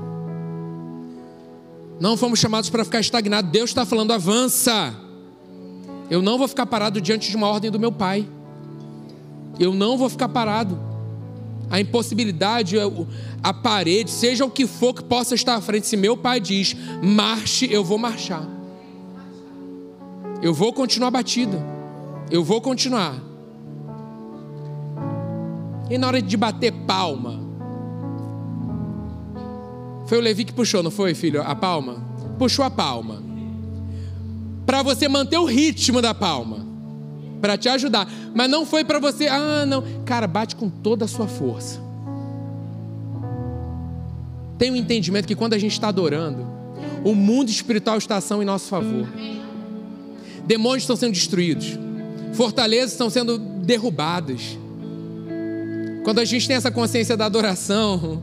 Não 1.99 2.16
fomos 2.16 2.39
chamados 2.39 2.68
para 2.68 2.84
ficar 2.84 3.01
estagnados. 3.01 3.51
Deus 3.51 3.70
está 3.70 3.87
falando, 3.87 4.12
avança. 4.12 5.06
Eu 6.11 6.23
não 6.23 6.39
vou 6.39 6.47
ficar 6.47 6.67
parado 6.67 7.01
diante 7.01 7.31
de 7.31 7.37
uma 7.37 7.49
ordem 7.49 7.71
do 7.71 7.81
meu 7.81 7.91
pai. 7.91 8.27
Eu 9.59 9.75
não 9.75 9.99
vou 9.99 10.09
ficar 10.09 10.29
parado. 10.29 10.79
A 11.69 11.81
impossibilidade, 11.81 12.77
a 13.43 13.53
parede, 13.53 14.11
seja 14.11 14.45
o 14.45 14.51
que 14.51 14.67
for 14.67 14.95
que 14.95 15.03
possa 15.03 15.35
estar 15.35 15.57
à 15.57 15.61
frente, 15.61 15.87
se 15.87 15.97
meu 15.97 16.17
pai 16.17 16.39
diz, 16.39 16.77
marche, 17.03 17.69
eu 17.73 17.83
vou 17.83 17.99
marchar. 17.99 18.47
Eu 20.41 20.55
vou 20.55 20.73
continuar 20.73 21.11
batida. 21.11 21.61
Eu 22.31 22.45
vou 22.45 22.61
continuar. 22.61 23.21
E 25.91 25.99
na 25.99 26.07
hora 26.07 26.23
de 26.23 26.37
bater 26.37 26.73
palma, 26.73 27.41
foi 30.07 30.19
o 30.19 30.21
Levi 30.21 30.45
que 30.45 30.53
puxou, 30.53 30.83
não 30.83 30.91
foi, 30.91 31.15
filho? 31.15 31.43
A 31.43 31.55
palma? 31.55 31.97
Puxou 32.39 32.65
a 32.65 32.71
palma. 32.71 33.26
Para 34.67 34.83
você 34.83 35.09
manter 35.09 35.39
o 35.39 35.45
ritmo 35.45 36.03
da 36.03 36.12
palma. 36.12 36.67
Para 37.41 37.57
te 37.57 37.69
ajudar. 37.69 38.11
Mas 38.35 38.51
não 38.51 38.67
foi 38.67 38.85
para 38.85 38.99
você, 38.99 39.29
ah, 39.29 39.64
não. 39.64 39.85
Cara, 40.05 40.27
bate 40.27 40.57
com 40.57 40.69
toda 40.69 41.05
a 41.05 41.09
sua 41.09 41.29
força. 41.29 41.81
Tem 44.59 44.71
um 44.71 44.77
entendimento 44.77 45.29
que 45.29 45.37
quando 45.37 45.55
a 45.55 45.59
gente 45.59 45.73
está 45.73 45.89
adorando, 45.89 46.47
o 47.05 47.14
mundo 47.14 47.49
espiritual 47.49 47.97
está 47.99 48.17
ação 48.17 48.43
em 48.43 48.45
nosso 48.45 48.69
favor. 48.69 49.07
Demônios 50.45 50.83
estão 50.83 50.97
sendo 50.97 51.12
destruídos. 51.12 51.79
Fortalezas 52.33 52.93
estão 52.93 53.09
sendo 53.09 53.39
derrubadas. 53.39 54.59
Quando 56.05 56.21
a 56.21 56.25
gente 56.25 56.47
tem 56.47 56.57
essa 56.57 56.71
consciência 56.71 57.17
da 57.17 57.27
adoração, 57.27 58.23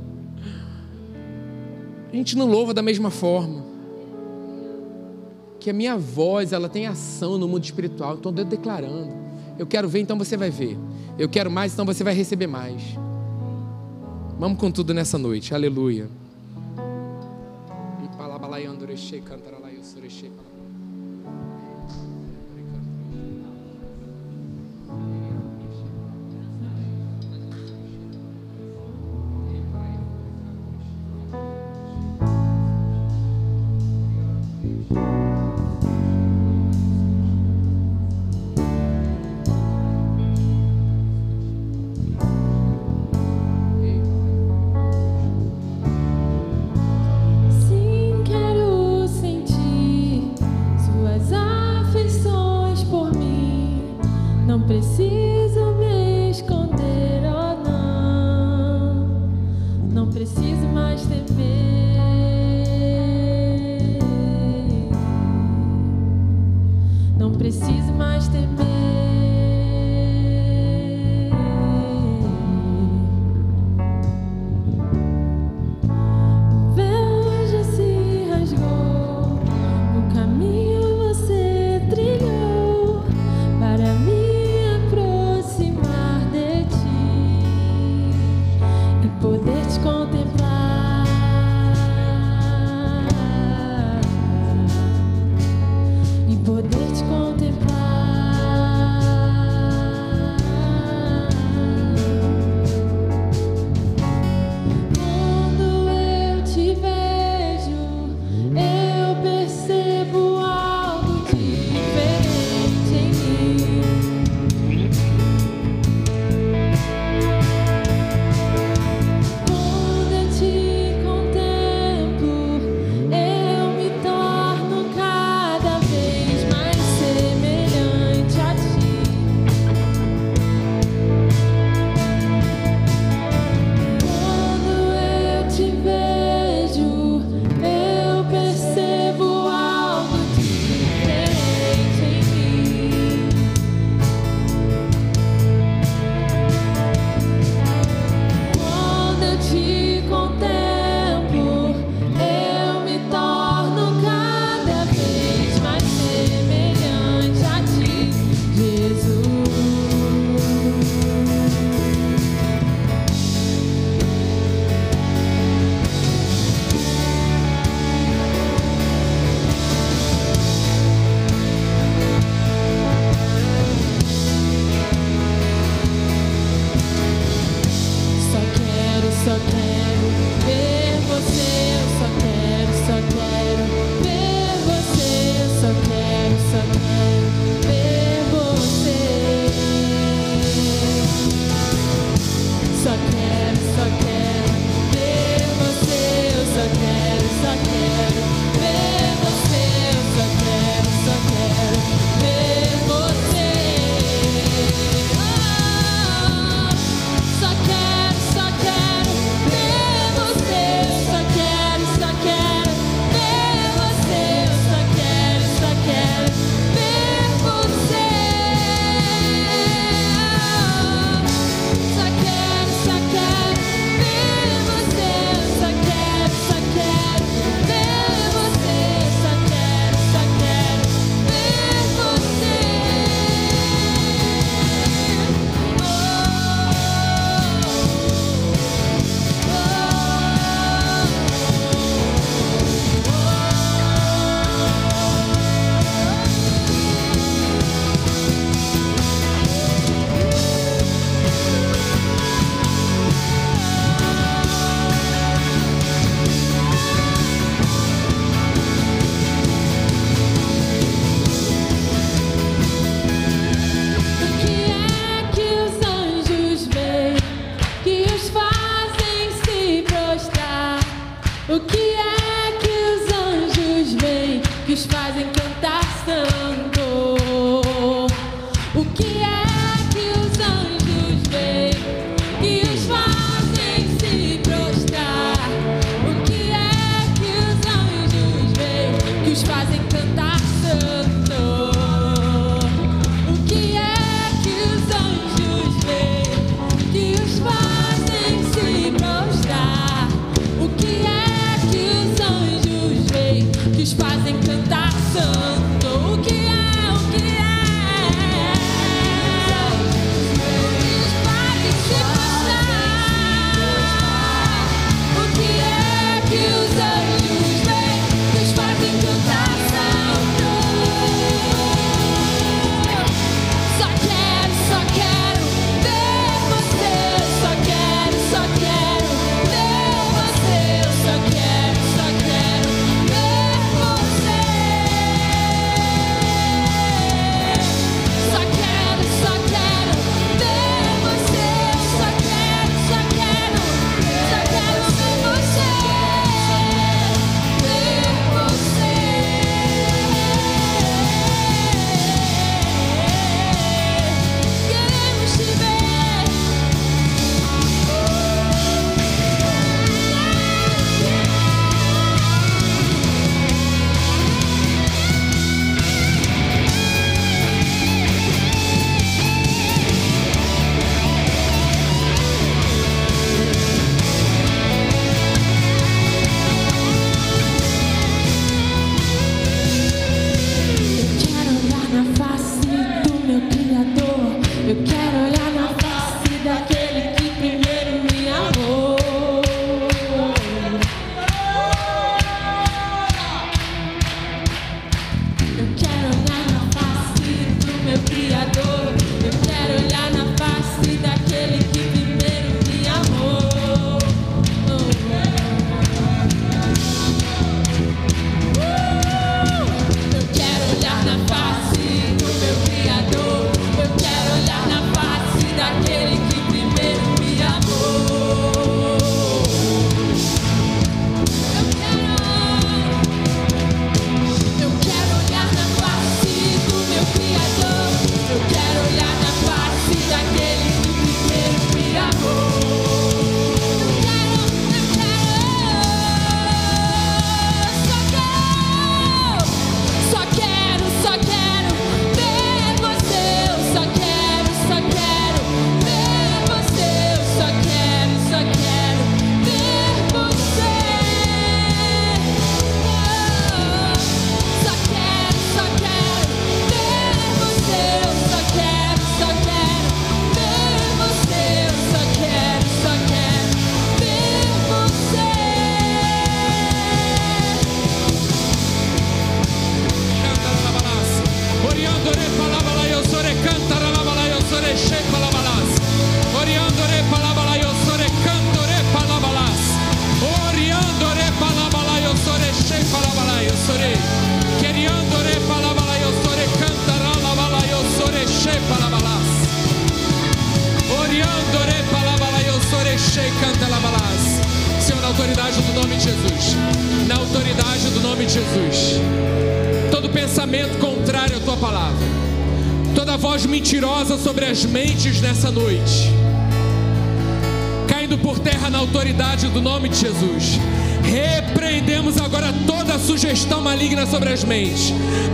a 2.12 2.16
gente 2.16 2.36
não 2.38 2.46
louva 2.46 2.74
da 2.74 2.82
mesma 2.82 3.10
forma. 3.10 3.73
Que 5.64 5.70
a 5.70 5.74
minha 5.74 5.96
voz, 5.96 6.52
ela 6.52 6.68
tem 6.68 6.88
ação 6.88 7.38
no 7.38 7.48
mundo 7.48 7.64
espiritual. 7.64 8.16
Então 8.16 8.34
eu 8.36 8.44
declarando. 8.44 9.14
Eu 9.58 9.66
quero 9.66 9.88
ver, 9.88 10.02
então 10.02 10.18
você 10.18 10.36
vai 10.36 10.50
ver. 10.50 10.78
Eu 11.18 11.30
quero 11.30 11.50
mais, 11.50 11.72
então 11.72 11.86
você 11.86 12.04
vai 12.04 12.14
receber 12.14 12.48
mais. 12.48 12.82
Vamos 14.38 14.60
com 14.60 14.70
tudo 14.70 14.94
nessa 14.94 15.18
noite. 15.18 15.56
Aleluia. 15.56 16.10
poder 20.04 20.08
te 20.10 20.24
contemplar. 20.24 20.53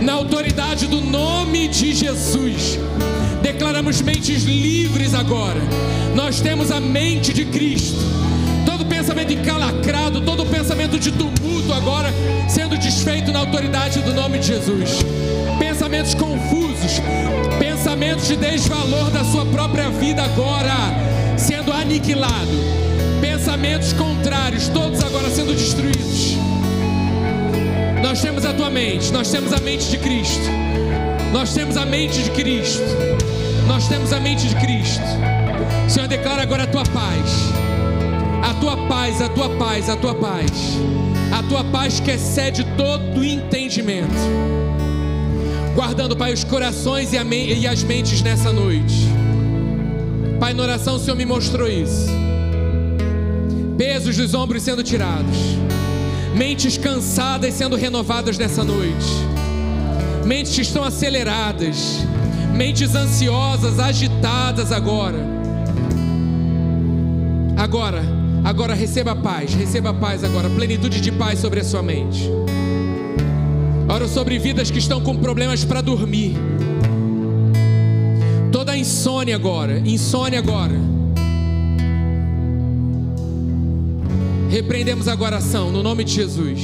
Na 0.00 0.12
autoridade 0.12 0.86
do 0.86 1.00
nome 1.00 1.66
de 1.66 1.92
Jesus. 1.92 2.78
Declaramos 3.42 4.00
mentes 4.00 4.44
livres 4.44 5.14
agora. 5.14 5.60
Nós 6.14 6.40
temos 6.40 6.70
a 6.70 6.78
mente 6.80 7.32
de 7.32 7.44
Cristo. 7.44 7.98
Todo 8.64 8.86
pensamento 8.86 9.32
encalacrado, 9.32 10.20
todo 10.20 10.46
pensamento 10.46 10.98
de 10.98 11.10
tumulto 11.10 11.72
agora 11.72 12.12
sendo 12.48 12.78
desfeito 12.78 13.32
na 13.32 13.40
autoridade 13.40 14.00
do 14.00 14.14
nome 14.14 14.38
de 14.38 14.46
Jesus. 14.46 15.00
Pensamentos 15.58 16.14
confusos, 16.14 17.00
pensamentos 17.58 18.28
de 18.28 18.36
desvalor 18.36 19.10
da 19.10 19.24
sua 19.24 19.44
própria 19.46 19.90
vida 19.90 20.22
agora 20.22 20.74
sendo 21.36 21.72
aniquilado. 21.72 22.50
Pensamentos 23.20 23.92
contrários, 23.92 24.68
todos 24.68 25.02
agora 25.02 25.28
sendo 25.30 25.52
destruídos 25.52 26.49
nós 28.02 28.20
temos 28.20 28.44
a 28.44 28.52
tua 28.52 28.70
mente, 28.70 29.12
nós 29.12 29.30
temos 29.30 29.52
a 29.52 29.60
mente 29.60 29.90
de 29.90 29.98
Cristo. 29.98 30.48
Nós 31.32 31.54
temos 31.54 31.76
a 31.76 31.84
mente 31.84 32.22
de 32.22 32.30
Cristo. 32.30 32.82
Nós 33.66 33.88
temos 33.88 34.12
a 34.12 34.18
mente 34.18 34.48
de 34.48 34.56
Cristo. 34.56 35.02
Senhor, 35.88 36.08
declara 36.08 36.42
agora 36.42 36.64
a 36.64 36.66
tua 36.66 36.82
paz. 36.84 37.30
A 38.42 38.54
tua 38.54 38.76
paz, 38.88 39.20
a 39.22 39.28
tua 39.28 39.48
paz, 39.50 39.88
a 39.88 39.96
tua 39.96 40.14
paz. 40.14 40.50
A 41.30 41.42
tua 41.44 41.62
paz 41.64 42.00
que 42.00 42.10
excede 42.10 42.64
todo 42.76 43.22
entendimento. 43.22 44.08
Guardando, 45.74 46.16
Pai, 46.16 46.32
os 46.32 46.42
corações 46.42 47.12
e, 47.12 47.66
as 47.66 47.84
mentes 47.84 48.22
nessa 48.22 48.52
noite. 48.52 49.06
Pai, 50.40 50.52
na 50.52 50.62
oração 50.62 50.96
o 50.96 50.98
Senhor 50.98 51.16
me 51.16 51.24
mostrou 51.24 51.68
isso. 51.68 52.08
Pesos 53.78 54.16
dos 54.16 54.34
ombros 54.34 54.62
sendo 54.62 54.82
tirados 54.82 55.69
Mentes 56.34 56.76
cansadas 56.78 57.54
sendo 57.54 57.76
renovadas 57.76 58.38
nessa 58.38 58.62
noite. 58.62 59.06
Mentes 60.24 60.54
que 60.54 60.62
estão 60.62 60.84
aceleradas. 60.84 61.98
Mentes 62.54 62.94
ansiosas, 62.94 63.78
agitadas 63.78 64.70
agora. 64.70 65.18
Agora, 67.56 68.02
agora 68.44 68.74
receba 68.74 69.14
paz, 69.14 69.54
receba 69.54 69.92
paz 69.92 70.24
agora, 70.24 70.48
plenitude 70.48 71.00
de 71.00 71.12
paz 71.12 71.38
sobre 71.38 71.60
a 71.60 71.64
sua 71.64 71.82
mente. 71.82 72.30
Oro 73.88 74.08
sobre 74.08 74.38
vidas 74.38 74.70
que 74.70 74.78
estão 74.78 75.00
com 75.00 75.16
problemas 75.16 75.64
para 75.64 75.80
dormir. 75.80 76.36
Toda 78.52 78.76
insônia 78.76 79.34
agora, 79.34 79.78
insônia 79.80 80.38
agora. 80.38 80.89
Repreendemos 84.50 85.06
agora 85.06 85.36
a 85.36 85.38
ação 85.38 85.70
no 85.70 85.80
nome 85.80 86.02
de 86.02 86.12
Jesus. 86.12 86.60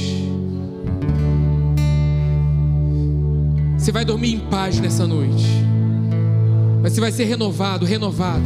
Você 3.77 3.93
vai 3.93 4.03
dormir 4.03 4.33
em 4.33 4.39
paz 4.39 4.77
nessa 4.77 5.07
noite. 5.07 5.45
Mas 6.83 6.91
você 6.91 6.99
vai 6.99 7.13
ser 7.13 7.23
renovado, 7.23 7.85
renovado. 7.85 8.43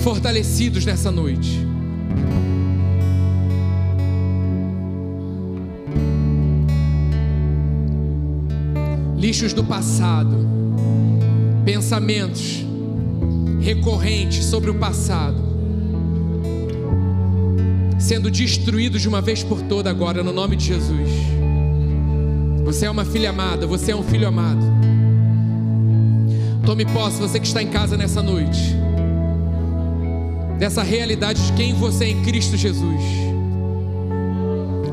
Fortalecidos 0.00 0.84
nessa 0.84 1.12
noite. 1.12 1.64
Lixos 9.16 9.52
do 9.52 9.62
passado, 9.62 10.36
pensamentos 11.64 12.64
recorrentes 13.60 14.44
sobre 14.44 14.70
o 14.70 14.74
passado 14.74 15.47
sendo 18.08 18.30
destruídos 18.30 19.02
de 19.02 19.08
uma 19.08 19.20
vez 19.20 19.42
por 19.42 19.60
toda 19.60 19.90
agora, 19.90 20.24
no 20.24 20.32
nome 20.32 20.56
de 20.56 20.64
Jesus. 20.64 21.10
Você 22.64 22.86
é 22.86 22.90
uma 22.90 23.04
filha 23.04 23.28
amada, 23.28 23.66
você 23.66 23.92
é 23.92 23.96
um 23.96 24.02
filho 24.02 24.26
amado. 24.26 24.64
Tome 26.64 26.86
posse, 26.86 27.20
você 27.20 27.38
que 27.38 27.46
está 27.46 27.62
em 27.62 27.68
casa 27.68 27.98
nessa 27.98 28.22
noite, 28.22 28.74
dessa 30.58 30.82
realidade 30.82 31.48
de 31.48 31.52
quem 31.52 31.74
você 31.74 32.06
é 32.06 32.08
em 32.08 32.22
Cristo 32.22 32.56
Jesus. 32.56 33.02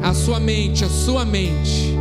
A 0.04 0.14
sua 0.14 0.38
mente, 0.38 0.84
a 0.84 0.90
sua 0.90 1.24
mente, 1.24 1.96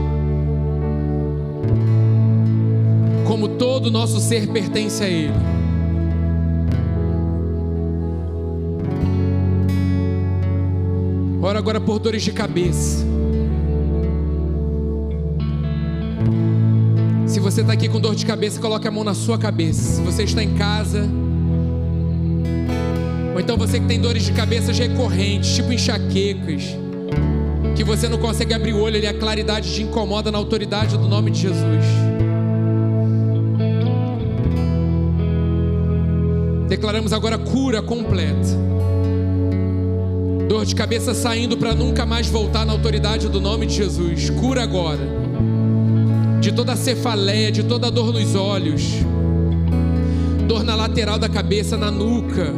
como 3.25 3.51
todo 3.51 3.87
o 3.87 3.91
nosso 3.91 4.19
ser 4.19 4.49
pertence 4.49 5.01
a 5.05 5.09
Ele. 5.09 5.64
Ora 11.45 11.59
agora 11.59 11.79
por 11.79 11.99
dores 11.99 12.23
de 12.23 12.33
cabeça. 12.33 13.05
Se 17.27 17.39
você 17.39 17.61
está 17.61 17.75
aqui 17.75 17.87
com 17.87 18.01
dor 18.01 18.15
de 18.15 18.25
cabeça, 18.25 18.59
coloque 18.59 18.89
a 18.89 18.91
mão 18.91 19.05
na 19.05 19.13
sua 19.13 19.37
cabeça. 19.37 19.97
Se 19.97 20.01
você 20.01 20.23
está 20.23 20.43
em 20.43 20.55
casa, 20.55 21.07
ou 23.35 23.39
então 23.39 23.59
você 23.59 23.79
que 23.79 23.85
tem 23.85 24.01
dores 24.01 24.23
de 24.23 24.33
cabeça 24.33 24.73
recorrentes, 24.73 25.55
tipo 25.55 25.71
enxaquecas, 25.71 26.79
que 27.77 27.85
você 27.85 28.09
não 28.09 28.17
consegue 28.17 28.55
abrir 28.55 28.73
o 28.73 28.81
olho 28.81 28.97
e 28.97 29.07
a 29.07 29.13
claridade 29.13 29.71
te 29.71 29.83
incomoda 29.83 30.33
na 30.33 30.39
autoridade 30.39 30.97
do 30.97 31.07
nome 31.07 31.31
de 31.31 31.41
Jesus. 31.43 31.85
Declaramos 36.71 37.13
agora 37.13 37.37
cura 37.37 37.83
completa. 37.83 38.65
Dor 40.65 40.69
de 40.69 40.75
cabeça 40.77 41.13
saindo 41.13 41.59
para 41.59 41.75
nunca 41.75 42.07
mais 42.07 42.27
voltar 42.27 42.65
na 42.65 42.73
autoridade 42.73 43.29
do 43.29 43.39
nome 43.39 43.67
de 43.67 43.75
Jesus. 43.75 44.31
Cura 44.31 44.63
agora. 44.63 45.07
De 46.41 46.53
toda 46.53 46.75
cefaleia, 46.75 47.53
de 47.53 47.65
toda 47.65 47.91
dor 47.91 48.15
nos 48.15 48.35
olhos. 48.35 48.83
Dor 50.49 50.65
na 50.65 50.75
lateral 50.75 51.19
da 51.19 51.29
cabeça, 51.29 51.77
na 51.77 51.91
nuca. 51.91 52.51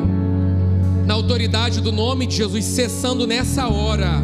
Na 1.05 1.15
autoridade 1.15 1.81
do 1.81 1.91
nome 1.91 2.27
de 2.27 2.37
Jesus, 2.37 2.65
cessando 2.65 3.27
nessa 3.27 3.67
hora. 3.67 4.23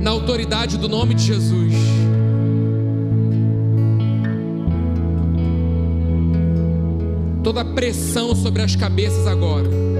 Na 0.00 0.12
autoridade 0.12 0.78
do 0.78 0.88
nome 0.88 1.12
de 1.12 1.24
Jesus. 1.24 1.74
Toda 7.44 7.62
pressão 7.66 8.34
sobre 8.34 8.62
as 8.62 8.74
cabeças 8.74 9.26
agora 9.26 9.95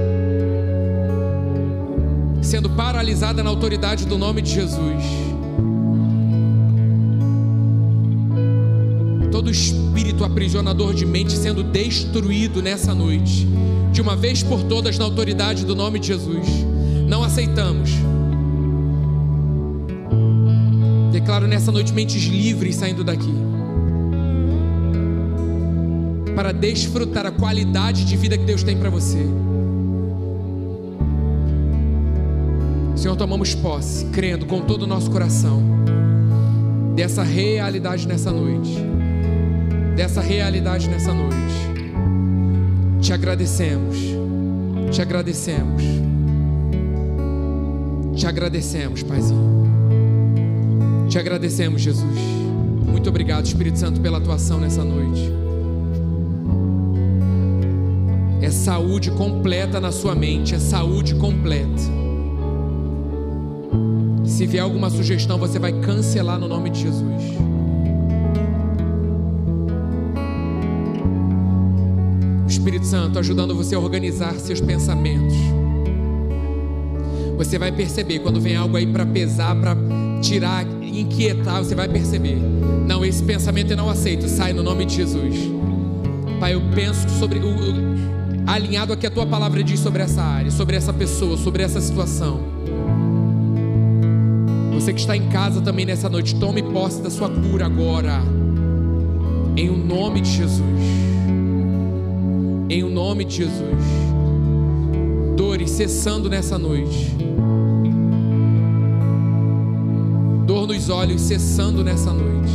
sendo 2.57 2.71
paralisada 2.71 3.43
na 3.43 3.51
autoridade 3.51 4.07
do 4.07 4.17
nome 4.17 4.41
de 4.41 4.51
Jesus. 4.51 5.05
Todo 9.31 9.51
espírito 9.51 10.25
aprisionador 10.25 10.95
de 10.95 11.05
mente 11.05 11.37
sendo 11.37 11.63
destruído 11.63 12.63
nessa 12.63 12.95
noite, 12.95 13.47
de 13.93 14.01
uma 14.01 14.17
vez 14.17 14.43
por 14.43 14.63
todas 14.63 14.97
na 14.97 15.05
autoridade 15.05 15.67
do 15.67 15.77
nome 15.77 15.99
de 15.99 16.07
Jesus. 16.07 16.47
Não 17.07 17.23
aceitamos. 17.23 17.91
Declaro 21.13 21.47
nessa 21.47 21.71
noite 21.71 21.93
mentes 21.93 22.23
livres 22.23 22.77
saindo 22.77 23.05
daqui. 23.05 23.35
Para 26.35 26.53
desfrutar 26.53 27.27
a 27.27 27.31
qualidade 27.31 28.07
de 28.07 28.17
vida 28.17 28.39
que 28.39 28.47
Deus 28.47 28.63
tem 28.63 28.79
para 28.79 28.89
você. 28.89 29.27
Senhor, 33.07 33.15
tomamos 33.15 33.55
posse, 33.55 34.05
crendo 34.07 34.47
com 34.47 34.63
todo 34.63 34.83
o 34.83 34.87
nosso 34.87 35.09
coração 35.13 35.63
dessa 36.97 37.23
realidade 37.23 38.05
nessa 38.09 38.33
noite. 38.33 38.79
Dessa 39.95 40.21
realidade 40.21 40.89
nessa 40.89 41.15
noite. 41.15 41.55
Te 43.01 43.13
agradecemos. 43.13 43.97
Te 44.91 45.01
agradecemos. 45.01 45.85
Te 48.17 48.27
agradecemos, 48.27 49.05
Paizinho. 49.05 49.69
Te 51.09 51.17
agradecemos, 51.17 51.83
Jesus. 51.83 52.19
Muito 52.89 53.09
obrigado, 53.09 53.47
Espírito 53.47 53.79
Santo, 53.79 54.01
pela 54.01 54.19
atuação 54.19 54.59
nessa 54.59 54.83
noite. 54.83 55.33
É 58.43 58.51
saúde 58.51 59.13
completa 59.13 59.81
na 59.81 59.93
sua 59.93 60.17
mente, 60.17 60.57
é 60.57 60.59
saúde 60.59 61.15
completa. 61.15 61.96
Se 64.37 64.45
vier 64.45 64.63
alguma 64.63 64.91
sugestão, 64.91 65.39
você 65.39 65.59
vai 65.59 65.73
cancelar 65.73 66.39
no 66.39 66.47
nome 66.47 66.69
de 66.69 66.83
Jesus. 66.83 67.23
O 72.45 72.47
Espírito 72.47 72.85
Santo 72.85 73.19
ajudando 73.19 73.55
você 73.55 73.75
a 73.75 73.79
organizar 73.79 74.35
seus 74.35 74.61
pensamentos. 74.61 75.35
Você 77.39 77.59
vai 77.59 77.73
perceber 77.73 78.19
quando 78.19 78.39
vem 78.39 78.57
algo 78.57 78.77
aí 78.77 78.87
para 78.87 79.07
pesar, 79.07 79.57
para 79.59 79.75
tirar, 80.21 80.67
inquietar, 80.83 81.65
você 81.65 81.75
vai 81.75 81.89
perceber. 81.89 82.37
Não, 82.87 83.03
esse 83.03 83.23
pensamento 83.23 83.71
eu 83.71 83.77
não 83.79 83.89
aceito. 83.89 84.29
Sai 84.29 84.53
no 84.53 84.63
nome 84.63 84.85
de 84.85 84.97
Jesus. 84.97 85.35
Pai, 86.39 86.53
eu 86.53 86.61
penso 86.75 87.09
sobre 87.19 87.39
o, 87.39 88.47
alinhado 88.47 88.93
aqui 88.93 89.07
a 89.07 89.11
tua 89.11 89.25
palavra 89.25 89.65
diz 89.65 89.81
sobre 89.81 90.03
essa 90.03 90.21
área, 90.21 90.51
sobre 90.51 90.77
essa 90.77 90.93
pessoa, 90.93 91.39
sobre 91.39 91.63
essa 91.63 91.81
situação. 91.81 92.56
Você 94.87 94.93
que 94.93 95.01
está 95.01 95.17
em 95.17 95.29
casa 95.31 95.61
também 95.61 95.85
nessa 95.85 96.09
noite, 96.09 96.37
tome 96.37 96.63
posse 96.63 97.03
da 97.03 97.11
sua 97.11 97.29
cura 97.29 97.67
agora. 97.67 98.23
Em 99.57 99.69
o 99.69 99.77
nome 99.77 100.21
de 100.21 100.31
Jesus. 100.31 100.61
Em 102.71 102.85
o 102.85 102.89
nome 102.89 103.25
de 103.25 103.39
Jesus. 103.39 103.83
Dores 105.37 105.71
cessando 105.73 106.31
nessa 106.31 106.57
noite. 106.57 107.17
Dor 110.47 110.69
nos 110.69 110.89
olhos 110.89 111.21
cessando 111.21 111.83
nessa 111.83 112.13
noite. 112.13 112.53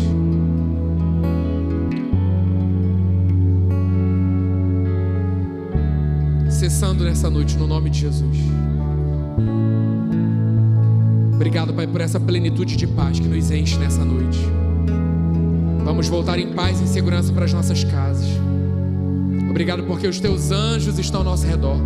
Cessando 6.49 7.03
nessa 7.03 7.29
noite 7.29 7.57
no 7.57 7.67
nome 7.67 7.89
de 7.89 7.99
Jesus. 7.99 8.37
Obrigado, 11.41 11.73
Pai, 11.73 11.87
por 11.87 11.99
essa 12.01 12.19
plenitude 12.19 12.77
de 12.77 12.85
paz 12.85 13.19
que 13.19 13.27
nos 13.27 13.49
enche 13.49 13.75
nessa 13.79 14.05
noite. 14.05 14.37
Vamos 15.83 16.07
voltar 16.07 16.37
em 16.37 16.53
paz 16.53 16.79
e 16.79 16.87
segurança 16.87 17.33
para 17.33 17.45
as 17.45 17.51
nossas 17.51 17.83
casas. 17.83 18.27
Obrigado 19.49 19.81
porque 19.85 20.05
os 20.05 20.19
teus 20.19 20.51
anjos 20.51 20.99
estão 20.99 21.21
ao 21.21 21.25
nosso 21.25 21.47
redor, 21.47 21.77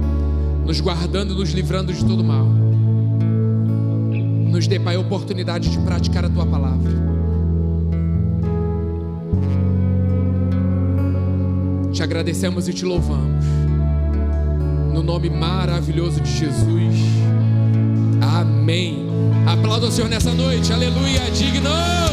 nos 0.65 0.81
guardando 0.81 1.33
e 1.33 1.37
nos 1.37 1.51
livrando 1.51 1.93
de 1.93 2.03
todo 2.03 2.21
mal. 2.21 2.45
Nos 4.51 4.67
dê, 4.67 4.77
Pai, 4.77 4.97
a 4.97 4.99
oportunidade 4.99 5.69
de 5.69 5.79
praticar 5.79 6.25
a 6.25 6.29
tua 6.29 6.45
palavra. 6.45 6.91
Te 11.93 12.03
agradecemos 12.03 12.67
e 12.67 12.73
te 12.73 12.83
louvamos. 12.83 13.45
No 14.93 15.01
nome 15.01 15.29
maravilhoso 15.29 16.19
de 16.19 16.29
Jesus. 16.29 17.44
Amém. 18.45 19.07
Aplauda 19.47 19.87
o 19.87 19.91
Senhor 19.91 20.09
nessa 20.09 20.31
noite. 20.33 20.71
Aleluia. 20.71 21.29
Digno. 21.31 22.04